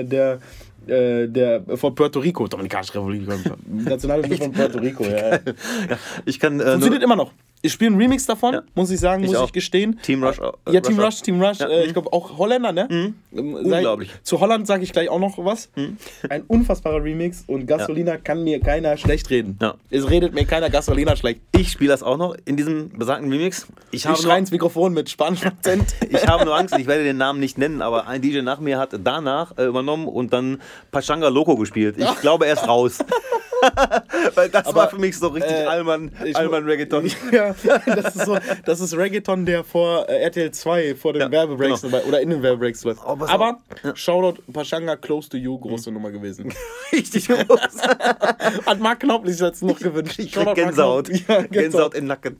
[0.00, 0.40] äh, der,
[0.88, 3.28] äh, der von Puerto Rico, Dominikanische Republik,
[3.66, 5.04] Nationalhymne von Puerto Rico.
[5.04, 5.38] Ja.
[5.88, 6.60] Ja, ich kann.
[6.60, 7.32] Äh, Funktioniert immer noch.
[7.66, 8.62] Ich spiele einen Remix davon, Ja.
[8.74, 9.46] muss ich sagen, Ich muss auch.
[9.46, 9.98] ich gestehen.
[10.02, 10.38] Team Rush.
[10.38, 10.98] äh, Ja, Team.
[11.00, 11.58] Rush, Team Rush.
[11.58, 11.86] Ja, äh, mhm.
[11.86, 12.86] ich glaube auch Holländer, ne?
[12.90, 14.08] Ähm, sei- Unglaublich.
[14.10, 14.18] Mhm.
[14.24, 15.68] Zu Holland sage ich gleich auch noch was.
[16.28, 19.58] Ein unfassbarer Remix und Gasolina kann mir keiner schlecht reden.
[19.60, 19.74] Ja.
[19.90, 21.40] Es redet mir keiner Gasolina schlecht.
[21.56, 23.66] Ich spiele das auch noch in diesem besagten Remix.
[23.90, 25.94] Ich Ich habe, schreie ins Mikrofon mit spanischem Akzent.
[26.08, 28.78] ich habe nur Angst, ich werde den Namen nicht nennen, aber ein DJ nach mir
[28.78, 30.60] hat danach äh, übernommen und dann
[30.92, 31.96] Pachanga Loco gespielt.
[31.98, 32.98] Ich glaube, er ist raus.
[34.34, 37.10] Weil das war für mich so richtig äh, Alman, ich- Alman Reggaeton.
[37.32, 37.54] ja,
[37.86, 41.82] das ist, so, das ist Reggaeton, der vor äh, RTL 2 vor den Ja, Werbebreaks
[41.82, 41.98] genau.
[42.02, 43.00] oder in den Werbebreaks läuft.
[43.04, 43.58] Oh, pass Aber
[43.94, 46.52] Shoutout Pashanga Close to You, große Nummer gewesen.
[46.92, 47.78] Richtig groß.
[48.66, 50.18] Hat Mark Knopf sich jetzt noch gewünscht.
[50.18, 51.08] Ich krieg Gänsehaut.
[51.28, 52.38] Ja, Gänsehaut im Nacken.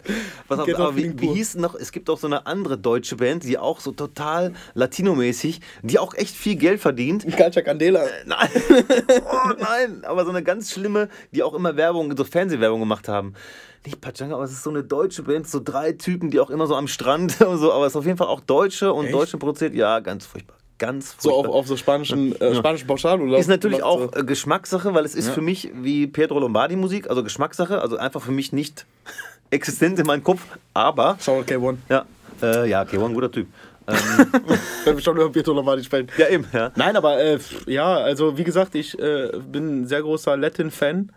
[0.48, 1.74] Was auf, Gänsehaut aber wie, wie hieß noch?
[1.74, 6.14] Es gibt auch so eine andere deutsche Band, die auch so total Latino-mäßig, die auch
[6.14, 7.26] echt viel Geld verdient.
[7.36, 8.04] Calcia Candela.
[8.24, 8.48] Nein,
[9.24, 13.34] oh nein, aber so eine ganz schlimme, die auch immer Werbung, so Fernsehwerbung gemacht haben.
[13.84, 16.66] Nicht Pachanga, aber es ist so eine deutsche Band, so drei Typen, die auch immer
[16.66, 19.14] so am Strand und so, aber es ist auf jeden Fall auch Deutsche und Echt?
[19.14, 20.56] Deutsche produziert, ja, ganz furchtbar.
[20.78, 24.20] Ganz So auf, auf so spanischen, äh, spanischen Pauschal oder Ist natürlich auch so.
[24.20, 25.32] äh, Geschmackssache, weil es ist Ja.
[25.32, 28.84] für mich wie Pedro Lombardi Musik, also Geschmackssache, also einfach für mich nicht
[29.50, 30.42] existent in meinem Kopf,
[30.74, 31.76] aber Shoutout K1.
[31.88, 32.04] ja,
[32.42, 33.46] äh, ja, okay, war ein guter Typ.
[33.88, 33.96] Ähm,
[34.84, 36.08] Wenn wir schon über Pietro Lombardi sprechen.
[36.18, 36.72] ja, eben, ja.
[36.76, 41.12] Nein, aber äh, ja, also wie gesagt, ich äh, bin ein sehr großer Latin-Fan.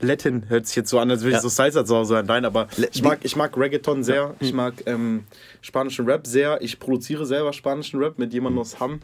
[0.00, 1.32] Latin hört sich jetzt so an, als würde Mhm.
[1.32, 1.38] Ja.
[1.38, 2.26] ich so Salsa zu Hause sein.
[2.26, 4.34] Nein, aber Le- ich mag, ich mag Reggaeton sehr.
[4.40, 5.24] Ich mag ähm,
[5.60, 6.60] spanischen Rap sehr.
[6.62, 9.00] Ich produziere selber spanischen Rap mit jemandem aus Hamm,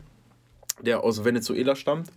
[0.83, 2.09] der aus Venezuela stammt.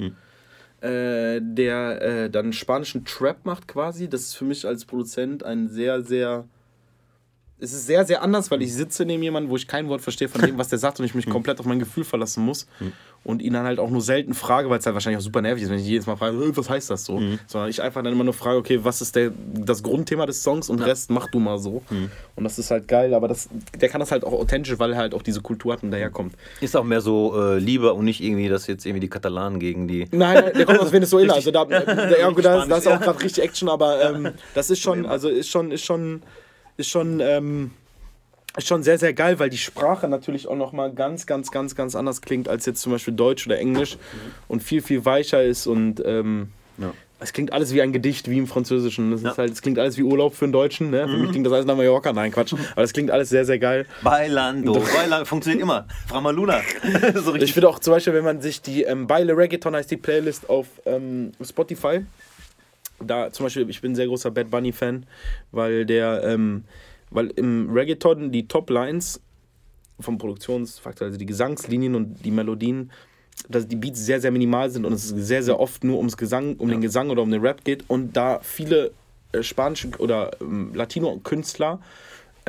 [0.81, 4.07] Äh, der äh, dann spanischen Trap macht quasi.
[4.07, 6.45] Das ist für mich als Produzent ein sehr, sehr
[7.61, 10.29] es ist sehr, sehr anders, weil ich sitze neben jemandem, wo ich kein Wort verstehe
[10.29, 12.67] von dem, was der sagt und ich mich komplett auf mein Gefühl verlassen muss
[13.25, 15.63] und ihn dann halt auch nur selten frage, weil es halt wahrscheinlich auch super nervig
[15.63, 17.21] ist, wenn ich jedes Mal frage, "Äh, was heißt das so?
[17.47, 20.69] Sondern ich einfach dann immer nur frage, okay, was ist der, das Grundthema des Songs
[20.69, 21.81] und Rest mach du mal so.
[22.35, 23.49] Und das ist halt geil, aber das,
[23.79, 26.35] der kann das halt auch authentisch, weil er halt auch diese Kultur hat und daherkommt.
[26.61, 29.87] Ist auch mehr so äh, Liebe und nicht irgendwie, dass jetzt irgendwie die Katalanen gegen
[29.87, 30.07] die.
[30.11, 31.81] Nein, nein, der kommt aus Venezuela, also da, ja,
[32.31, 35.49] da, ist- da ist auch gerade richtig Action, aber ähm, das ist schon, also ist
[35.49, 36.21] schon, ist schon, ist schon,
[37.21, 37.71] ähm,
[38.57, 41.95] ist schon sehr, sehr geil, weil die Sprache natürlich auch nochmal ganz, ganz, ganz, ganz
[41.95, 43.97] anders klingt als jetzt zum Beispiel Deutsch oder Englisch
[44.47, 46.91] und viel, viel weicher ist und ähm, Ja.
[47.19, 49.11] es klingt alles wie ein Gedicht, wie im Französischen.
[49.11, 49.31] Das Ja.
[49.31, 50.89] ist halt, es klingt alles wie Urlaub für einen Deutschen.
[50.89, 51.07] Ne?
[51.07, 52.11] Für mich klingt das alles nach Mallorca.
[52.11, 52.53] Nein, Quatsch.
[52.53, 53.85] Aber das klingt alles sehr, sehr geil.
[54.01, 54.79] Bailando.
[54.95, 55.85] Bailando funktioniert immer.
[56.07, 56.61] Framaluna.
[57.15, 59.97] so Ich finde auch zum Beispiel, wenn man sich die ähm, Beile Reggaeton heißt die
[59.97, 62.01] Playlist auf ähm, Spotify.
[63.05, 65.05] Da zum Beispiel, ich bin ein sehr großer Bad Bunny Fan,
[65.51, 66.63] weil der, ähm,
[67.11, 69.21] weil im Reggaeton die Top Lines
[69.99, 72.91] vom Produktionsfaktor, also die Gesangslinien und die Melodien
[73.47, 76.57] dass die Beats sehr, sehr minimal sind und es sehr, sehr oft nur ums Gesang,
[76.57, 78.91] um den Gesang oder um den Rap geht und da viele
[79.31, 81.79] äh, spanische oder ähm, Latino-Künstler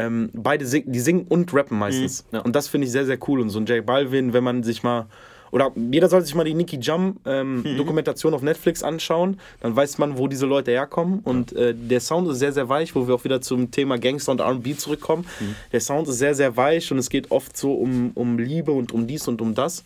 [0.00, 2.24] ähm, beide sing die singen und rappen meistens.
[2.30, 2.40] Mhm, ja.
[2.42, 3.40] Und das finde ich sehr, sehr cool.
[3.40, 5.06] Und so ein J Balvin, wenn man sich mal.
[5.52, 7.76] Oder jeder sollte sich mal die Nicky Jam ähm, Mhm.
[7.76, 9.40] Dokumentation auf Netflix anschauen.
[9.60, 11.20] Dann weiß man, wo diese Leute herkommen.
[11.24, 14.32] Und äh, der Sound ist sehr, sehr weich, wo wir auch wieder zum Thema Gangster
[14.32, 15.26] und RB zurückkommen.
[15.40, 15.54] Mhm.
[15.72, 18.92] Der Sound ist sehr, sehr weich und es geht oft so um, um Liebe und
[18.92, 19.84] um dies und um das.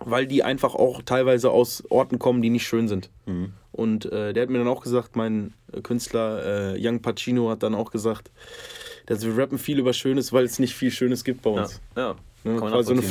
[0.00, 3.10] Weil die einfach auch teilweise aus Orten kommen, die nicht schön sind.
[3.26, 3.52] Mhm.
[3.72, 7.64] Und äh, der hat mir dann auch gesagt, mein äh, Künstler äh, Young Pacino hat
[7.64, 8.30] dann auch gesagt,
[9.06, 11.80] dass wir rappen viel über Schönes, weil es nicht viel Schönes gibt bei Ja, uns.
[11.96, 12.08] ja.
[12.44, 12.52] Ne?
[12.52, 13.08] Kann man Quasi so eine nachvollziehen.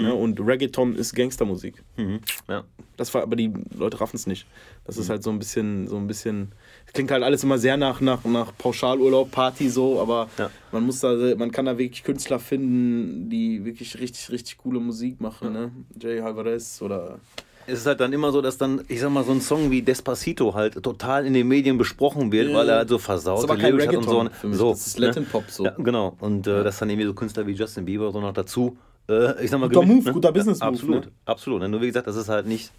[0.00, 0.06] Flucht.
[0.06, 0.14] Ne?
[0.14, 1.82] Und Reggaeton ist Gangstermusik.
[1.96, 2.20] Mhm.
[2.48, 2.64] Ja.
[2.96, 4.46] Das war, aber die Leute raffen es nicht.
[4.84, 5.02] Das Mhm.
[5.02, 6.52] ist halt so ein bisschen, so ein bisschen.
[6.92, 10.50] Klingt halt alles immer sehr nach, nach, nach Pauschalurlaub, Party so, aber Ja.
[10.72, 15.20] man muss da, man kann da wirklich Künstler finden, die wirklich richtig, richtig coole Musik
[15.20, 15.52] machen.
[15.52, 15.72] Ne?
[16.00, 17.18] Jay Alvarez oder.
[17.66, 19.80] Es ist halt dann immer so, dass dann, ich sag mal, so ein Song wie
[19.80, 22.56] Despacito halt total in den Medien besprochen wird, Ja.
[22.58, 24.10] weil er halt so versaut ist aber kein Lyrics hat und so.
[24.18, 24.58] Reggaeton für mich.
[24.58, 25.64] so Das ist Latin Pop so.
[25.64, 26.14] Ja, genau.
[26.20, 28.76] Und äh, dass dann irgendwie so Künstler wie Justin Bieber so noch dazu,
[29.08, 31.12] äh, ich sag mal, Guter Move, guter Business-Move, Absolut, ne?
[31.26, 31.68] absolut.
[31.68, 32.72] Nur wie gesagt, das ist halt nicht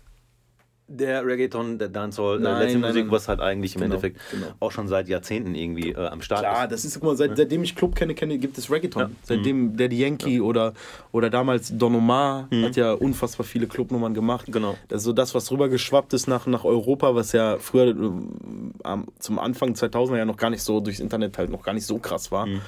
[0.87, 3.11] der Reggaeton, der Dancehall, äh, Nein, Latin nein, Musik, nein.
[3.11, 4.47] was halt eigentlich im Genau, Endeffekt genau.
[4.59, 6.71] auch schon seit Jahrzehnten irgendwie äh, am Start Klar, ist.
[6.73, 9.01] das ist, guck mal, seit, seitdem ich Club kenne, kenne, gibt es Reggaeton.
[9.01, 9.07] Ja.
[9.07, 9.15] Mhm.
[9.23, 10.73] Seitdem Daddy Yankee oder,
[11.11, 14.47] oder damals Don Omar hat ja unfassbar viele Clubnummern gemacht.
[14.47, 14.51] Mhm.
[14.51, 14.77] Genau.
[14.87, 19.39] Das ist so das, was rübergeschwappt ist nach, nach Europa, was ja früher äh, zum
[19.39, 22.31] Anfang 2000er ja noch gar nicht so durchs Internet halt noch gar nicht so krass
[22.31, 22.45] war.
[22.45, 22.61] Mhm.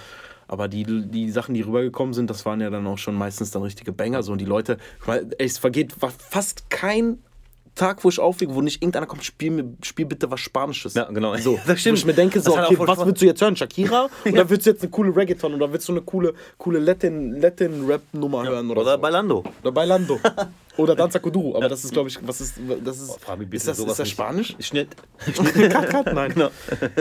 [0.48, 3.64] Aber die, die Sachen, die rübergekommen sind, das waren ja dann auch schon meistens dann
[3.64, 4.24] richtige Banger.
[4.24, 4.32] So.
[4.32, 4.78] Und die Leute,
[5.38, 7.20] es vergeht fa- fast kein
[7.76, 10.96] Tag, wo ich auflege, wo nicht irgendeiner kommt, spiel, mir, spiel bitte was Spanisches.
[10.96, 11.36] Ja, genau.
[11.38, 11.98] So, Das stimmt.
[11.98, 13.56] Wo ich mir denke, so, okay, was willst du jetzt hören?
[13.56, 14.10] Shakira?
[14.26, 15.54] Oder willst du jetzt eine coole Reggaeton?
[15.54, 18.72] Oder willst du eine coole, coole Latin, Latin-Rap-Nummer hören?
[18.72, 18.98] Oder, Oder so?
[18.98, 19.44] Bailando.
[19.62, 20.20] Oder Bailando.
[20.78, 21.56] Oder Danza Kuduro.
[21.56, 24.00] Aber das ist, glaube ich, was ist, das ist, mich bitte ist das, ist das
[24.00, 24.10] nicht.
[24.12, 24.56] Spanisch?
[24.60, 24.96] Schnitt.
[25.70, 26.32] Kat, nein.
[26.34, 26.50] Genau.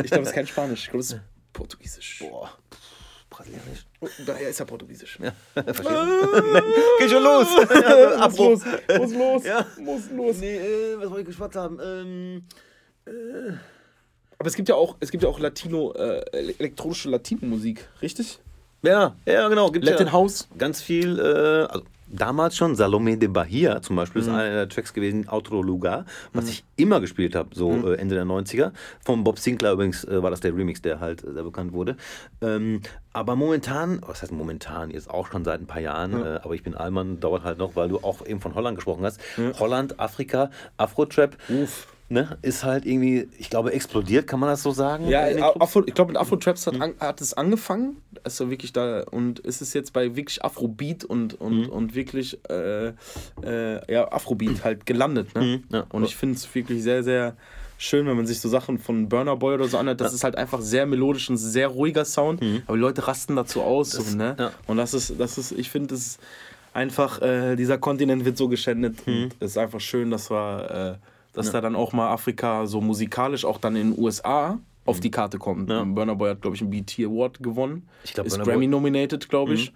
[0.03, 0.81] Ich glaube, es ist kein Spanisch.
[0.85, 1.21] Ich glaube, es ist
[1.55, 2.19] Portugiesisch.
[2.21, 2.51] Boah.
[3.37, 3.87] Brasilianisch.
[4.26, 5.18] Daher ist ja Portugiesisch.
[5.22, 5.32] Ja.
[5.62, 6.99] Verstehst du?
[6.99, 7.47] Geht schon los.
[8.39, 8.64] Muss los,
[8.99, 9.66] muss los, Ja.
[9.78, 10.37] muss los.
[10.39, 11.78] Nee, äh, was wollte ich geschwatzt haben?
[11.82, 12.43] Ähm,
[14.39, 18.39] Aber es gibt ja auch, es gibt ja auch Latino, äh, elektronische Latino-Musik, richtig?
[18.82, 19.70] ja, ja, genau.
[19.70, 20.49] Gibt Latin ja House.
[20.59, 21.22] Ganz viel, äh,
[21.72, 21.84] also
[22.17, 26.49] damals schon, Salome de Bahia zum Beispiel ist einer der Tracks gewesen, Outro Lugar, was
[26.49, 28.73] ich immer gespielt habe, so äh, Ende der 90er.
[29.05, 31.97] Von Bob Sinclair übrigens äh, war das der Remix, der halt äh, sehr bekannt wurde.
[32.41, 32.81] Ähm,
[33.12, 36.62] aber momentan, was heißt momentan, jetzt auch schon seit ein paar Jahren, äh, aber ich
[36.62, 39.21] bin Allmann, dauert halt noch, weil du auch eben von Holland gesprochen hast.
[39.59, 41.37] Holland, Afrika, Afro-Trap.
[41.49, 41.89] Uff.
[42.09, 45.09] Ne, ist halt irgendwie, ich glaube, explodiert, kann man das so sagen?
[45.09, 45.27] Ja,
[45.59, 47.97] Afro, ich glaube, mit Afro-Traps hat, an, hat es angefangen.
[48.23, 52.93] Also wirklich da und ist es jetzt bei wirklich Afrobeat und, und, und wirklich äh,
[53.43, 55.35] äh, ja, Afrobeat halt gelandet.
[55.35, 55.63] Ne?
[55.73, 55.85] ja.
[55.91, 57.37] Und ich finde es wirklich sehr, sehr
[57.77, 60.01] schön, wenn man sich so Sachen von Burner Boy oder so anhört.
[60.01, 62.41] Das ist halt einfach sehr melodisch und sehr ruhiger Sound.
[62.69, 63.91] Aber die Leute rasten dazu aus.
[63.91, 64.37] so, ne?
[64.39, 64.53] ja.
[64.69, 66.19] Und das ist, das ist, ich finde es
[66.73, 68.99] einfach, äh, dieser Kontinent wird so geschändet.
[69.07, 71.01] Und es ist einfach schön, dass wir,
[71.37, 75.11] dass da dann auch mal Afrika so musikalisch auch dann in den USA auf die
[75.11, 75.68] Karte kommt.
[75.68, 77.89] Burner Boy hat, glaube ich, einen BT Award gewonnen.
[78.05, 79.72] Ich glaub, ist Burna Boy- Grammy nominated, glaube ich.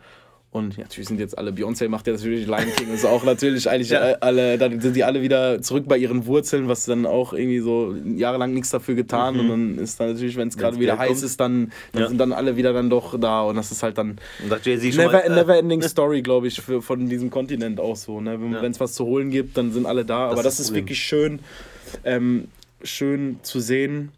[0.53, 3.71] Und ja, natürlich sind jetzt alle, Beyoncé macht ja natürlich Lion King, ist auch natürlich
[3.71, 7.33] eigentlich äh, alle, dann sind die alle wieder zurück bei ihren Wurzeln, was dann auch
[7.33, 10.99] irgendwie so jahrelang nichts dafür getan und dann ist dann natürlich, wenn es gerade wieder
[10.99, 11.23] heiß kommt.
[11.23, 12.09] ist, dann, dann Ja.
[12.09, 14.17] sind dann alle wieder dann doch da und das ist halt dann
[14.49, 18.21] never, äh, never ending story, glaube ich, für, von diesem Kontinent auch so.
[18.21, 18.41] Ne?
[18.41, 18.63] Wenn Ja.
[18.65, 20.31] es was zu holen gibt, dann sind alle da.
[20.31, 21.39] Aber ist das das ist wirklich schön,
[22.05, 22.49] ähm,
[22.83, 24.11] schön zu sehen,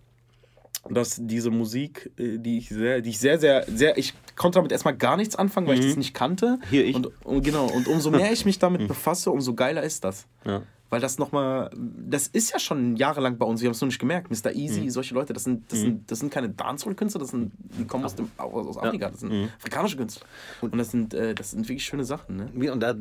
[0.89, 4.73] dass diese Musik, äh, die ich sehr, die ich sehr, sehr, sehr, ich konnte damit
[4.73, 6.59] erstmal gar nichts anfangen, weil ich das nicht kannte.
[6.59, 6.67] Mhm.
[6.71, 6.97] Hier ich.
[6.97, 10.27] Und, und genau, und umso mehr ich mich damit befasse, umso geiler ist das.
[10.45, 10.63] Ja.
[10.91, 13.99] Weil das nochmal, das ist ja schon jahrelang bei uns, wir haben es nur nicht
[13.99, 14.31] gemerkt.
[14.31, 14.53] Mr.
[14.53, 18.05] Easy, solche Leute, das sind, das sind, das sind keine Dancehall-Künstler, das sind, die kommen
[18.05, 20.27] aus, dem, aus Afrika, das sind afrikanische Künstler.
[20.61, 22.71] Und das sind, äh, das sind wirklich schöne Sachen, ne?
[22.71, 22.95] Und da,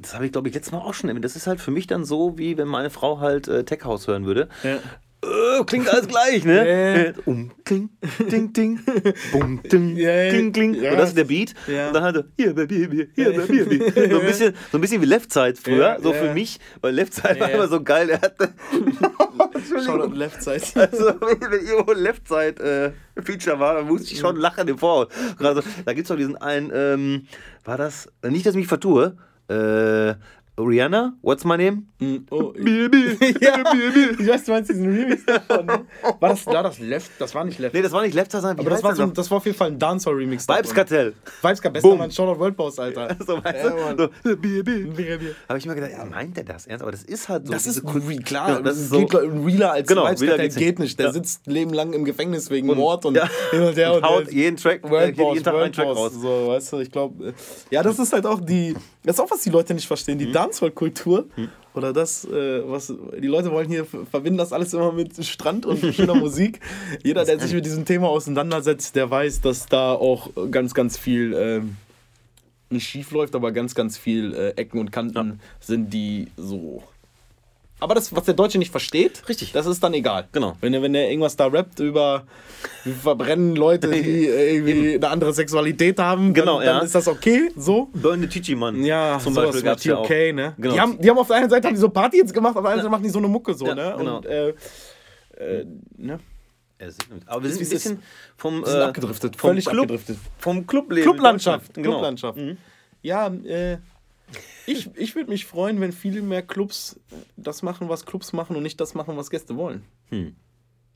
[0.00, 1.26] das habe ich, glaube ich, letztes Mal auch schon erwähnt.
[1.26, 4.06] Das ist halt für mich dann so, wie wenn meine Frau halt äh, Tech House
[4.06, 4.48] hören würde.
[4.62, 4.78] Ja.
[5.60, 6.56] Äh, klingt alles gleich, ne?
[6.56, 6.94] Ja.
[7.02, 7.90] Äh, Um, kling,
[8.30, 8.80] ding, ding,
[9.32, 10.74] bum, ding, Ja, kling, kling.
[10.74, 10.92] Ja.
[10.92, 11.54] Und das ist der Beat.
[11.66, 11.88] Ja.
[11.88, 14.10] Und dann halt so, hier, Baby, hier, hier, Baby, hier.
[14.10, 17.14] So ein bisschen, so ein bisschen wie Left Side früher, so für mich, weil Left
[17.14, 18.10] Side war immer so geil.
[18.10, 18.52] Er hatte,
[19.84, 20.62] Shoutout Left Side.
[20.74, 25.08] also, wenn, irgendwo Left Side äh, Feature war, dann musste ich schon lachen im Vorhaus.
[25.38, 27.26] Gerade so, da gibt es doch diesen einen, ähm,
[27.64, 29.16] war das, nicht, dass ich mich vertue,
[29.48, 30.14] äh,
[30.58, 31.82] Rihanna, what's my name?
[32.30, 32.62] Oh, ja,
[34.18, 35.66] ich weiß, du meinst diesen Remix davon.
[35.66, 35.84] ne?
[36.18, 37.10] War das, war das Left?
[37.18, 37.74] Das war nicht Left.
[37.74, 38.58] Nee, das war nicht Lefter sein.
[38.58, 40.46] aber das war, so, das war auf jeden Fall ein Dancehall-Remix.
[40.46, 40.64] davon.
[40.64, 41.14] Vibes-Kartell.
[41.42, 41.72] Vibes-Kartell.
[41.72, 41.98] Bester Boom.
[41.98, 43.14] Mann, Shoutout World Boss, Alter.
[43.26, 44.08] So, weißt Ja, du?
[44.24, 44.36] So.
[44.36, 45.34] Bier, Bier.
[45.48, 46.82] Habe ich mir gedacht, ja, meint der das ernst?
[46.82, 47.52] Aber das ist halt so.
[47.52, 48.98] Das ist Kul- klar, Ja, das ist so.
[49.04, 50.98] Realer als Genau, Vibes geht's geht nicht.
[50.98, 51.12] Der Ja.
[51.12, 53.28] sitzt Leben lang im Gefängnis wegen Mord und ja.
[53.50, 55.86] hin und her Und und, haut jeden Track, äh, World jeden Boss, Tag einen Track
[55.88, 56.12] raus.
[56.14, 57.34] so, weißt du, ich glaube,
[57.70, 60.26] ja, das ist halt auch die, das ist auch was die Leute nicht verstehen, Hm.
[60.46, 61.26] Die Dancehall-Kultur
[61.74, 65.94] oder das, äh, was, die Leute wollen hier verbinden das alles immer mit Strand und
[65.94, 66.60] schöner Musik.
[67.04, 71.34] Jeder, der sich mit diesem Thema auseinandersetzt, der weiß, dass da auch ganz, ganz viel
[71.34, 71.76] ähm,
[72.70, 76.82] nicht schief läuft, aber ganz, ganz viel äh, Ecken und Kanten sind, die so.
[77.78, 79.52] Aber das, was der Deutsche nicht versteht, Richtig.
[79.52, 80.28] das ist dann egal.
[80.32, 80.56] Genau.
[80.60, 82.24] Wenn er, wenn er irgendwas da rappt über,
[82.84, 83.98] wir verbrennen Leute, die
[84.28, 86.82] äh, irgendwie eine andere Sexualität haben, Genau, dann, dann ja.
[86.84, 87.90] ist das okay, so.
[87.92, 88.82] Burn the Chichi Mann.
[88.82, 90.54] Ja, zum Beispiel mit gab es ja okay, ne?
[90.56, 90.74] Genau.
[90.74, 92.62] Die, haben, die haben auf der einen Seite haben die so Party jetzt gemacht, auf
[92.62, 93.94] der anderen Seite machen die so eine Mucke so, Ja, ne?
[93.98, 94.16] genau.
[94.16, 94.48] Und, äh,
[95.36, 95.66] äh,
[95.98, 96.18] ne?
[97.26, 98.02] Aber wir sind ein bisschen
[98.36, 100.18] vom, äh, abgedriftet, vom völlig Club, abgedriftet.
[100.38, 101.10] Vom Clubleben.
[101.10, 101.90] Clublandschaft, Genau.
[101.90, 102.38] Clublandschaft.
[103.02, 103.78] Ja, äh,
[104.66, 106.98] ich, ich würde mich freuen, wenn viel mehr Clubs
[107.36, 109.84] das machen, was Clubs machen und nicht das machen, was Gäste wollen.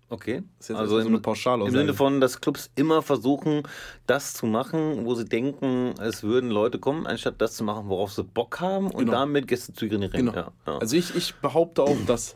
[0.08, 0.42] Okay.
[0.58, 1.76] ist jetzt also so im, eine Pauschalaussage.
[1.76, 3.62] im Sinne von, dass Clubs immer versuchen,
[4.06, 8.12] das zu machen, wo sie denken, es würden Leute kommen, anstatt das zu machen, worauf
[8.12, 9.12] sie Bock haben und Genau.
[9.12, 10.26] damit Gäste zu generieren.
[10.26, 10.36] Genau.
[10.36, 10.78] Ja, ja.
[10.78, 12.34] Also ich, ich behaupte auch, dass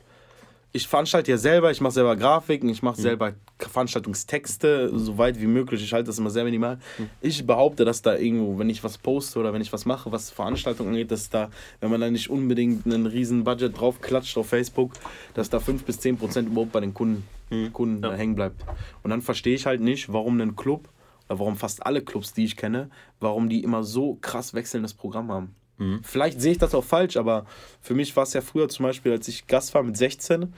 [0.77, 2.87] ich veranstalte ja selber, ich mache selber Grafiken, ich Mhm.
[2.89, 5.83] mache selber Veranstaltungstexte, so weit wie möglich.
[5.83, 6.79] Ich halte das immer sehr minimal.
[6.99, 7.11] Mhm.
[7.21, 10.31] Ich behaupte, dass da irgendwo, wenn ich was poste oder wenn ich was mache, was
[10.31, 11.49] Veranstaltungen angeht, dass da,
[11.81, 14.93] wenn man da nicht unbedingt einen riesen Budget drauf klatscht auf Facebook,
[15.35, 17.73] dass da 5 bis 10 Prozent überhaupt bei den Kunden, Mhm.
[17.73, 18.65] Kunden da hängen bleibt.
[19.05, 20.89] Und dann verstehe ich halt nicht, warum ein Club,
[21.29, 25.31] oder warum fast alle Clubs, die ich kenne, warum die immer so krass wechselndes Programm
[25.31, 25.55] haben.
[26.03, 27.47] Vielleicht sehe ich das auch falsch, aber
[27.81, 30.53] für mich war es ja früher zum Beispiel, als ich Gast war mit 16.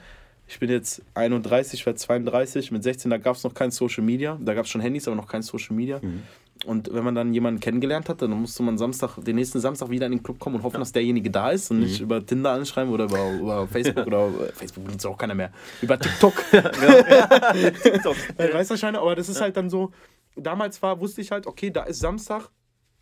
[0.49, 2.71] Ich bin jetzt 31, werde 32.
[2.71, 4.37] Mit 16, da gab es noch kein Social Media.
[4.41, 5.99] Da gab es schon Handys, aber noch kein Social Media.
[6.65, 10.05] Und wenn man dann jemanden kennengelernt hatte, dann musste man Samstag, den nächsten Samstag wieder
[10.05, 12.91] in den Club kommen und hoffen, dass derjenige da ist und nicht über Tinder anschreiben
[12.91, 15.51] oder über, über Facebook oder äh, Facebook benutzt auch keiner mehr.
[15.81, 16.33] Über TikTok.
[18.37, 19.91] Äh, Weißt du aber das ist halt dann so,
[20.35, 22.49] damals war, wusste ich halt, okay, da ist Samstag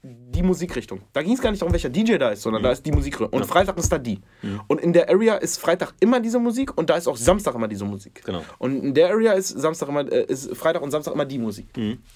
[0.08, 1.01] die Musikrichtung.
[1.14, 3.30] Da ging es gar nicht darum, welcher DJ da ist, sondern da ist die Musikrichtung.
[3.30, 4.20] Und Freitag ist da die.
[4.68, 7.68] Und in der Area ist Freitag immer diese Musik und da ist auch Samstag immer
[7.68, 8.22] diese Musik.
[8.24, 8.43] Genau.
[8.60, 11.68] Und in der Area ist Samstag immer, äh, ist Freitag und Samstag immer die Musik.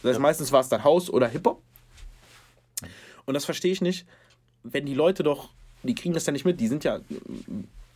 [0.04, 1.62] Das heißt, meistens war es dann House oder Hip-Hop.
[3.26, 4.06] Und das verstehe ich nicht,
[4.64, 5.50] wenn die Leute doch,
[5.84, 7.00] die kriegen das ja nicht mit, die sind ja.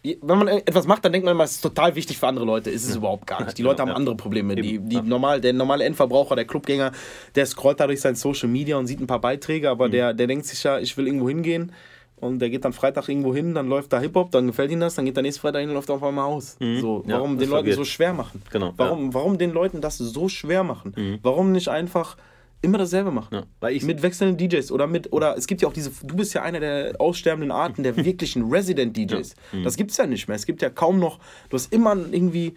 [0.03, 2.69] Wenn man etwas macht, dann denkt man immer, es ist total wichtig für andere Leute.
[2.69, 3.57] Ist es überhaupt gar nicht.
[3.57, 3.95] Die Leute haben ja.
[3.95, 4.53] andere Probleme.
[4.55, 5.01] Die, die ja.
[5.01, 6.91] normal, der normale Endverbraucher, der Clubgänger,
[7.35, 10.27] der scrollt da durch sein Social Media und sieht ein paar Beiträge, aber der, der
[10.27, 11.71] denkt sich ja, ich will irgendwo hingehen.
[12.17, 14.95] Und der geht dann Freitag irgendwo hin, dann läuft da Hip-Hop, dann gefällt ihm das,
[14.95, 16.55] dann geht der nächste Freitag hin und läuft auf einmal aus.
[16.59, 17.75] So, Ja, warum das den Leuten verwirrt.
[17.75, 18.41] so schwer machen?
[18.49, 21.19] Genau, Warum, warum den Leuten das so schwer machen?
[21.21, 22.15] Warum nicht einfach
[22.63, 23.29] immer dasselbe machen?
[23.35, 26.15] Ja, weil ich- mit wechselnden DJs oder mit, oder es gibt ja auch diese, du
[26.15, 29.35] bist ja einer der aussterbenden Arten der wirklichen Resident DJs.
[29.63, 30.35] Das gibt's ja nicht mehr.
[30.35, 32.53] Es gibt ja kaum noch, du hast immer irgendwie,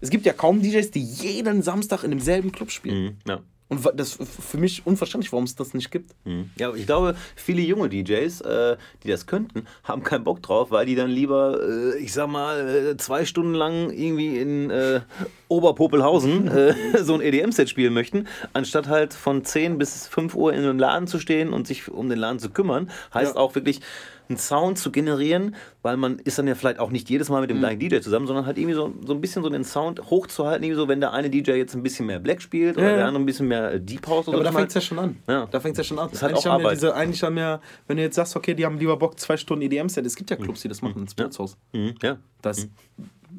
[0.00, 3.04] es gibt ja kaum DJs, die jeden Samstag in demselben Club spielen.
[3.04, 3.40] Mhm, ja.
[3.68, 6.14] Und das ist für mich unverständlich, warum es das nicht gibt.
[6.24, 6.50] Mhm.
[6.56, 10.86] Ja, ich glaube, viele junge DJs, äh, die das könnten, haben keinen Bock drauf, weil
[10.86, 15.00] die dann lieber, äh, ich sag mal, äh, zwei Stunden lang irgendwie in äh,
[15.48, 20.60] Oberpopelhausen äh, so ein EDM-Set spielen möchten, anstatt halt von 10 bis 5 Uhr in
[20.60, 22.90] einem Laden zu stehen und sich um den Laden zu kümmern.
[23.14, 23.40] Heißt Ja.
[23.40, 23.80] auch wirklich
[24.28, 27.40] einen Sound zu generieren, weil man ist dann ja vielleicht auch nicht jedes Mal Mhm.
[27.42, 30.10] mit dem gleichen DJ zusammen, sondern halt irgendwie so, so ein bisschen so den Sound
[30.10, 32.90] hochzuhalten, irgendwie so, wenn der eine DJ jetzt ein bisschen mehr Black spielt oder Ja,
[32.90, 32.96] ja.
[32.96, 34.74] der andere ein bisschen mehr äh, Deep House oder Aber da dass man fängt es
[34.74, 35.16] ja schon an.
[35.28, 35.46] Ja.
[35.48, 36.10] Da fängt es ja schon an.
[36.10, 36.76] ist halt eigentlich, auch haben ja Arbeit.
[36.78, 39.62] diese, eigentlich haben ja, wenn du jetzt sagst, okay, die haben lieber Bock, zwei Stunden
[39.62, 41.56] EDM-Set, es gibt ja Clubs, die das machen ins Bootshaus.
[41.72, 42.16] Mhm, ja.
[42.42, 42.68] Das,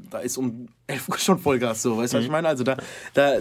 [0.09, 2.47] Da ist um 11 Uhr schon Vollgas so, weißt du, was ich meine?
[2.47, 2.77] Also da,
[3.13, 3.33] da,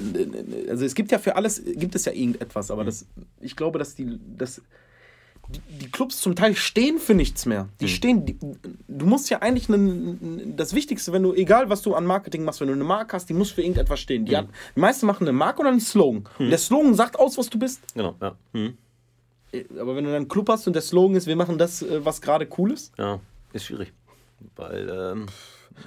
[0.68, 3.06] also es gibt ja für alles, gibt es ja irgendetwas, aber das,
[3.40, 4.62] ich glaube, dass die, dass
[5.48, 7.68] die, Clubs zum Teil stehen für nichts mehr.
[7.80, 8.36] Die stehen, die,
[8.88, 12.60] du musst ja eigentlich einen, das Wichtigste, wenn du, egal was du an Marketing machst,
[12.60, 14.24] wenn du eine Marke hast, die muss für irgendetwas stehen.
[14.24, 16.28] Die, hat, die meisten machen eine Marke oder einen Slogan.
[16.38, 17.80] Und der Slogan sagt aus, was du bist.
[17.94, 18.36] Genau, ja.
[18.52, 18.76] Mhm.
[19.78, 22.04] Aber wenn du dann einen Club hast und der Slogan ist, wir machen das, äh,
[22.04, 23.20] was gerade cool ist, Ja,
[23.52, 23.92] ist schwierig.
[24.56, 25.26] Weil, ähm,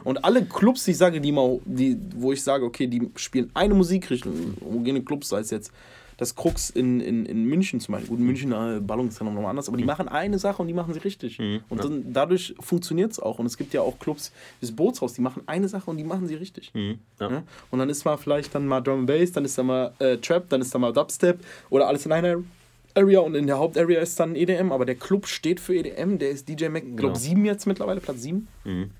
[0.04, 3.50] Und alle Clubs, die ich sage, die mal, die, wo ich sage, okay, die spielen
[3.54, 5.72] eine Musikrichtung, homogene Clubs, sei es jetzt
[6.18, 8.10] das Krux in, in, in München zum Beispiel.
[8.10, 10.74] Gut, München, äh, Ballung ist ja nochmal anders, aber die machen eine Sache und die
[10.74, 11.40] machen sie richtig.
[11.40, 13.40] und dann, dadurch funktioniert es auch.
[13.40, 16.04] Und es gibt ja auch Clubs, wie das Bootshaus, die machen eine Sache und die
[16.04, 16.72] machen sie richtig.
[16.74, 16.96] ja.
[17.22, 17.44] Ja?
[17.72, 20.50] Und dann ist mal vielleicht dann mal Drum Bass, dann ist da mal äh, Trap,
[20.50, 22.44] dann ist da mal Dubstep oder alles in einer
[22.90, 26.32] Hauptarea und in der Hauptarea ist dann EDM, aber der Club steht für EDM, der
[26.32, 26.96] ist DJ Mac, Genau.
[26.98, 28.46] glaube 7 jetzt mittlerweile, Platz 7.
[28.66, 28.92] Mhm.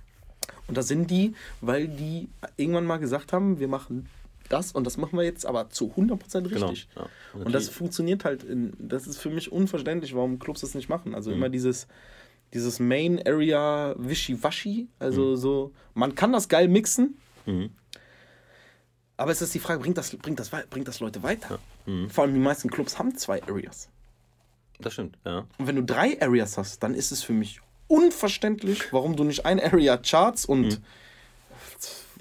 [0.70, 4.08] Und da sind die, weil die irgendwann mal gesagt haben, wir machen
[4.48, 6.88] das und das machen wir jetzt aber zu 100% richtig.
[6.94, 7.46] Genau, ja.
[7.46, 11.10] Und das funktioniert halt, in, das ist für mich unverständlich, warum Clubs das nicht machen.
[11.10, 11.16] Mhm.
[11.16, 11.88] Also immer dieses,
[12.54, 15.36] dieses Main Area Wischiwaschi, also Mhm.
[15.38, 17.18] so, man kann das geil mixen,
[19.18, 21.60] aber es ist die Frage, bringt das, bringt das, bringt das Leute weiter?
[21.86, 22.10] Mhm.
[22.10, 23.90] Vor allem die meisten Clubs haben zwei Areas.
[24.80, 25.46] Das stimmt, ja.
[25.58, 27.60] Und wenn du drei Areas hast, dann ist es für mich
[27.90, 30.78] unverständlich, warum du nicht ein Area Charts und Mhm.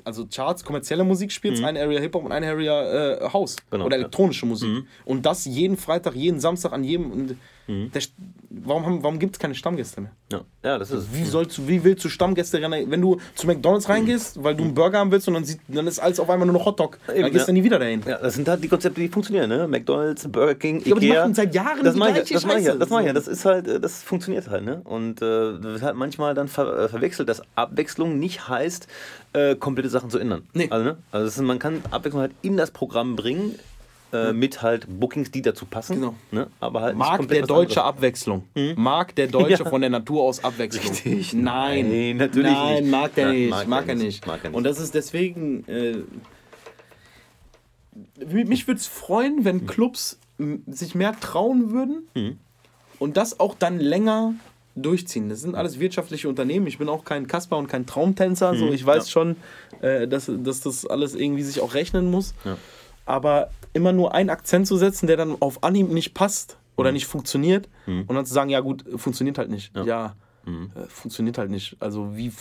[0.04, 3.96] Also Charts, kommerzielle Musik spielst, eine Area Hip-Hop und eine Area äh, House Genau, oder
[3.96, 4.02] ja.
[4.02, 4.84] elektronische Musik.
[5.04, 7.10] Und das jeden Freitag, jeden Samstag an jedem.
[7.10, 7.36] Und
[7.70, 8.12] der, St-
[8.48, 10.10] warum haben, warum gibt es keine Stammgäste mehr?
[10.32, 11.14] Ja, ja das ist.
[11.14, 14.72] Wie, sollst wie willst du Stammgäste rein- Wenn du zu McDonalds reingehst, weil du einen
[14.72, 16.98] Burger haben willst und dann, sieht, dann ist alles auf einmal nur noch Hotdog.
[17.06, 17.46] Dann Eben, gehst ja.
[17.46, 18.02] du nie wieder dahin.
[18.06, 19.68] Ja, das sind halt die Konzepte, die funktionieren, ne?
[19.68, 21.20] McDonalds, Burger King, Ja, aber die Ikea.
[21.20, 22.78] machen seit Jahren das die meine ich, gleiche das ich, ja, Scheiße.
[22.78, 23.12] das meine ich, ja.
[23.12, 24.80] Das ist halt, äh, das funktioniert halt, ne?
[24.84, 28.88] Und äh, wird halt manchmal dann ver äh, verwechselt, dass Abwechslung nicht heißt,
[29.34, 29.56] äh,
[29.88, 30.42] komplette Sachen zu ändern.
[30.52, 30.68] Nee.
[30.70, 30.96] Also, ne?
[31.10, 33.58] also ist, man kann Abwechslung halt in das Programm bringen,
[34.12, 35.96] äh, mit halt Bookings, die dazu passen.
[36.00, 36.14] Genau.
[36.30, 36.46] Ne?
[36.60, 37.96] Aber halt nicht Mag der Deutsche anderes.
[37.96, 38.44] Abwechslung?
[38.76, 39.68] Mag der Deutsche Ja.
[39.68, 40.84] von der Natur aus Abwechslung?
[40.90, 41.34] Richtig.
[41.34, 41.88] Nein.
[41.90, 42.90] Nein, natürlich Nein, nicht.
[42.90, 43.50] mag der Nein, nicht.
[43.50, 44.04] mag Mag, er nicht.
[44.06, 44.26] nicht.
[44.26, 44.56] Mag er nicht.
[44.56, 45.64] Und das ist deswegen.
[45.68, 45.96] Äh,
[48.24, 52.38] mich würde es freuen, wenn Clubs m, sich mehr trauen würden Mhm.
[52.98, 54.34] und das auch dann länger
[54.82, 55.28] durchziehen.
[55.28, 56.66] Das sind alles wirtschaftliche Unternehmen.
[56.66, 58.54] Ich bin auch kein Kasper und kein Traumtänzer.
[58.56, 59.06] So, ich weiß Mhm.
[59.06, 59.10] ja.
[59.10, 59.36] schon,
[59.82, 62.34] äh, dass, dass das alles irgendwie sich auch rechnen muss.
[62.44, 62.56] Ja.
[63.06, 66.80] Aber immer nur einen Akzent zu setzen, der dann auf Anhieb nicht passt Mhm.
[66.80, 69.72] oder nicht funktioniert und dann zu sagen, ja gut, funktioniert halt nicht.
[69.76, 70.14] Ja,
[70.44, 70.70] Mhm.
[70.74, 71.76] äh, funktioniert halt nicht.
[71.80, 72.32] Also wie,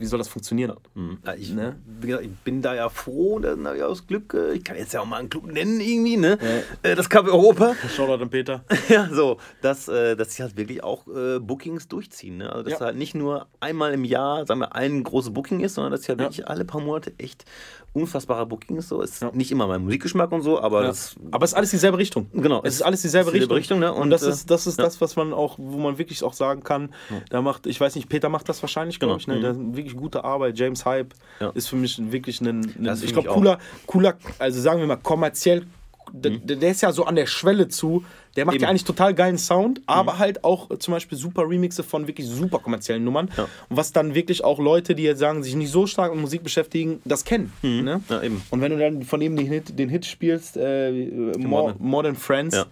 [0.00, 0.72] wie soll das funktionieren?
[0.94, 1.18] Mhm.
[1.24, 1.76] Ja, ich, Ne?
[2.00, 4.92] gesagt, ich bin da ja froh, dann habe ich aus Glück, äh, ich kann jetzt
[4.94, 6.38] ja auch mal einen Club nennen irgendwie, ne?
[6.82, 7.74] Äh, Das Café Europa.
[7.94, 8.64] Shoutout an Peter.
[8.88, 11.04] Ja, so, dass, äh, dass sie halt wirklich auch
[11.40, 12.38] Bookings durchziehen.
[12.38, 12.50] Ne?
[12.50, 12.86] Also, dass Ja.
[12.86, 16.08] halt nicht nur einmal im Jahr, sagen wir, ein großes Booking ist, sondern dass sie
[16.08, 17.44] halt wirklich alle paar Monate echt
[17.92, 19.02] unfassbare Bookings so.
[19.02, 21.16] Ist nicht immer mein Musikgeschmack und so, aber das.
[21.30, 22.28] Aber es ist alles dieselbe Richtung.
[22.32, 23.78] Genau, Es ist alles dieselbe dieselbe Richtung.
[23.78, 23.92] Richtung, ne?
[23.92, 24.84] Und, Und, das äh, ist, das, ist ja.
[24.84, 26.90] das, was man auch, wo man wirklich auch sagen kann,
[27.30, 29.36] da macht, ich weiß nicht, Peter macht das wahrscheinlich, glaube Genau.
[29.36, 29.48] ich, ne?
[29.48, 30.58] Hat wirklich gute Arbeit.
[30.58, 31.50] James Hype Ja.
[31.50, 35.66] ist für mich wirklich ein, ein ich glaube, cooler, cooler, also sagen wir mal, kommerziell,
[36.12, 38.04] der, der ist ja so an der Schwelle zu,
[38.36, 38.56] der macht Mhm.
[38.56, 38.60] Eben.
[38.60, 38.62] Mhm.
[38.62, 42.58] ja eigentlich total geilen Sound, aber halt auch zum Beispiel super Remixe von wirklich super
[42.58, 43.30] kommerziellen Nummern.
[43.36, 43.44] Ja.
[43.68, 46.42] Und was dann wirklich auch Leute, die jetzt sagen, sich nicht so stark mit Musik
[46.42, 47.52] beschäftigen, das kennen.
[47.62, 47.80] Ne?
[47.98, 48.02] Mhm.
[48.08, 48.42] Ja, eben.
[48.50, 51.76] Und wenn du dann von ihm den Hit, den Hit spielst, äh, More, Modern.
[51.80, 52.66] Modern Friends, Ja.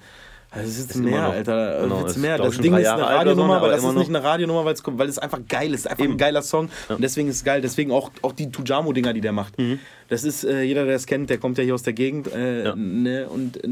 [0.50, 1.80] Also es ist, immer mehr, noch- Alter.
[1.82, 2.38] genau, Witz ist, mehr.
[2.38, 4.82] Das Ding ist Jahre eine Radionummer, aber aber das ist nicht eine Radionummer, weil es,
[4.86, 5.86] weil es einfach geil ist.
[5.86, 6.14] Einfach Eben.
[6.14, 6.70] ein geiler Song.
[6.88, 7.60] Und deswegen ist es geil.
[7.60, 9.58] Deswegen auch, auch die Tujamo-Dinger, die der macht.
[9.58, 9.78] Mhm.
[10.08, 12.32] Das ist, äh, jeder, der es kennt, der kommt ja hier aus der Gegend.
[12.32, 12.74] Äh, Ja.
[12.76, 13.28] ne?
[13.28, 13.68] Und äh,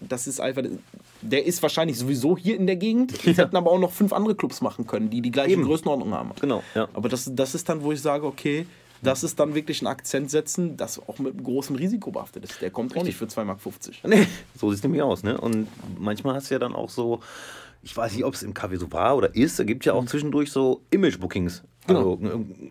[0.00, 0.62] das ist einfach.
[1.22, 3.12] Der ist wahrscheinlich sowieso hier in der Gegend.
[3.26, 5.64] Es hätten aber auch noch fünf andere Clubs machen können, die die gleiche Eben.
[5.64, 6.30] Größenordnung haben.
[6.40, 6.88] Genau, ja.
[6.94, 8.66] Aber das, das ist dann, wo ich sage, okay,
[9.02, 12.60] das ist dann wirklich ein Akzent setzen, das auch mit großem Risiko behaftet ist.
[12.60, 13.58] Der kommt auch nicht für 2,50 Mark.
[14.04, 14.26] Nee,
[14.58, 15.22] so sieht es nämlich aus.
[15.22, 15.40] Ne?
[15.40, 15.68] Und
[15.98, 17.20] manchmal hast du ja dann auch so,
[17.82, 19.92] ich weiß nicht, ob es im Café so war oder ist, da gibt es ja
[19.92, 21.62] auch zwischendurch so Image-Bookings.
[21.88, 22.18] Also,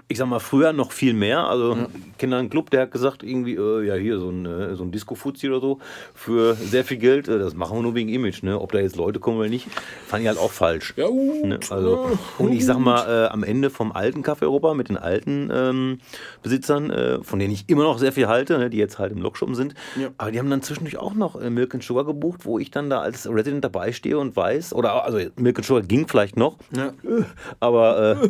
[0.08, 1.48] ich sag mal, früher noch viel mehr.
[1.48, 1.76] Also,
[2.12, 4.76] ich kenne da einen Club, der hat gesagt, irgendwie, äh, ja, hier so ein, äh,
[4.76, 5.80] so ein Disco-Fuzzi oder so,
[6.14, 8.60] für sehr viel Geld, äh, das machen wir nur wegen Image, ne?
[8.60, 9.68] Ob da jetzt Leute kommen oder nicht,
[10.08, 10.94] fand ich halt auch falsch.
[10.98, 11.46] Ja, gut.
[11.46, 11.60] Ne?
[11.70, 15.50] Also, und ich sag mal, äh, am Ende vom alten Café Europa mit den alten
[15.54, 16.00] ähm,
[16.44, 19.22] Besitzern, äh, von denen ich immer noch sehr viel halte, ne, die jetzt halt im
[19.22, 20.10] Lokschuppen sind, Ja.
[20.18, 22.90] aber die haben dann zwischendurch auch noch äh, Milk and Sugar gebucht, wo ich dann
[22.90, 26.58] da als Resident dabei stehe und weiß, oder also Milk and Sugar ging vielleicht noch,
[26.76, 26.94] Ja.
[27.60, 28.30] aber äh,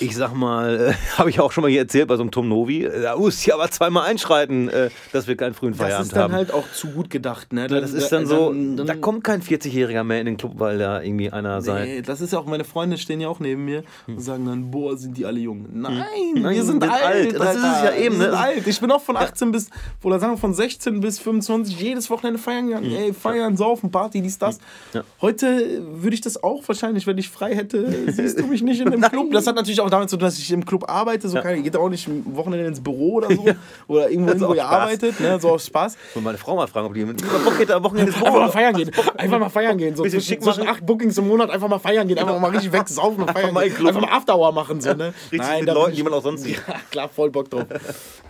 [0.04, 2.48] ich sag mal, äh, habe ich auch schon mal hier erzählt bei so einem Tom
[2.48, 6.06] Novi, äh, da muss ich aber zweimal einschreiten, äh, dass wir keinen frühen Das Feierabend
[6.06, 6.32] ist dann haben.
[6.34, 7.52] halt auch zu gut gedacht.
[7.52, 7.66] Ne?
[7.66, 11.02] das ist dann so, dann- da kommt kein 40-Jähriger mehr in den Club, weil da
[11.02, 11.84] irgendwie einer sein.
[11.84, 14.70] Nee, das ist ja auch, meine Freunde stehen ja auch neben mir und sagen dann,
[14.70, 15.66] boah, sind die alle jung.
[15.72, 16.04] Nein,
[16.36, 17.04] Nein, wir sind wir sind alt.
[17.04, 17.40] alt.
[17.40, 18.32] Das ist es ja eben, ne?
[18.38, 18.66] alt.
[18.66, 19.68] Ich bin auch von 18 bis,
[20.02, 22.90] oder sagen wir von 16 bis 25 jedes Wochenende feiern gegangen.
[22.94, 24.58] Ey, feiern, saufen, Party, dies, das.
[24.92, 25.02] Ja.
[25.20, 28.88] Heute würde ich das auch wahrscheinlich, wenn ich frei hätte, siehst du mich nicht in
[28.88, 29.32] einem Club.
[29.32, 31.28] Das hat natürlich auch damit zu tun, dass ich im Club arbeite.
[31.28, 33.44] So keine, geht auch nicht am Wochenende ins Büro oder so.
[33.88, 34.72] Oder irgendwo, Das ist hin, wo auch ihr Spaß.
[34.80, 35.20] arbeitet.
[35.20, 35.40] Ne?
[35.40, 35.96] So aus Spaß.
[36.14, 38.38] Und meine Frau mal fragen, ob die mit Bock hätte am Wochenende ins Einfach mal
[38.40, 38.52] Büro.
[38.52, 38.90] feiern gehen.
[39.16, 39.96] Einfach mal feiern gehen.
[39.96, 40.76] So Bisschen zwischen, schick zwischen machen.
[40.76, 42.18] acht Bookings im Monat einfach mal feiern gehen.
[42.18, 43.86] Einfach mal richtig wegsaufen und feiern mal gehen.
[43.86, 44.80] Einfach mal Afterhour machen.
[44.80, 45.12] So, ne?
[45.32, 46.62] Richtig mit da bin Leuten, die man auch sonst sieht.
[46.66, 47.64] Ja, klar, voll Bock drauf.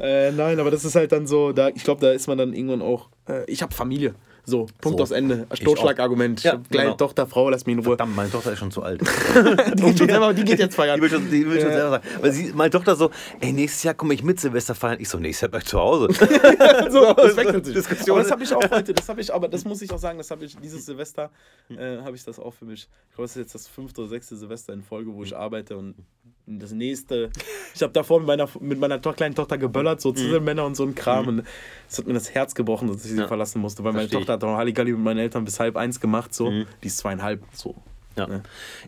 [0.01, 2.53] äh, nein, aber das ist halt dann so, da, ich glaube, da ist man dann
[2.53, 4.15] irgendwann auch, äh, ich habe Familie.
[4.47, 5.03] So, Punkt So.
[5.05, 5.47] aufs Ende.
[5.49, 6.43] Totschlagargument.
[6.43, 6.97] Ja, kleine genau.
[6.97, 7.97] Tochter, Frau, lass mich in Ruhe.
[7.97, 9.01] Verdammt, meine Tochter ist schon zu alt.
[9.75, 10.97] Die geht, schon selber, die geht jetzt feiern.
[10.97, 11.77] Die will schon, die will schon Ja.
[11.77, 12.05] selber sagen.
[12.21, 14.99] Weil sie, meine Tochter so, ey, nächstes Jahr komme ich mit Silvester feiern.
[15.01, 16.09] Ich so, nächstes Jahr bleib ich zu Hause.
[16.91, 17.75] so, das wechselt sich.
[17.75, 18.17] Diskussion.
[18.17, 20.19] Aber das habe ich auch heute, das habe ich, aber das muss ich auch sagen,
[20.19, 21.31] das habe ich dieses Silvester,
[21.71, 22.89] äh, habe ich das auch für mich.
[23.11, 25.77] Ich glaube, das ist jetzt das fünfte oder sechste Silvester in Folge, wo ich arbeite
[25.77, 25.95] und
[26.47, 27.31] das nächste.
[27.75, 30.85] Ich habe davor mit meiner, mit meiner to kleinen Tochter geböllert, so Zisselmänner und so
[30.85, 31.27] ein Kram.
[31.29, 31.43] Und
[31.89, 33.27] es hat mir das Herz gebrochen, dass ich sie Ja.
[33.29, 34.17] verlassen musste, weil meine Versteh.
[34.17, 34.21] Mhm.
[34.21, 36.51] Tochter hat auch Halligalli mit meinen Eltern bis halb eins gemacht, so.
[36.51, 37.75] Die ist zweieinhalb, so.
[38.17, 38.29] Ja.
[38.29, 38.43] Ne?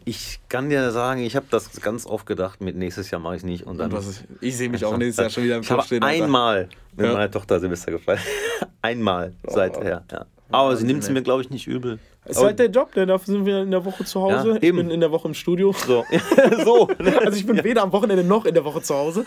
[0.05, 3.41] Ich kann dir sagen, ich habe das ganz oft gedacht, mit nächstes Jahr mache ich
[3.41, 3.67] es nicht.
[3.67, 5.79] Und dann, Und ist, ich sehe mich auch nächstes Jahr schon wieder im ich habe
[5.79, 6.03] Kopf stehen.
[6.05, 7.13] Einmal mit Ja.
[7.15, 8.21] meiner Tochter Silvester gefeiert.
[8.83, 9.53] einmal Oh.
[9.53, 10.05] seither.
[10.13, 10.27] Ja.
[10.53, 11.99] Aber sie nimmt es mir, glaube ich, nicht übel.
[12.29, 13.07] Ist halt der Job, ne?
[13.07, 14.49] dafür sind wir in der Woche zu Hause.
[14.51, 14.79] Ja, ich eben.
[14.79, 15.73] bin in der Woche im Studio.
[15.73, 16.05] So.
[16.65, 16.89] so.
[17.27, 19.25] Also ich bin weder am Wochenende noch in der Woche zu Hause.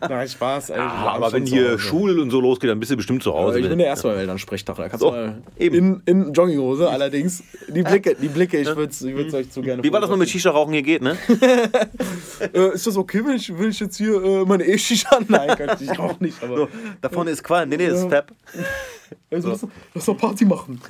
[0.00, 0.70] Nein, Spaß.
[0.70, 1.78] Ey, Ah, aber wenn hier.
[1.78, 3.60] Schule und so losgeht, dann bist du bestimmt zu Aber Hause.
[3.60, 4.76] ich bin der erste Mal Elternsprechtag.
[4.76, 6.02] Da kannst So, du mal eben.
[6.06, 7.42] in, in Jogginghose allerdings.
[7.68, 10.10] Die Blicke, die Blicke ich würde es ich würd's euch zu gerne Wie war das
[10.10, 11.16] mal mit Shisha-Rauchen hier geht, ne?
[12.52, 15.18] äh, Ist das okay, wenn ich, wenn ich jetzt hier äh, meine E-Shisha...
[15.28, 16.42] Nein, kann ich auch nicht.
[16.42, 16.68] Aber So,
[17.00, 17.68] da vorne ist Qualm.
[17.68, 18.32] Nee, nee, das ist Fab.
[19.30, 20.80] also, lass, lass doch Party machen.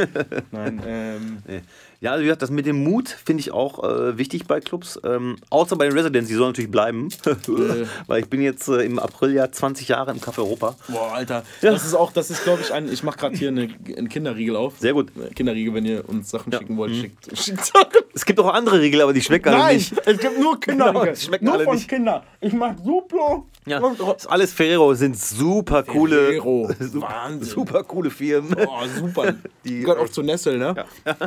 [0.51, 1.39] Nein, ähm...
[1.51, 1.61] Yeah.
[2.03, 4.99] Ja, also wie gesagt, das mit dem Mut finde ich auch äh, wichtig bei Clubs.
[5.05, 7.09] Ähm, außer bei den Residents, die sollen natürlich bleiben.
[8.07, 10.77] Weil ich bin jetzt äh, im April ja 20 Jahre im Café Europa.
[10.89, 11.43] Boah, Alter.
[11.61, 11.73] Ja.
[11.73, 12.91] Das ist auch, das ist glaube ich ein...
[12.91, 13.69] Ich mache gerade hier eine,
[13.99, 14.79] einen Kinderriegel auf.
[14.79, 15.09] Sehr gut.
[15.35, 17.01] Kinderriegel, wenn ihr uns Sachen schicken wollt, Mhm.
[17.03, 17.91] schickt, schickt Sachen.
[18.15, 19.93] Es gibt auch andere Riegel, aber die schmecken alle Nein, nicht.
[20.07, 21.03] es gibt nur Kinderriegel.
[21.03, 21.89] Genau, schmecken nur alle von nicht.
[21.89, 22.23] Kindern.
[22.41, 23.47] Ich mag Duplo.
[23.67, 26.71] Ja, Und- ist alles Ferrero, sind super coole, Ferrero.
[26.81, 28.57] super, super coole Firmen.
[28.67, 29.35] Oh, super.
[29.65, 30.75] Die- gehört auch zu Nestle, ne?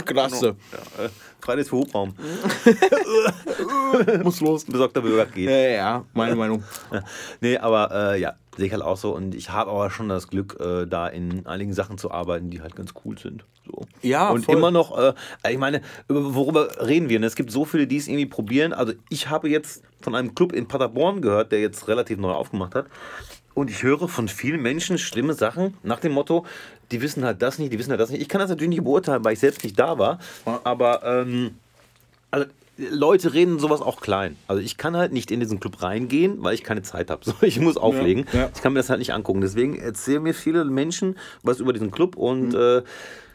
[0.04, 0.56] Klasse.
[0.72, 1.10] Ja, äh,
[1.42, 2.16] Fridays für Hubraum.
[4.24, 4.66] Muss los.
[4.66, 5.50] Besorgter Bürger geht.
[5.50, 6.64] Ja, ja, meine Meinung.
[7.42, 9.16] Nee, aber äh, ja, sehe ich halt auch so.
[9.16, 12.62] Und ich habe aber schon das Glück, äh, da in einigen Sachen zu arbeiten, die
[12.62, 13.44] halt ganz cool sind.
[13.66, 13.86] So.
[14.02, 14.58] Ja, Und voll.
[14.58, 15.14] immer noch, äh,
[15.52, 17.20] ich meine, über- worüber reden wir?
[17.20, 17.26] Ne?
[17.28, 18.74] Es gibt so viele, die es irgendwie probieren.
[18.74, 22.76] Also ich habe jetzt von einem Club in Paderborn gehört, der jetzt relativ neu aufgemacht
[22.76, 22.86] hat.
[23.54, 26.46] Und ich höre von vielen Menschen schlimme Sachen nach dem Motto,
[26.92, 28.22] die wissen halt das nicht, die wissen halt das nicht.
[28.22, 30.20] Ich kann das natürlich nicht beurteilen, weil ich selbst nicht da war.
[30.64, 31.52] Aber ähm,
[32.32, 32.48] also
[32.78, 34.36] Leute reden sowas auch klein.
[34.48, 37.22] Also ich kann halt nicht in diesen Club reingehen, weil ich keine Zeit habe.
[37.26, 38.26] So, ich muss auflegen.
[38.34, 38.50] ja.
[38.56, 39.42] Ich kann mir das halt nicht angucken.
[39.42, 42.22] Deswegen erzählen mir viele Menschen was über diesen Club Hm.
[42.24, 42.82] und äh,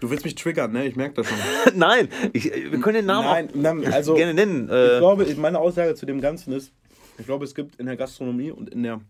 [0.00, 0.86] Du willst mich triggern, ne?
[0.86, 1.38] Ich merke das schon.
[1.76, 4.64] nein, ich, wir können den Namen Nein, nein, also gerne nennen.
[4.66, 6.72] ich Äh, glaube, meine Aussage zu dem Ganzen ist,
[7.18, 9.00] ich glaube, es gibt in der Gastronomie und in der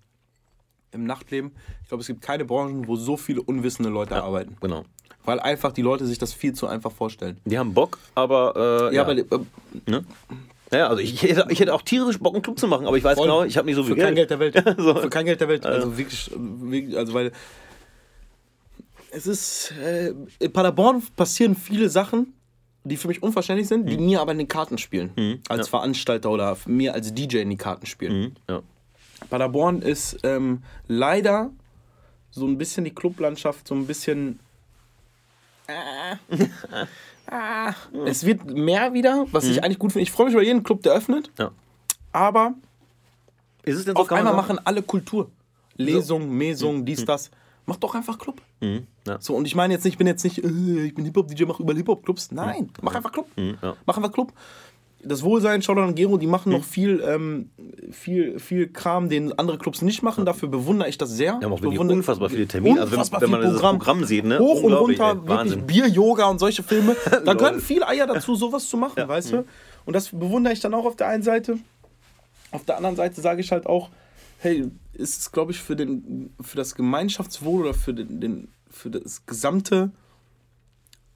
[0.93, 1.53] im Nachtleben,
[1.83, 4.57] ich glaube, es gibt keine Branchen, wo so viele unwissende Leute arbeiten.
[4.61, 4.85] genau.
[5.25, 7.39] Weil einfach die Leute sich das viel zu einfach vorstellen.
[7.45, 9.25] Die haben Bock, aber äh, Ja, ja, aber äh,
[9.87, 10.05] ne?
[10.73, 13.05] ja, also ich hätte, ich hätte auch tierisch Bock, einen Club zu machen, aber ich
[13.05, 13.27] weiß Voll.
[13.27, 14.55] genau, ich habe nicht so viel für kein Geld Geld.
[14.55, 14.79] der Welt.
[14.79, 14.95] so.
[14.95, 15.67] Für kein Geld der Welt.
[15.67, 17.33] Also wirklich, wirklich, also weil
[19.11, 22.33] es ist äh, in Paderborn passieren viele Sachen,
[22.85, 25.41] die für mich unverständlich sind, die mir aber in den Karten spielen.
[25.49, 25.71] als ja.
[25.71, 28.21] Veranstalter oder mir als DJ in die Karten spielen.
[28.21, 28.63] Mhm, ja.
[29.31, 31.51] Paderborn ist ähm, leider
[32.31, 34.41] so ein bisschen die Clublandschaft, so ein bisschen.
[35.67, 36.15] Äh,
[37.31, 37.75] ah,
[38.07, 40.03] es wird mehr wieder, was ich eigentlich gut finde.
[40.05, 41.51] Ich freue mich über jeden Club, der öffnet, Ja.
[42.13, 42.55] aber
[43.67, 43.93] so?
[43.95, 45.31] auf einmal machen alle Kultur.
[45.77, 47.31] Lesung, Mesung, dies, das.
[47.67, 48.41] Mach doch einfach Club.
[48.61, 49.21] Mhm, ja.
[49.21, 51.61] So, und ich meine jetzt nicht, ich bin jetzt nicht, äh, ich bin Hip-Hop-DJ, mach
[51.61, 52.33] überall Hip-Hop-Clubs.
[52.33, 53.29] Nein, mach einfach Club.
[53.37, 53.77] Mhm, ja.
[53.85, 54.33] Mach einfach Club.
[55.03, 57.51] Das Wohlsein, Shoutout und Gero, die machen noch viel, ähm,
[57.93, 60.27] viel, viel Kram, den andere Clubs nicht machen.
[60.27, 61.39] Dafür bewundere ich das sehr.
[61.39, 62.81] Die haben auch Ich wirklich unfassbar viele Termine.
[62.81, 64.41] Also wenn, Unfassbar wenn man viel das Programm sieht, ne?
[64.41, 65.15] Hoch und runter, ey.
[65.15, 65.67] wirklich Wahnsinn.
[65.67, 66.97] Bier, Yoga und solche Filme.
[67.25, 69.45] Da gehören viel Eier dazu, sowas zu machen, weißt du?
[69.85, 71.59] Und das bewundere ich dann auch auf der einen Seite.
[72.51, 73.91] Auf der anderen Seite sage ich halt auch,
[74.39, 78.91] hey, ist es, glaube ich, für, den, für das Gemeinschaftswohl oder für, den, den, für
[78.91, 79.91] das gesamte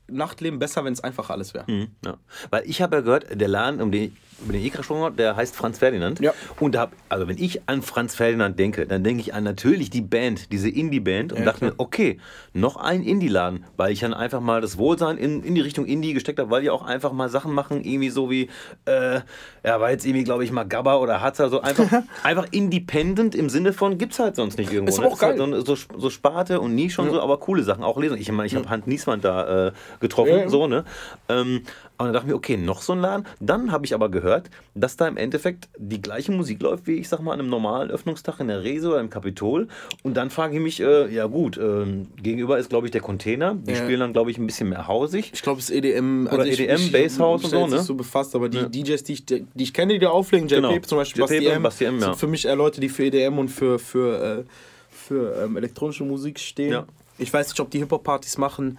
[0.08, 1.70] Nachtleben besser, wenn es einfach alles wäre.
[1.70, 2.16] Mhm, ja.
[2.50, 5.16] Weil ich habe ja gehört, der Laden, um den, über den ich gerade gesprochen habe,
[5.16, 6.20] der heißt Franz Ferdinand.
[6.20, 6.32] Ja.
[6.60, 9.90] Und da hab, also wenn ich an Franz Ferdinand denke, dann denke ich an natürlich
[9.90, 11.70] die Band, diese Indie-Band und Ja, dachte klar.
[11.70, 12.18] mir, okay,
[12.52, 16.12] noch ein Indie-Laden, weil ich dann einfach mal das Wohlsein in, in die Richtung Indie
[16.14, 18.48] gesteckt habe, weil die auch einfach mal Sachen machen, irgendwie so wie,
[18.86, 19.20] äh,
[19.64, 21.86] ja, war jetzt irgendwie, glaube ich, mal Gabba oder Hatza, so einfach,
[22.22, 24.92] einfach independent im Sinne von, gibt's halt sonst nicht irgendwo.
[24.92, 25.06] Ist ne?
[25.06, 25.62] auch halt geil.
[25.64, 28.18] so, so, so Sparte und Nische und so, aber coole Sachen, auch Lesung.
[28.18, 30.48] Ich meine, ich habe Hand Niesmann da äh, getroffen, Ja, ja.
[30.48, 30.84] so, ne?
[31.28, 31.62] Ähm,
[31.98, 33.26] aber dann dachte ich mir, okay, noch so ein Laden.
[33.38, 34.31] Dann habe ich aber gehört,
[34.74, 37.90] dass da im Endeffekt die gleiche Musik läuft, wie ich sag mal, an einem normalen
[37.90, 39.68] Öffnungstag in der Rese oder im Kapitol.
[40.02, 43.54] Und dann frage ich mich, äh, ja gut, ähm, gegenüber ist, glaube ich, der Container.
[43.54, 43.76] Die Ja.
[43.78, 45.30] spielen dann, glaube ich, ein bisschen mehr hausig.
[45.34, 46.26] Ich glaube, es ist EDM.
[46.32, 47.80] Oder ich, EDM, ich, Basshouse und so, ne?
[47.80, 50.78] so befasst, aber die DJs, die ich, die ich kenne, die da auflegen, JP Genau.
[50.80, 52.04] zum Beispiel, JP Basti M, Basti M, ja.
[52.06, 54.44] sind für mich eher Leute, die für EDM und für, für, äh,
[54.90, 56.72] für ähm, elektronische Musik stehen.
[56.72, 56.80] Ja.
[56.82, 56.86] Mhm.
[57.18, 58.78] Ich weiß nicht, ob die Hip-Hop-Partys machen.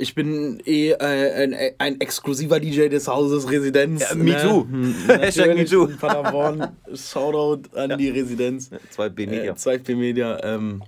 [0.00, 4.00] Ich bin eh äh, ein, ein exklusiver DJ des Hauses Residenz.
[4.00, 4.62] Ja, me too.
[4.62, 5.88] Hm, Hashtag me too.
[5.88, 6.68] Paderborn.
[6.94, 8.70] Shoutout an die Residenz.
[8.96, 9.52] 2B Media.
[9.52, 10.42] Äh, 2P Media.
[10.42, 10.82] Ähm,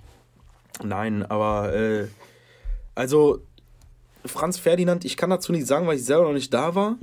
[0.83, 2.07] nein, aber äh,
[2.95, 3.43] also
[4.25, 6.97] Franz Ferdinand, ich kann dazu nicht sagen, weil ich selber noch nicht da war.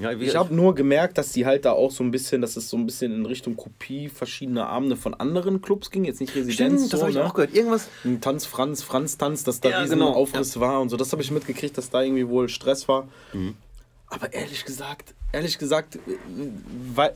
[0.00, 2.70] Ja, Ich habe nur gemerkt, dass die halt da auch so ein bisschen, dass es
[2.70, 6.04] so ein bisschen in Richtung Kopie verschiedener Abende von anderen Clubs ging.
[6.04, 6.54] Jetzt nicht Residenz.
[6.54, 7.24] Stimmt, das so, habe ich ne?
[7.24, 7.54] auch gehört.
[7.54, 7.88] Irgendwas.
[8.04, 10.12] Ein Tanz Franz, Franz Tanz, dass da Ja, riesen genau.
[10.12, 10.96] Aufriss war und so.
[10.96, 13.08] Das habe ich mitgekriegt, dass da irgendwie wohl Stress war.
[13.32, 13.54] Mhm.
[14.08, 15.98] Aber ehrlich gesagt, ehrlich gesagt,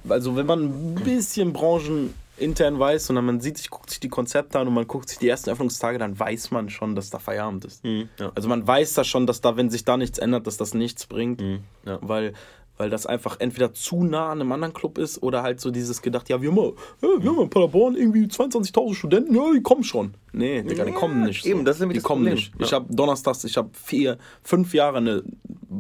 [0.09, 4.09] also wenn man ein bisschen branchenintern weiß und dann man sieht sich, guckt sich die
[4.09, 7.19] Konzepte an und man guckt sich die ersten Öffnungstage, dann weiß man schon, dass da
[7.19, 7.85] Feierabend ist.
[7.85, 8.31] Mhm, ja.
[8.37, 11.07] Also man weiß da schon, dass da, wenn sich da nichts ändert, dass das nichts
[11.07, 11.41] bringt.
[11.41, 11.99] Mhm, ja.
[12.01, 12.35] Weil,
[12.77, 16.03] weil das einfach entweder zu nah an einem anderen Club ist oder halt so dieses
[16.03, 16.57] gedacht, ja, wir haben,
[17.03, 20.15] ja, wir haben in Paderborn irgendwie 22.000 Studenten, ja, die kommen schon.
[20.33, 21.47] Nee, Digga, die Ja, kommen nicht.
[21.47, 22.35] eben, das ist nämlich die das kommen Problem.
[22.35, 22.53] nicht.
[22.59, 22.79] Ich Ja.
[22.79, 25.23] habe donnerstags, ich habe vier, fünf Jahre eine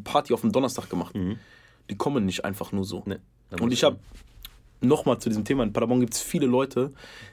[0.04, 1.14] Party auf dem Donnerstag gemacht.
[1.90, 3.00] Die kommen nicht einfach nur so.
[3.00, 3.16] Mhm.
[3.50, 3.98] Nee, Und ich habe
[4.80, 6.92] nochmal zu diesem Thema, in Paderborn gibt es viele Leute,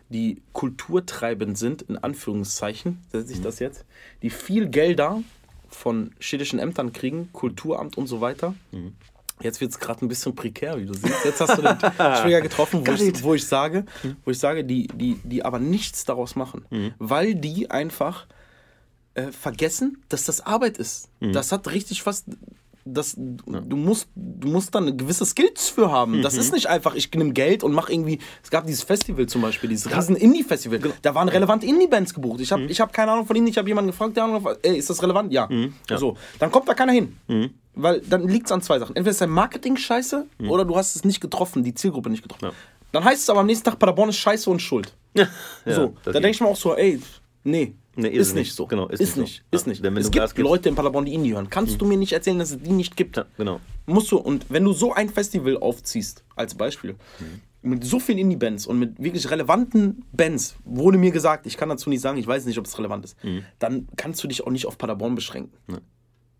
[0.10, 3.86] die kulturtreibend sind, in Anführungszeichen, setze ich das jetzt,
[4.22, 5.22] die viel Gelder
[5.70, 8.56] von städtischen Ämtern kriegen, Kulturamt und so weiter.
[9.44, 11.26] Jetzt wird es gerade ein bisschen prekär, wie du siehst.
[11.26, 13.86] Jetzt hast du den Trigger getroffen, wo ich, wo ich sage,
[14.26, 16.66] wo ich sage, die, die, die aber nichts daraus machen,
[17.00, 18.28] weil die einfach
[19.14, 21.10] äh, vergessen, dass das Arbeit ist.
[21.34, 22.26] Das hat richtig fast.
[22.84, 26.24] Das, du, musst, du musst dann gewisse Skills für haben.
[26.24, 28.18] Das ist nicht einfach, ich nehme Geld und mache irgendwie.
[28.44, 30.80] Es gab dieses Festival zum Beispiel, dieses riesen Indie-Festival.
[31.04, 32.40] Da waren relevante Indie-Bands gebucht.
[32.42, 33.46] Ich habe ich hab keine Ahnung von ihnen.
[33.46, 35.32] Ich habe jemanden gefragt, der Ahnung, ey, ist das relevant?
[35.32, 35.48] Ja.
[36.00, 37.16] So, dann kommt da keiner hin.
[37.74, 38.96] Weil dann liegt es an zwei Sachen.
[38.96, 42.46] Entweder ist dein Marketing scheiße oder du hast es nicht getroffen, die Zielgruppe nicht getroffen.
[42.46, 42.52] Ja.
[42.92, 44.94] Dann heißt es aber am nächsten Tag, Paderborn ist scheiße und schuld.
[45.14, 45.28] Ja,
[45.66, 47.00] so, da denke ich mir auch so, ey,
[47.44, 47.76] nee.
[47.98, 48.66] Nee, ist, nicht so.
[48.66, 49.44] Genau, ist, nicht.
[49.52, 49.56] so.
[49.56, 49.84] Ist Ja, nicht.
[49.84, 51.50] wenn es gibt Gas Leute in Paderborn, die Indie hören.
[51.50, 53.18] Kannst du mir nicht erzählen, dass es die nicht gibt?
[53.18, 53.60] Ja, genau.
[53.86, 56.96] Musst du, und wenn du so ein Festival aufziehst, als Beispiel,
[57.62, 61.90] mit so vielen Indie-Bands und mit wirklich relevanten Bands, wurde mir gesagt, ich kann dazu
[61.90, 63.18] nicht sagen, ich weiß nicht, ob es relevant ist,
[63.60, 65.52] dann kannst du dich auch nicht auf Paderborn beschränken.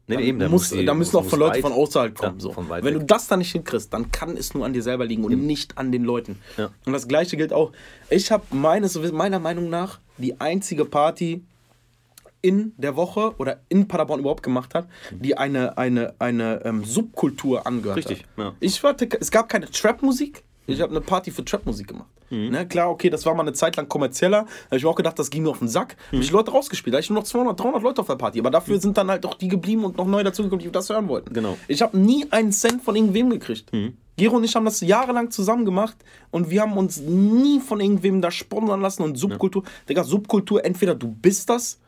[0.08, 2.40] Nee, Dann, eben, da muss, die- da müssen auch von Leuten von außerhalb kommen.
[2.40, 2.56] Ja, so.
[2.58, 3.08] Wenn du weg.
[3.08, 5.92] das dann nicht hinkriegst, dann kann es nur an dir selber liegen und nicht an
[5.92, 6.40] den Leuten.
[6.58, 6.70] Ja.
[6.86, 7.72] Und das gleiche gilt auch.
[8.10, 11.44] Ich habe meines, meiner Meinung nach die einzige Party
[12.42, 17.68] in der Woche oder in Paderborn überhaupt gemacht hat, die eine, eine, eine ähm, Subkultur
[17.68, 18.28] angehört Richtig, hat.
[18.38, 18.54] ja.
[18.60, 20.44] Ich hatte, es gab keine Trap-Musik.
[20.66, 22.08] Ich habe eine Party für Trap-Musik gemacht.
[22.32, 22.50] Mhm.
[22.50, 24.46] Ne, klar, okay, das war mal eine Zeit lang kommerzieller.
[24.46, 25.98] Da habe ich mir auch gedacht, das ging mir auf den Sack.
[26.12, 26.18] Mhm.
[26.18, 26.94] Habe ich Leute rausgespielt.
[26.94, 28.40] Da hatte ich nur noch 200, 300 Leute auf der Party.
[28.40, 31.08] Aber dafür sind dann halt auch die geblieben und noch neu dazugekommen, die das hören
[31.08, 31.34] wollten.
[31.34, 31.58] Genau.
[31.68, 33.72] Ich habe nie einen Cent von irgendwem gekriegt.
[34.18, 35.98] Gero und ich haben das jahrelang zusammen gemacht
[36.30, 39.64] und wir haben uns nie von irgendwem da sponsern lassen und Subkultur.
[39.90, 41.80] Digga, Subkultur, entweder du bist das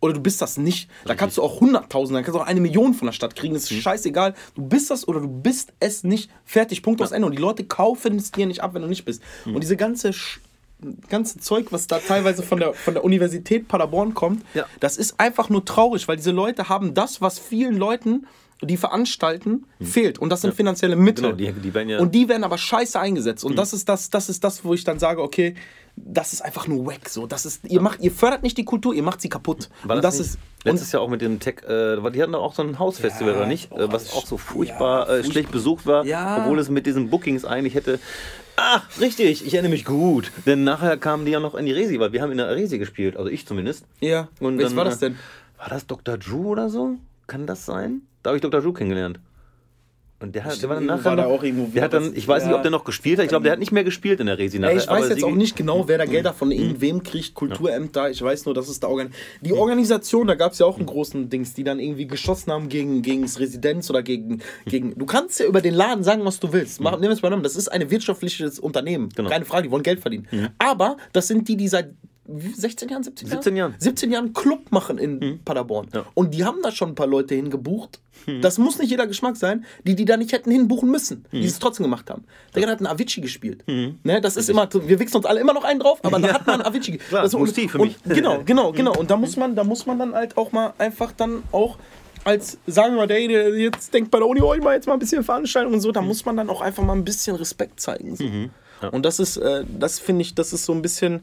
[0.00, 0.88] oder du bist das nicht.
[1.04, 3.54] Da kannst du auch 100.000, dann kannst du auch eine Million von der Stadt kriegen.
[3.54, 4.34] Das ist scheißegal.
[4.54, 6.30] Du bist das oder du bist es nicht.
[6.44, 7.26] Fertig, Punkt aus Ende.
[7.26, 9.22] Und die Leute kaufen es dir nicht ab, wenn du nicht bist.
[9.44, 10.40] Und diese ganze Sch
[11.10, 14.64] ganze Zeug, was da teilweise von der, von der Universität Paderborn kommt, Ja.
[14.80, 18.26] das ist einfach nur traurig, weil diese Leute haben das, was vielen Leuten,
[18.62, 20.18] die veranstalten, fehlt.
[20.18, 21.24] Und das sind finanzielle Mittel.
[21.34, 23.44] Genau, die- die werden ja- und die werden aber scheiße eingesetzt.
[23.44, 25.54] Und das ist das, das ist das, wo ich dann sage, okay,
[25.96, 27.08] das ist einfach nur wack.
[27.08, 29.68] So, das ist, ihr, macht, ihr fördert nicht die Kultur, ihr macht sie kaputt.
[29.84, 30.38] War und das, das ist.
[30.64, 33.38] letztes Jahr auch mit dem Tech, äh, die hatten doch auch so ein Hausfestival, Ja,
[33.40, 33.72] oder nicht?
[33.72, 36.38] auch Äh, was auch so furchtbar ja, äh, schlecht besucht war, Ja.
[36.42, 37.98] obwohl es mit diesen Bookings eigentlich hätte.
[38.56, 40.30] Ah, richtig, ich erinnere mich gut.
[40.44, 42.78] Denn nachher kamen die ja noch in die Resi, weil wir haben in der Resi
[42.78, 43.84] gespielt, also ich zumindest.
[44.00, 45.18] Ja, Und welches war das äh, denn?
[45.58, 46.18] War das Dr.
[46.18, 46.96] Drew oder so?
[47.26, 48.02] Kann das sein?
[48.22, 48.60] Da habe ich Dr.
[48.60, 49.20] Drew kennengelernt.
[50.22, 51.04] Und der, hat, der war dann nachher.
[51.06, 52.56] war da noch, auch irgendwo der hat dann, ich weiß nicht, ja.
[52.56, 53.24] ob der noch gespielt hat.
[53.24, 54.72] Ich glaube, der hat nicht mehr gespielt in der Resi nachher.
[54.72, 58.10] Ey, ich weiß aber jetzt auch nicht genau, wer da Gelder von irgendwem kriegt, Kulturämter.
[58.10, 60.84] Ich weiß nur, dass es da Organ Die Organisation, da gab es ja auch einen
[60.84, 64.94] großen Dings, die dann irgendwie geschossen haben gegen, gegen das Residenz oder gegen, gegen.
[64.98, 66.82] Du kannst ja über den Laden sagen, was du willst.
[66.82, 69.08] Mach, nimm es mal an, das ist ein wirtschaftliches Unternehmen.
[69.16, 69.30] Genau.
[69.30, 70.28] Keine Frage, die wollen Geld verdienen.
[70.58, 71.94] Aber das sind die, die seit
[72.56, 73.36] 16 Jahren, 17 Jahren?
[73.42, 73.74] 17 Jahren.
[73.78, 75.88] 17 Jahren Club machen in Paderborn.
[75.94, 76.04] Ja.
[76.14, 78.00] Und die haben da schon ein paar Leute hingebucht.
[78.42, 81.58] Das muss nicht jeder Geschmack sein, die die da nicht hätten hinbuchen müssen, die es
[81.58, 82.24] trotzdem gemacht haben.
[82.54, 83.64] Der hat einen Avicii gespielt.
[83.66, 86.46] Ne, das ist immer, wir wichsen uns alle immer noch einen drauf, aber da hat
[86.46, 86.98] man einen Avicii.
[86.98, 88.14] Klar, Das- und, Musti für und, mich.
[88.16, 88.94] Genau, genau, genau.
[88.94, 91.78] Und da muss man, da muss man dann halt auch mal einfach dann auch
[92.24, 94.86] als, sagen wir mal, der, der jetzt denkt bei der Uni, oh, ich mach jetzt
[94.86, 97.36] mal ein bisschen Veranstaltung und so, da muss man dann auch einfach mal ein bisschen
[97.36, 98.16] Respekt zeigen.
[98.16, 98.24] So.
[98.92, 101.20] Und das ist, äh, das finde ich, das ist so ein bisschen,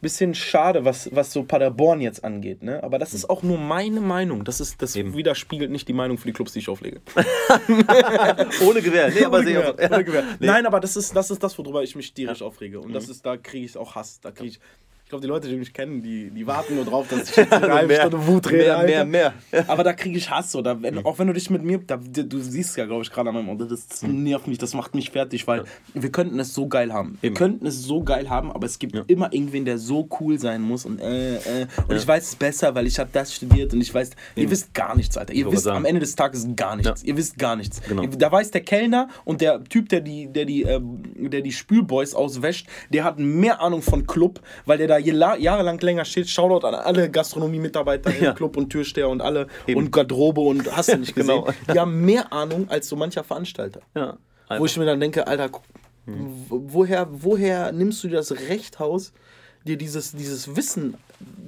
[0.00, 2.62] bisschen schade, was, was so Paderborn jetzt angeht.
[2.62, 2.82] Ne?
[2.82, 4.44] Aber das ist auch nur meine Meinung.
[4.44, 5.16] Das, ist, das Eben.
[5.16, 7.00] widerspiegelt nicht die Meinung für die Clubs, die ich auflege.
[8.66, 9.10] Ohne Gewehr.
[9.10, 10.24] Nee, aber Ohne sehr- Gewehr, ohne Gewehr.
[10.40, 12.80] Nein, aber das ist, das ist das, worüber ich mich tierisch aufrege.
[12.80, 14.20] Und das ist, da kriege ich auch Hass.
[14.20, 14.60] Da kriege ich.
[15.06, 17.52] Ich glaube, die Leute, die mich kennen, die, die warten nur drauf, dass ich jetzt
[17.52, 18.64] eine halbe Mehr, Stunde Wut rede.
[18.64, 19.36] mehr, mehr, Alter.
[19.52, 19.70] mehr.
[19.70, 20.56] Aber da kriege ich Hass.
[20.56, 21.78] Oder wenn, auch wenn du dich mit mir.
[21.78, 24.96] Da, du siehst ja, glaube ich, gerade an meinem Auto, das nervt mich, das macht
[24.96, 25.62] mich fertig, weil
[25.94, 27.18] wir könnten es so geil haben.
[27.20, 30.60] Wir könnten es so geil haben, aber es gibt immer irgendwen, der so cool sein
[30.60, 30.84] muss.
[30.84, 33.94] Und, äh, äh, und ich weiß es besser, weil ich habe das studiert und ich
[33.94, 35.34] weiß, ihr wisst gar nichts, Alter.
[35.34, 37.04] Ihr wollte wisst am Ende des Tages gar nichts.
[37.04, 37.80] Ihr wisst gar nichts.
[37.88, 38.04] Genau.
[38.06, 41.00] Da weiß der Kellner und der Typ, der die, der die, ähm,
[41.30, 45.78] der die Spülboys auswäscht, der hat mehr Ahnung von Club, weil der da jela- jahrelang
[45.80, 46.28] länger steht.
[46.28, 48.30] Shoutout an alle Gastronomie-Mitarbeiter Ja.
[48.30, 49.78] im Club und Türsteher und alle Eben.
[49.80, 51.42] und Garderobe und hast du nicht gesehen.
[51.44, 51.52] Genau.
[51.74, 53.80] Die haben mehr Ahnung als so mancher Veranstalter.
[53.94, 54.16] Ja.
[54.58, 55.50] Wo ich mir dann denke, Alter,
[56.48, 59.12] woher, woher nimmst du dir das Recht raus,
[59.64, 60.94] dir dieses, dieses Wissen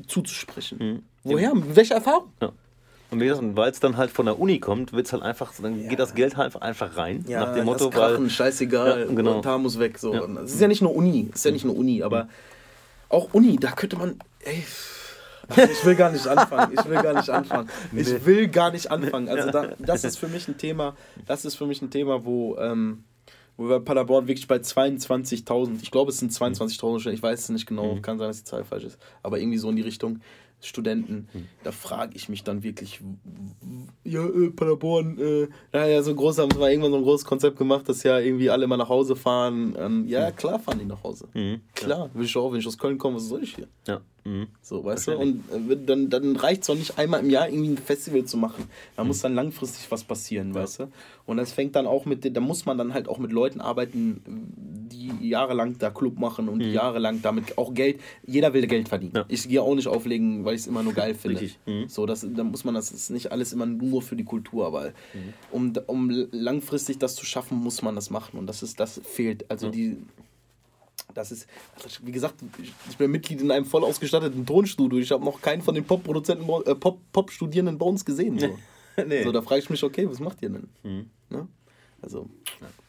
[0.06, 1.04] zuzusprechen?
[1.24, 1.54] Woher?
[1.54, 2.24] Mit welcher Erfahrung?
[2.40, 2.52] Ja.
[3.10, 5.88] Und wie gesagt, weil es dann halt von der Uni kommt, wird's halt einfach, dann
[5.88, 7.24] geht das Geld halt einfach rein.
[7.26, 8.30] nach dem Motto, das Krachen, weil.
[8.30, 9.40] scheißegal, Ja, genau.
[9.40, 9.98] da muss weg.
[9.98, 10.12] So.
[10.12, 10.26] Ja.
[10.44, 12.28] Es ist ja nicht nur Uni, es ist ja nicht nur Uni, aber
[13.08, 14.18] auch Uni, da könnte man.
[14.44, 14.64] Ey,
[15.48, 16.76] ach, ich will gar nicht anfangen.
[16.78, 17.68] Ich will gar nicht anfangen.
[17.94, 19.28] Ich will gar nicht anfangen.
[19.28, 22.56] Also da, das ist für mich ein Thema, das ist für mich ein Thema, wo,
[22.58, 23.04] ähm,
[23.56, 27.40] wo wir bei Paderborn wirklich bei 22.000, ich glaube es sind 22.000 Studenten, ich weiß
[27.40, 28.02] es nicht genau, Mhm.
[28.02, 30.20] kann sein, dass die Zahl falsch ist, aber irgendwie so in die Richtung
[30.60, 31.46] Studenten, Mhm.
[31.62, 33.00] da frage ich mich dann wirklich,
[34.04, 37.04] ja, äh, Paderborn, äh, da hat ja so groß, haben sie mal irgendwann so ein
[37.04, 39.76] großes Konzept gemacht, dass ja irgendwie alle mal nach Hause fahren.
[39.78, 41.28] Ähm, ja, klar fahren die nach Hause.
[41.34, 41.60] Mhm.
[41.74, 43.68] Klar, will ich auch, wenn ich aus Köln komme, was soll ich hier?
[43.86, 44.00] Ja.
[44.28, 44.48] Mhm.
[44.60, 45.16] So, weißt du?
[45.16, 48.36] Und äh, dann, dann reicht es doch nicht einmal im Jahr irgendwie ein Festival zu
[48.36, 48.64] machen.
[48.96, 50.88] Da muss dann langfristig was passieren, weißt du?
[51.24, 54.20] Und das fängt dann auch mit, da muss man dann halt auch mit Leuten arbeiten,
[54.92, 59.12] die jahrelang da Club machen und die jahrelang damit auch Geld, jeder will Geld verdienen.
[59.14, 59.24] Ja.
[59.28, 61.48] Ich gehe auch nicht auflegen, weil ich es immer nur geil finde.
[61.66, 61.88] Mhm.
[61.88, 64.92] So, das, da muss man, das ist nicht alles immer nur für die Kultur, aber
[65.50, 68.38] um, um langfristig das zu schaffen, muss man das machen.
[68.38, 69.50] Und das ist, das fehlt.
[69.50, 69.96] Also die,
[71.14, 71.48] das ist,
[72.02, 74.98] wie gesagt, ich- bin Mitglied in einem voll ausgestatteten Tonstudio.
[74.98, 78.38] Ich habe noch keinen von den Pop-Produzenten, äh, Pop- Pop-Studierenden bei uns gesehen.
[78.38, 78.58] So.
[79.06, 79.22] Nee.
[79.22, 80.68] so, da frage ich mich, okay, was macht ihr denn?
[81.30, 81.46] Ne?
[82.02, 82.26] Also,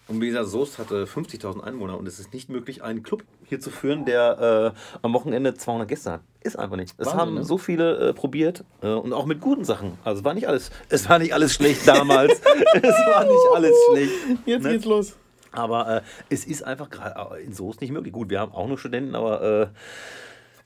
[0.08, 3.60] Und wie gesagt, Soest hatte 50.000 Einwohner und es ist nicht möglich, einen Club hier
[3.60, 6.22] zu führen, der äh, am Wochenende 200 Gäste hat.
[6.42, 6.96] Ist einfach nicht.
[6.98, 7.44] Es Wahnsinn, haben ne?
[7.44, 10.00] so viele äh, probiert äh, und auch mit guten Sachen.
[10.04, 12.34] Also es war nicht alles, es war nicht alles schlecht damals.
[12.74, 14.12] es war nicht alles schlecht.
[14.48, 14.72] jetzt Ne?
[14.72, 15.16] geht's los.
[15.52, 18.14] Aber äh, es ist einfach gerade in Soest nicht möglich.
[18.14, 19.68] Gut, wir haben auch nur Studenten, aber äh,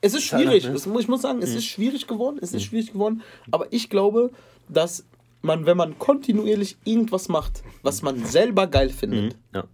[0.00, 0.64] Es ist schwierig.
[0.68, 0.76] ne?
[1.00, 2.38] Ich muss sagen, es ist schwierig geworden.
[2.40, 3.22] Es ist schwierig geworden.
[3.50, 4.30] Aber ich glaube,
[4.68, 5.04] dass
[5.42, 9.64] man, wenn man kontinuierlich irgendwas macht, was man selber geil findet, ja.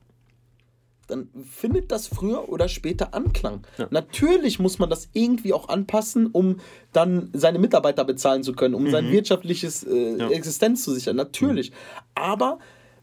[1.06, 3.62] dann findet das früher oder später Anklang.
[3.90, 6.60] Natürlich muss man das irgendwie auch anpassen, um
[6.92, 11.16] dann seine Mitarbeiter bezahlen zu können, um sein wirtschaftliches äh, Existenz zu sichern.
[11.16, 11.72] Natürlich.
[12.14, 12.58] Aber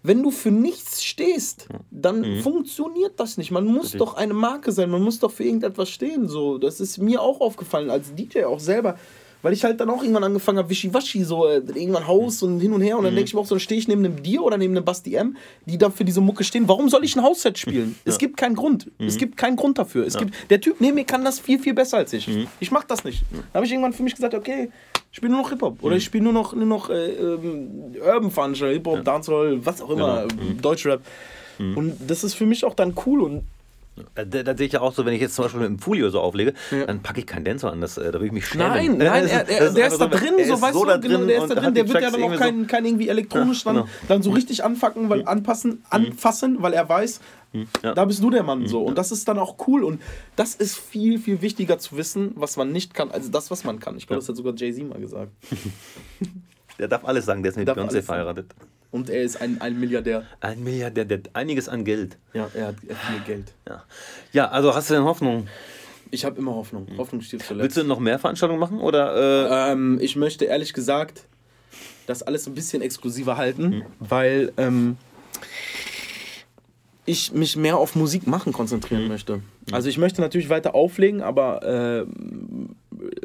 [0.07, 3.51] wenn du für nichts stehst, dann funktioniert das nicht.
[3.51, 6.27] Man muss doch eine Marke sein, man muss doch für irgendetwas stehen.
[6.27, 8.97] So, das ist mir auch aufgefallen als DJ auch selber.
[9.43, 12.73] Weil ich halt dann auch irgendwann angefangen habe, Wischiwaschi, so äh, irgendwann Haus und hin
[12.73, 12.97] und her.
[12.97, 14.75] Und dann denke ich mir auch so, dann stehe ich neben einem Dir oder neben
[14.75, 16.67] einem Basti M, die da für diese Mucke stehen.
[16.67, 17.95] Warum soll ich ein Hausset spielen?
[18.05, 18.89] Es gibt keinen Grund.
[18.97, 20.05] Es gibt keinen Grund dafür.
[20.07, 22.27] Es gibt, der Typ neben mir kann das viel, viel besser als ich.
[22.59, 23.23] Ich mach das nicht.
[23.53, 24.69] Da habe ich irgendwann für mich gesagt, okay,
[25.11, 25.83] ich spiele nur noch Hip-Hop.
[25.83, 29.89] Oder ich spiele nur noch, nur noch äh, ähm, Urban Veranstaltungen, Hip-Hop, Dancehall, was auch
[29.91, 30.61] immer, Genau.
[30.61, 31.01] Deutschrap.
[31.59, 33.21] Und das ist für mich auch dann cool.
[33.21, 33.43] Und
[34.15, 35.79] Äh, Da, da sehe ich ja auch so, wenn ich jetzt zum Beispiel mit dem
[35.79, 36.53] Folio so auflege,
[36.85, 37.81] dann packe ich keinen Dancer an.
[37.81, 38.67] Das, äh, da will ich mich schämen.
[38.67, 41.25] Nein, nein, das er, er, das der ist da drin, so weißt so du, genau,
[41.25, 43.73] der ist da drin, der wird ja dann auch so- kein, kein irgendwie elektronisch Ja,
[43.73, 43.95] dann, genau.
[44.07, 47.19] dann so richtig anfacken, weil anpassen, anfassen, weil er weiß,
[47.83, 47.93] ja.
[47.93, 48.81] da bist du der Mann so.
[48.83, 50.01] Und das ist dann auch cool und
[50.35, 53.79] das ist viel, viel wichtiger zu wissen, was man nicht kann, als das, was man
[53.79, 53.97] kann.
[53.97, 55.31] Ich glaube, das hat sogar Jay-Z mal gesagt.
[56.79, 58.45] Der darf alles sagen, der ist mit Beyoncé alles sagen.
[58.97, 60.25] Und er ist ein, ein Milliardär.
[60.39, 62.17] Ein Milliardär, der hat einiges an Geld.
[62.33, 63.53] Ja, er hat, viel Geld.
[63.69, 63.83] Ja,
[64.33, 65.47] ja also hast du denn Hoffnung?
[66.09, 66.87] Ich habe immer Hoffnung.
[66.97, 67.63] Hoffnung stirbt zuletzt.
[67.63, 68.79] Willst du noch mehr Veranstaltungen machen?
[68.79, 71.25] Oder, äh, Ähm, ich möchte ehrlich gesagt
[72.07, 74.97] das alles ein bisschen exklusiver halten, weil ähm,
[77.05, 79.41] ich mich mehr auf Musik machen konzentrieren möchte.
[79.71, 82.75] Also ich möchte natürlich weiter auflegen, aber ähm,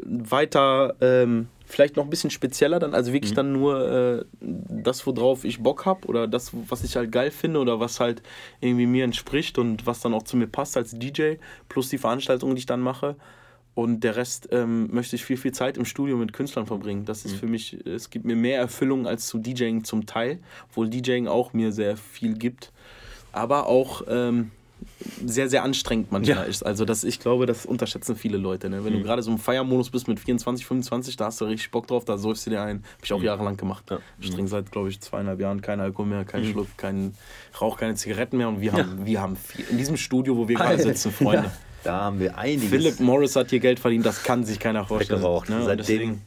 [0.03, 5.43] weiter ähm, vielleicht noch ein bisschen spezieller dann, also wirklich dann nur äh, das, worauf
[5.43, 8.21] ich Bock habe oder das, was ich halt geil finde oder was halt
[8.61, 11.35] irgendwie mir entspricht und was dann auch zu mir passt als DJ,
[11.69, 13.15] plus die Veranstaltungen, die ich dann mache.
[13.75, 17.05] Und der Rest ähm, möchte ich viel, viel Zeit im Studio mit Künstlern verbringen.
[17.05, 20.37] Das ist für mich, es gibt mir mehr Erfüllung als zu DJing zum Teil,
[20.69, 22.71] obwohl DJing auch mir sehr viel gibt,
[23.31, 24.51] aber auch ähm,
[25.25, 26.43] sehr, sehr anstrengend manchmal Ja.
[26.43, 26.63] ist.
[26.63, 28.69] Also das, ich glaube, das unterschätzen viele Leute.
[28.69, 28.83] Ne?
[28.85, 31.87] Wenn du gerade so im Feiermodus bist mit 24, 25, da hast du richtig Bock
[31.87, 32.77] drauf, da säufst du dir ein.
[32.77, 33.83] Habe ich auch jahrelang gemacht.
[33.89, 33.99] Ja.
[34.19, 37.15] Ich trinke seit, glaube ich, zweieinhalb Jahren keinen Alkohol mehr, keinen Schluck, keinen
[37.59, 39.65] Rauch, keine Zigaretten mehr und wir haben, wir haben viel.
[39.69, 41.51] In diesem Studio, wo wir gerade sitzen, Freunde.
[41.83, 45.19] Da haben wir einiges Philip Morris hat hier Geld verdient, das kann sich keiner vorstellen.
[45.19, 45.49] weggeraucht.
[45.49, 45.63] Ne?
[45.65, 46.21] Seitdem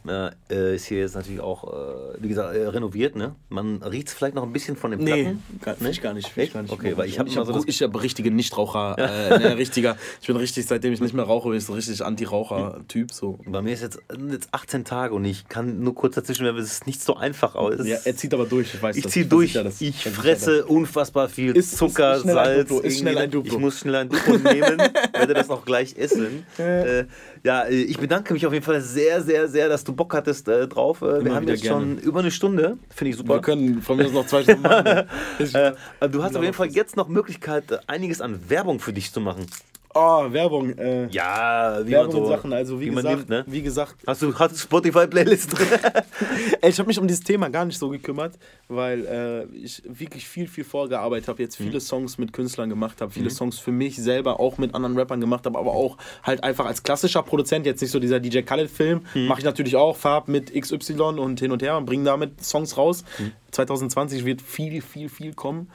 [0.50, 3.16] äh, ist hier jetzt natürlich auch, äh, wie gesagt, äh, renoviert.
[3.16, 3.34] Ne?
[3.48, 5.42] Man riecht es vielleicht noch ein bisschen von Nee, Platten.
[5.62, 6.26] gar, find ich gar nicht.
[6.36, 6.48] Echt?
[6.48, 6.72] Ich gar nicht.
[6.72, 10.26] Okay, weil ich hab ich immer so ich hab richtige Nichtraucher, äh, ne, richtiger, ich
[10.26, 13.12] bin richtig, seitdem ich nicht mehr rauche, bin ich so richtig Anti-Raucher-Typ.
[13.12, 13.38] So.
[13.46, 13.98] Bei mir ist jetzt,
[14.30, 17.54] jetzt 18 Tage und ich kann nur kurz dazwischen, weil es ist nicht so einfach
[17.54, 17.74] aus.
[17.84, 19.54] Ja, er zieht aber durch, ich weiß Ich ziehe durch.
[19.54, 19.80] das.
[19.80, 22.68] Ich fresse unfassbar viel Ist- ist Zucker, ein Salz.
[22.68, 23.52] Duplo, ist schnell ein Duplo.
[23.54, 24.78] Ich muss schnell ein Duplo nehmen,
[25.12, 26.47] werde das auch gleich essen.
[26.59, 27.05] äh,
[27.43, 30.48] ja, äh, ich bedanke mich auf jeden Fall sehr, sehr, sehr, dass du Bock hattest
[30.48, 31.02] äh, drauf.
[31.02, 31.81] Äh, wir haben jetzt gerne.
[31.81, 32.78] schon über eine Stunde.
[32.90, 33.24] Finde ich das.
[33.24, 33.35] super.
[33.35, 34.86] Wir können von mir aus noch zwei Stunden machen.
[35.39, 39.20] Äh, du hast auf jeden Fall jetzt noch Möglichkeit, einiges an Werbung für dich zu
[39.20, 39.47] machen.
[39.98, 40.77] Oh, Werbung.
[40.77, 42.52] Äh, Ja, wie Werbung man so, Sachen.
[42.52, 43.44] Also wie, wie man gesagt, nimmt, ne?
[43.47, 45.68] wie gesagt, Hast du, du Spotify-Playlist drin?
[46.60, 48.35] Ey, ich habe mich um dieses Thema gar nicht so gekümmert,
[48.68, 53.10] weil äh, ich wirklich viel, viel vorgearbeitet habe, jetzt viele Songs mit Künstlern gemacht habe,
[53.10, 56.66] viele Songs für mich selber auch mit anderen Rappern gemacht habe, aber auch halt einfach
[56.66, 60.52] als klassischer Produzent, jetzt nicht so dieser DJ Khaled-Film, mache ich natürlich auch Farb mit
[60.52, 63.02] XY und hin und her und bringe damit Songs raus.
[63.52, 65.70] 2020 wird viel, viel, viel kommen.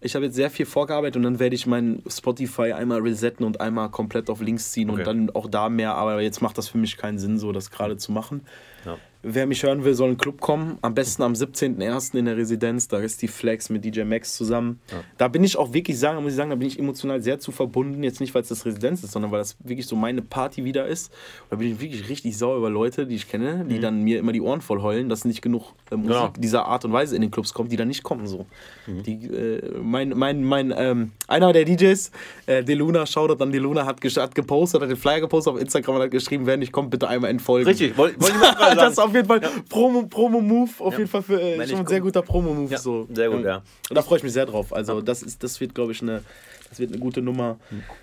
[0.00, 3.60] Ich habe jetzt sehr viel vorgearbeitet und dann werde ich mein Spotify einmal resetten und
[3.60, 5.00] einmal komplett auf links ziehen Okay.
[5.00, 7.70] und dann auch da mehr, aber jetzt macht das für mich keinen Sinn, so das
[7.70, 8.42] gerade zu machen.
[8.84, 8.96] Ja.
[9.22, 10.78] Wer mich hören will, soll in den Club kommen.
[10.80, 12.16] Am besten am 17.01.
[12.16, 12.86] in der Residenz.
[12.86, 14.78] Da ist die Flex mit DJ Max zusammen.
[15.16, 17.50] Da bin ich auch wirklich sagen, muss ich sagen, da bin ich emotional sehr zu
[17.50, 18.02] verbunden.
[18.04, 20.86] Jetzt nicht, weil es das Residenz ist, sondern weil das wirklich so meine Party wieder
[20.86, 21.12] ist.
[21.50, 24.32] Da bin ich wirklich richtig sauer über Leute, die ich kenne, die dann mir immer
[24.32, 26.32] die Ohren voll heulen, dass nicht genug äh, Musik Ja.
[26.38, 28.26] dieser Art und Weise in den Clubs kommt, die dann nicht kommen.
[28.28, 28.46] So.
[28.86, 32.12] Die, äh, mein, mein, mein, ähm, einer der DJs,
[32.46, 36.02] äh, Deluna, Shoutout an Deluna, hat, hat gepostet, hat den Flyer gepostet auf Instagram und
[36.02, 37.66] hat geschrieben, wer nicht kommt, bitte einmal entfolgen.
[37.66, 38.54] Richtig, wollte wollte ich mal
[38.94, 39.07] sagen.
[39.08, 42.70] Auf jeden Fall Promo, Promo-Move, auf jeden Fall für äh, schon ein sehr guter Promo-Move.
[42.70, 43.08] Ja, so.
[43.12, 43.62] sehr gut, ja.
[43.88, 44.72] Und da freue ich mich sehr drauf.
[44.72, 46.22] Also das ist, das wird, glaube ich, eine,
[46.68, 47.58] das wird eine gute Nummer.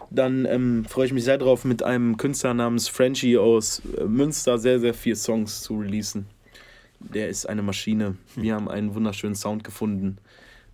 [0.10, 4.58] Dann ähm, freue ich mich sehr drauf, mit einem Künstler namens Frenchie aus äh, Münster
[4.58, 6.28] sehr, sehr viele Songs zu releasen.
[7.00, 8.16] Der ist eine Maschine.
[8.36, 10.18] Wir haben einen wunderschönen Sound gefunden.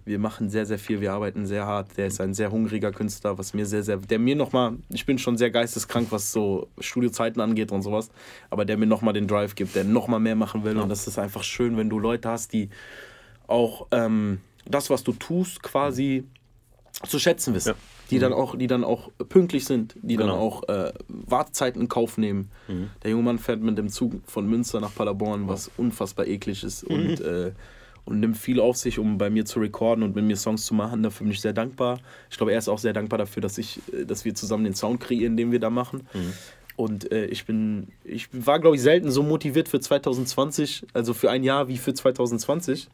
[0.06, 1.98] Wir machen sehr, sehr viel, wir arbeiten sehr hart.
[1.98, 5.18] Der ist ein sehr hungriger Künstler, was mir sehr, sehr, der mir nochmal, ich bin
[5.18, 8.10] schon sehr geisteskrank, was so Studiozeiten angeht und sowas,
[8.50, 10.78] aber der mir nochmal den Drive gibt, der nochmal mehr machen will.
[10.78, 12.70] Und das ist einfach schön, wenn du Leute hast, die
[13.48, 16.24] auch ähm, das, was du tust, quasi
[17.08, 17.70] zu schätzen wissen.
[17.70, 17.76] Ja.
[18.12, 20.40] Die dann auch, die dann auch pünktlich sind, die dann Genau.
[20.40, 22.52] auch äh, Wartezeiten in Kauf nehmen.
[23.04, 26.84] Der junge Mann fährt mit dem Zug von Münster nach Paderborn, was unfassbar eklig ist
[26.84, 27.54] und, äh,
[28.06, 30.74] und nimmt viel auf sich, um bei mir zu recorden und mit mir Songs zu
[30.74, 31.04] machen.
[31.04, 32.00] Dafür bin ich sehr dankbar.
[32.30, 34.74] Ich glaube, er ist auch sehr dankbar dafür, dass ich, äh, dass wir zusammen den
[34.76, 36.08] Sound kreieren, den wir da machen.
[36.76, 41.30] Und äh, ich bin, ich war, glaube ich, selten so motiviert für 2020, also für
[41.30, 42.90] ein Jahr wie für 2020.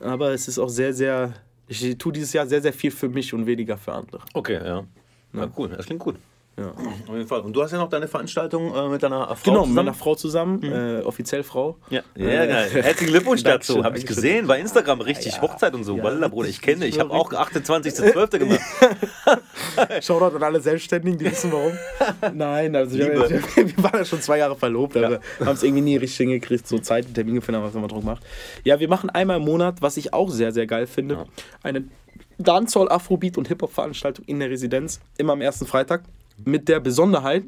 [0.00, 1.34] Aber es ist auch sehr, sehr,
[1.68, 4.20] ich tue dieses Jahr sehr, sehr viel für mich und weniger für andere.
[4.32, 4.84] Okay, ja.
[5.32, 6.16] Na cool, das klingt gut.
[6.56, 6.68] Ja.
[6.68, 7.40] Auf jeden Fall.
[7.40, 9.74] Und du hast ja noch deine Veranstaltung äh, mit deiner Frau Genau, mit zusammen?
[9.74, 11.76] meiner Frau zusammen, äh, offiziell Frau.
[11.90, 12.70] Ja, ja geil.
[12.70, 13.82] Herzlichen Glückwunsch dazu.
[13.82, 16.00] Habe ich gesehen bei Instagram richtig Hochzeit und so.
[16.00, 16.86] Wallah, Bruder, ich kenne.
[16.86, 18.38] Ich habe auch 28.12.
[18.38, 18.60] gemacht.
[20.00, 21.72] Shoutout an alle Selbstständigen, die wissen warum.
[22.32, 25.96] Nein, also wir, wir, waren ja schon zwei Jahre verlobt, aber haben es irgendwie nie
[25.96, 28.22] richtig hingekriegt, so Zeit, einen Termin gefunden, haben, was man drum macht.
[28.62, 31.26] Ja, wir machen einmal im Monat, was ich auch sehr, sehr geil finde,
[31.62, 31.84] eine
[32.38, 36.04] Dancehall, Afrobeat und Hip-Hop-Veranstaltung in der Residenz, immer am ersten Freitag,
[36.44, 37.44] mit der Besonderheit,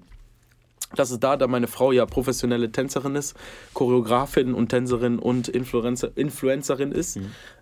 [0.95, 3.35] dass es da, da meine Frau ja professionelle Tänzerin ist,
[3.75, 7.19] Choreografin und Tänzerin und Influencer, Influencerin ist,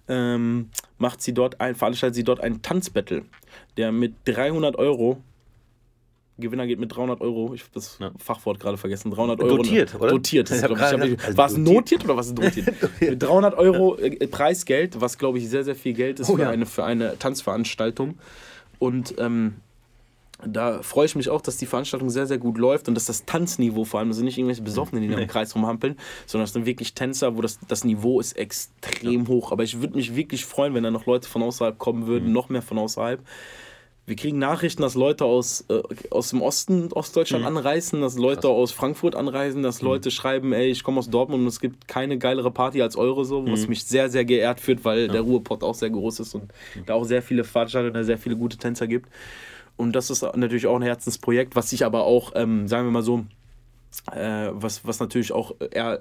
[0.09, 0.69] ähm,
[0.99, 3.23] macht sie dort ein, veranstaltet sie dort ein Tanzbattle,
[3.77, 5.23] der mit 300 Euro
[6.37, 7.53] Gewinner geht mit 300 Euro.
[7.55, 8.11] Ich habe das Ja.
[8.19, 9.11] Fachwort gerade vergessen.
[9.13, 9.59] 300 Euro.
[9.59, 10.09] Dotiert, oder?
[10.11, 10.51] Dotiert.
[10.51, 12.75] Ich hab ich, also war es notiert oder was ist dotiert?
[13.01, 16.43] mit 300 Euro äh, Preisgeld, was glaube ich sehr, sehr viel Geld ist Oh für,
[16.43, 16.51] ja.
[16.51, 18.19] eine, für eine Tanzveranstaltung.
[18.81, 19.55] Und ähm,
[20.43, 23.25] da freue ich mich auch, dass die Veranstaltung sehr, sehr gut läuft und dass das
[23.25, 25.97] Tanzniveau vor allem, das sind nicht irgendwelche Besoffenen, die da im Kreis rumhampeln,
[26.27, 29.53] sondern es sind wirklich Tänzer, wo das, das Niveau ist extrem hoch.
[29.53, 32.49] Aber ich würde mich wirklich freuen, wenn da noch Leute von außerhalb kommen würden, noch
[32.49, 33.21] mehr von außerhalb.
[34.07, 35.81] Wir kriegen Nachrichten, dass Leute aus, äh,
[36.11, 40.83] aus dem Osten Ostdeutschland anreisen, dass Leute aus Frankfurt anreisen, dass Leute schreiben, ey, ich
[40.85, 44.11] komme aus Dortmund und es gibt keine geilere Party als eure, so, was mich sehr,
[44.11, 46.53] sehr geehrt führt, weil der Ruhrpott auch sehr groß ist und
[46.85, 49.09] da auch sehr viele Veranstaltungen, da sehr viele gute Tänzer gibt.
[49.77, 53.03] Und das ist natürlich auch ein Herzensprojekt, was sich aber auch, ähm, sagen wir mal
[53.03, 53.25] so,
[54.13, 55.99] äh, was, was natürlich auch eher,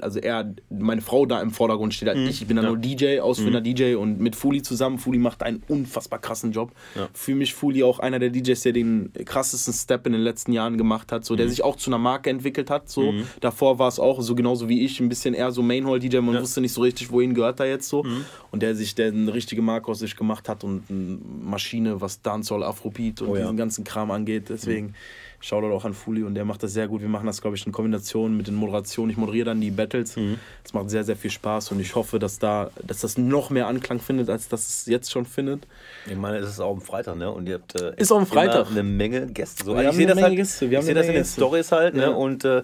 [0.00, 2.26] also eher meine Frau da im Vordergrund steht als Mhm.
[2.28, 2.46] ich.
[2.46, 4.98] Bin da nur DJ, ausführender DJ und mit Fuli zusammen.
[4.98, 6.72] Fuli macht einen unfassbar krassen Job.
[6.94, 7.08] Ja.
[7.14, 10.76] Für mich Fuli auch einer der DJs, der den krassesten Step in den letzten Jahren
[10.78, 11.50] gemacht hat, so, der Mhm.
[11.50, 12.88] sich auch zu einer Marke entwickelt hat.
[12.88, 13.14] So.
[13.40, 16.20] Davor war es auch so genauso wie ich, ein bisschen eher so Mainhole-DJ.
[16.20, 18.02] Man wusste nicht so richtig, wohin gehört er jetzt so.
[18.02, 18.24] Mhm.
[18.50, 22.22] Und der sich, der eine richtige Marke aus sich gemacht hat und eine Maschine, was
[22.22, 23.42] Dancehall, Afrobeat und Oh ja.
[23.42, 24.48] diesen ganzen Kram angeht.
[24.48, 24.94] Deswegen
[25.42, 27.00] Shoutout auch an Fuli und der macht das sehr gut.
[27.02, 29.10] Wir machen das, glaube ich, in Kombination mit den Moderationen.
[29.10, 30.16] Ich moderiere dann die Battles.
[30.16, 30.38] Mhm.
[30.62, 33.66] Das macht sehr, sehr viel Spaß und ich hoffe, dass da, dass das noch mehr
[33.66, 35.66] Anklang findet, als das es jetzt schon findet.
[36.06, 37.30] Ich meine, es ist auch am Freitag, ne?
[37.30, 38.70] Und ihr habt äh, Ist auch am Freitag.
[38.70, 39.64] eine Menge Gäste.
[39.64, 40.70] So, Wir also ich haben sehe das halt, Gäste.
[40.70, 41.24] Wir haben ich sehe eine das in den.
[41.24, 42.02] Stories halt, ne?
[42.02, 42.08] Ja.
[42.10, 42.62] Und äh,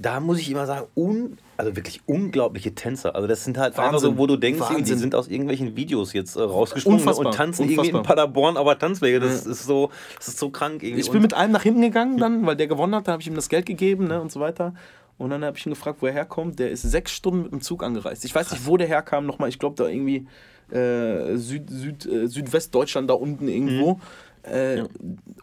[0.00, 3.14] da muss ich immer sagen, un, also wirklich unglaubliche Tänzer.
[3.14, 4.12] Also das sind halt einfach Wahnsinn.
[4.12, 7.26] so, wo du denkst, die sind aus irgendwelchen Videos jetzt äh, rausgesprungen Unfassbar.
[7.26, 8.16] und tanzen irgendwie in Unfassbar.
[8.16, 9.20] Paderborn, aber Tanzwege.
[9.20, 11.00] Das ist so, das ist so krank irgendwie.
[11.00, 13.28] Ich bin mit einem nach hinten gegangen dann, weil der gewonnen hat, dann habe ich
[13.28, 14.74] ihm das Geld gegeben ne, und so weiter.
[15.18, 16.58] Und dann habe ich ihn gefragt, wo er herkommt.
[16.58, 18.24] Der ist sechs Stunden mit dem Zug angereist.
[18.24, 19.50] Ich weiß nicht, wo der herkam nochmal.
[19.50, 20.26] Ich glaube, da irgendwie
[20.74, 24.00] äh, Süd, Süd, äh, Südwestdeutschland da unten irgendwo.
[24.42, 24.84] Äh,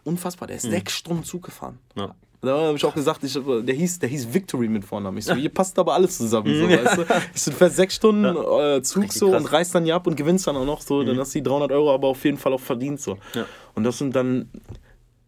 [0.02, 1.78] Unfassbar, der ist sechs Stunden Zug gefahren.
[1.94, 2.16] Ja.
[2.40, 5.18] Da habe ich auch gesagt, ich, der, hieß, der hieß Victory mit Vornamen.
[5.18, 6.54] Ich so, hier passt aber alles zusammen.
[6.54, 7.04] So, weißt du?
[7.34, 9.42] Ich so, fährst sechs Stunden äh, Zug Richtig so krass.
[9.42, 11.02] und reist dann hier ab und gewinnst dann auch noch so.
[11.02, 13.00] Dann hast du die 300 Euro aber auf jeden Fall auch verdient.
[13.00, 13.18] So.
[13.34, 13.44] Ja.
[13.74, 14.50] Und das sind dann,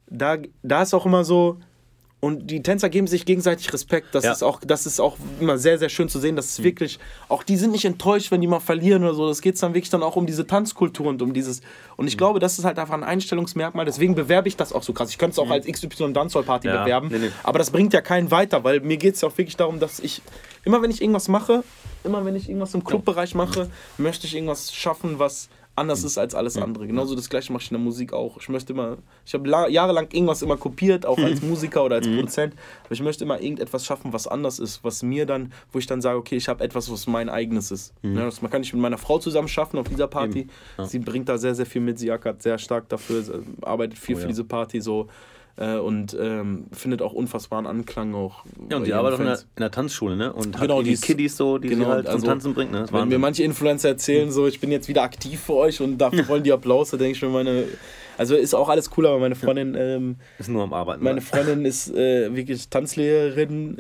[0.07, 1.59] da, da ist auch immer so,
[2.21, 4.09] und die Tänzer geben sich gegenseitig Respekt.
[4.15, 4.33] Das, Ja.
[4.33, 6.37] ist auch, das ist auch immer sehr, sehr schön zu sehen.
[6.37, 6.99] Das ist wirklich,
[7.29, 9.27] auch die sind nicht enttäuscht, wenn die mal verlieren oder so.
[9.27, 11.63] Das geht dann wirklich dann auch um diese Tanzkultur und um dieses.
[11.97, 13.87] Und ich glaube, das ist halt einfach ein Einstellungsmerkmal.
[13.87, 15.09] Deswegen bewerbe ich das auch so krass.
[15.11, 16.83] Ich könnte es auch als XY Dancehall Party Ja.
[16.85, 17.09] bewerben.
[17.11, 17.31] Nee, nee.
[17.43, 19.99] Aber das bringt ja keinen weiter, weil mir geht es ja auch wirklich darum, dass
[19.99, 20.21] ich,
[20.65, 21.65] immer wenn ich irgendwas mache,
[22.05, 25.49] immer wenn ich irgendwas im Clubbereich mache, möchte ich irgendwas schaffen, was
[25.81, 26.87] anders ist als alles andere.
[26.87, 28.37] Genauso das gleiche mache ich in der Musik auch.
[28.39, 32.07] Ich möchte immer, ich habe la- jahrelang irgendwas immer kopiert, auch als Musiker oder als
[32.07, 32.55] Produzent,
[32.85, 36.01] aber ich möchte immer irgendetwas schaffen, was anders ist, was mir dann, wo ich dann
[36.01, 37.93] sage, okay, ich habe etwas, was mein eigenes ist.
[38.03, 40.47] Ja, das man kann ich mit meiner Frau zusammen schaffen auf dieser Party.
[40.85, 43.25] Sie bringt da sehr, sehr viel mit, sie ackert sehr stark dafür,
[43.63, 44.29] arbeitet viel für ja.
[44.29, 45.09] diese Party so
[45.61, 48.45] äh, und ähm, findet auch unfassbaren Anklang auch.
[48.71, 50.33] Ja, und die arbeitet auch in der, in der Tanzschule, ne?
[50.33, 52.73] Und hat Genau, irgendwie die Kiddies so, die genau, sie halt zum also, Tanzen bringt,
[52.73, 52.87] ne?
[52.91, 56.27] Wenn mir manche Influencer erzählen, so ich bin jetzt wieder aktiv für euch und dafür
[56.29, 57.65] wollen die Applaus, da denke ich mir, meine.
[58.21, 61.03] Also ist auch alles cool, aber meine Freundin, ähm, Ist nur am Arbeiten.
[61.03, 61.21] meine ne?
[61.23, 63.79] Freundin ist äh, wirklich Tanzlehrerin,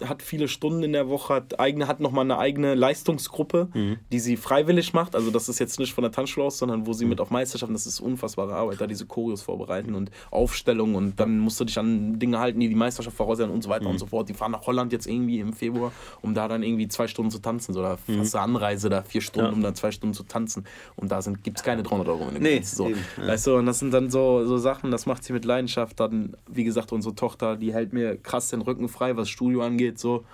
[0.00, 3.98] äh, hat viele Stunden in der Woche, hat eigene, hat nochmal eine eigene Leistungsgruppe, Mhm.
[4.10, 5.14] die sie freiwillig macht.
[5.14, 6.94] Also das ist jetzt nicht von der Tanzschule aus, sondern wo Mhm.
[6.94, 11.20] sie mit auf Meisterschaften, das ist unfassbare Arbeit, da diese Choreos vorbereiten und Aufstellungen und
[11.20, 13.90] dann musst du dich an Dinge halten, die die Meisterschaft voraussetzen und so weiter Mhm.
[13.90, 14.26] und so fort.
[14.30, 15.92] Die fahren nach Holland jetzt irgendwie im Februar,
[16.22, 17.74] um da dann irgendwie zwei Stunden zu tanzen.
[17.74, 18.20] So, da Mhm.
[18.20, 20.64] hast du Anreise da vier Stunden, um dann zwei Stunden zu tanzen.
[20.96, 22.26] Und da gibt es keine 300 Euro.
[22.28, 22.88] Wenn du Nee, so.
[22.88, 23.33] eben, ja.
[23.34, 25.98] Weißt du, und das sind dann so, so Sachen, das macht sie mit Leidenschaft.
[25.98, 29.98] Dann, wie gesagt, unsere Tochter, die hält mir krass den Rücken frei, was Studio angeht.
[29.98, 30.24] So.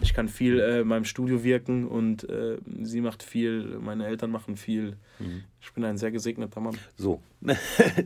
[0.00, 4.30] Ich kann viel äh, in meinem Studio wirken und äh, sie macht viel, meine Eltern
[4.30, 4.96] machen viel.
[5.18, 5.42] Mhm.
[5.60, 6.78] Ich bin ein sehr gesegneter Mann.
[6.96, 7.20] So.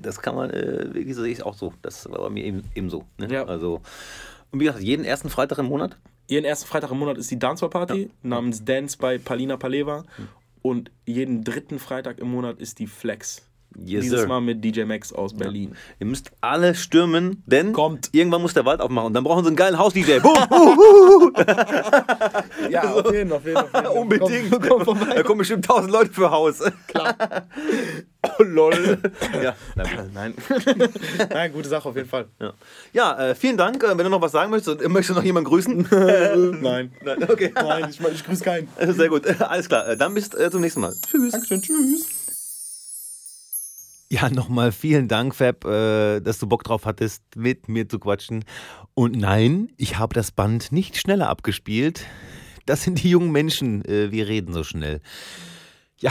[0.01, 1.75] Das kann man, äh, wirklich sehe ich auch so.
[1.83, 3.05] Das war bei mir eben, eben so.
[3.19, 3.29] Ne?
[3.31, 3.45] Ja.
[3.45, 3.83] Also,
[4.53, 5.99] und wie gesagt, jeden ersten Freitag im Monat.
[6.29, 10.05] Ihren ersten Freitag im Monat ist die Dancehall Party namens Dance bei Palina Paleva.
[10.17, 10.29] Mhm.
[10.63, 13.50] Und jeden dritten Freitag im Monat ist die Flex.
[13.77, 14.27] Yes, Dieses sir.
[14.29, 15.77] Mal mit DJ Max aus Berlin.
[16.01, 18.09] Ihr müsst alle stürmen, denn Kommt.
[18.13, 20.19] irgendwann muss der Wald aufmachen und dann brauchen sie einen geilen Haus-DJ.
[20.23, 21.35] Boom,
[22.69, 23.87] Ja, auf jeden, auf jeden, auf jeden.
[23.87, 24.51] Unbedingt.
[24.69, 24.99] Komm, komm.
[25.15, 26.61] Da kommen bestimmt tausend Leute für Haus.
[26.89, 27.15] Klar.
[28.39, 28.99] oh, lol.
[29.43, 29.55] ja,
[30.13, 30.35] Nein.
[31.31, 32.27] Nein, gute Sache auf jeden Fall.
[32.41, 32.53] ja.
[32.93, 33.83] ja äh, vielen Dank.
[33.83, 35.89] Äh, wenn du noch was sagen möchtest, äh, möchtest du noch jemanden grüßen?
[36.61, 36.93] Nein.
[37.03, 37.53] Nein, okay.
[37.55, 38.69] Nein, ich, ich grüße keinen.
[38.79, 39.27] Sehr gut.
[39.41, 39.89] Alles klar.
[39.89, 40.95] Äh, Dann bis äh, zum nächsten Mal.
[41.07, 41.33] Tschüss.
[41.33, 42.20] Dankeschön, tschüss.
[44.13, 48.45] Ja, nochmal vielen Dank, Fab, äh, dass du Bock drauf hattest, mit mir zu quatschen.
[48.95, 52.07] Und nein, ich habe das Band nicht schneller abgespielt.
[52.67, 55.01] Das sind die jungen Menschen, äh, wir reden so schnell.
[55.99, 56.11] Ja,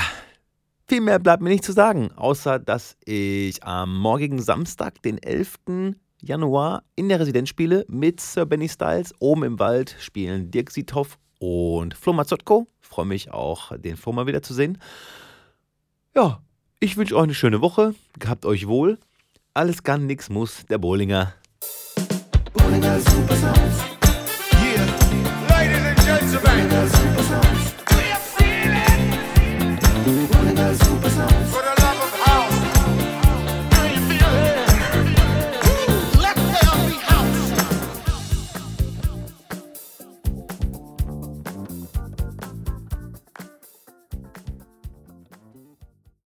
[0.88, 5.95] viel mehr bleibt mir nicht zu sagen, außer dass ich am morgigen Samstag, den 11.
[6.21, 9.13] Januar, in der Residenz spiele mit Sir Benny Styles.
[9.19, 12.65] Oben im Wald spielen Dirk Siethoff und Flo Mazzotko.
[12.80, 14.77] Freue mich auch, den Flo mal wieder zu sehen.
[16.15, 16.41] Ja,
[16.80, 17.93] ich wünsche euch eine schöne Woche.
[18.18, 18.97] Gehabt euch wohl.
[19.53, 20.65] Alles kann, nix muss.
[20.69, 21.34] Der Bowlinger.
[22.53, 23.35] Bowlinger Super.
[24.64, 24.85] Yeah.
[25.49, 26.98] Ladies and gentlemen.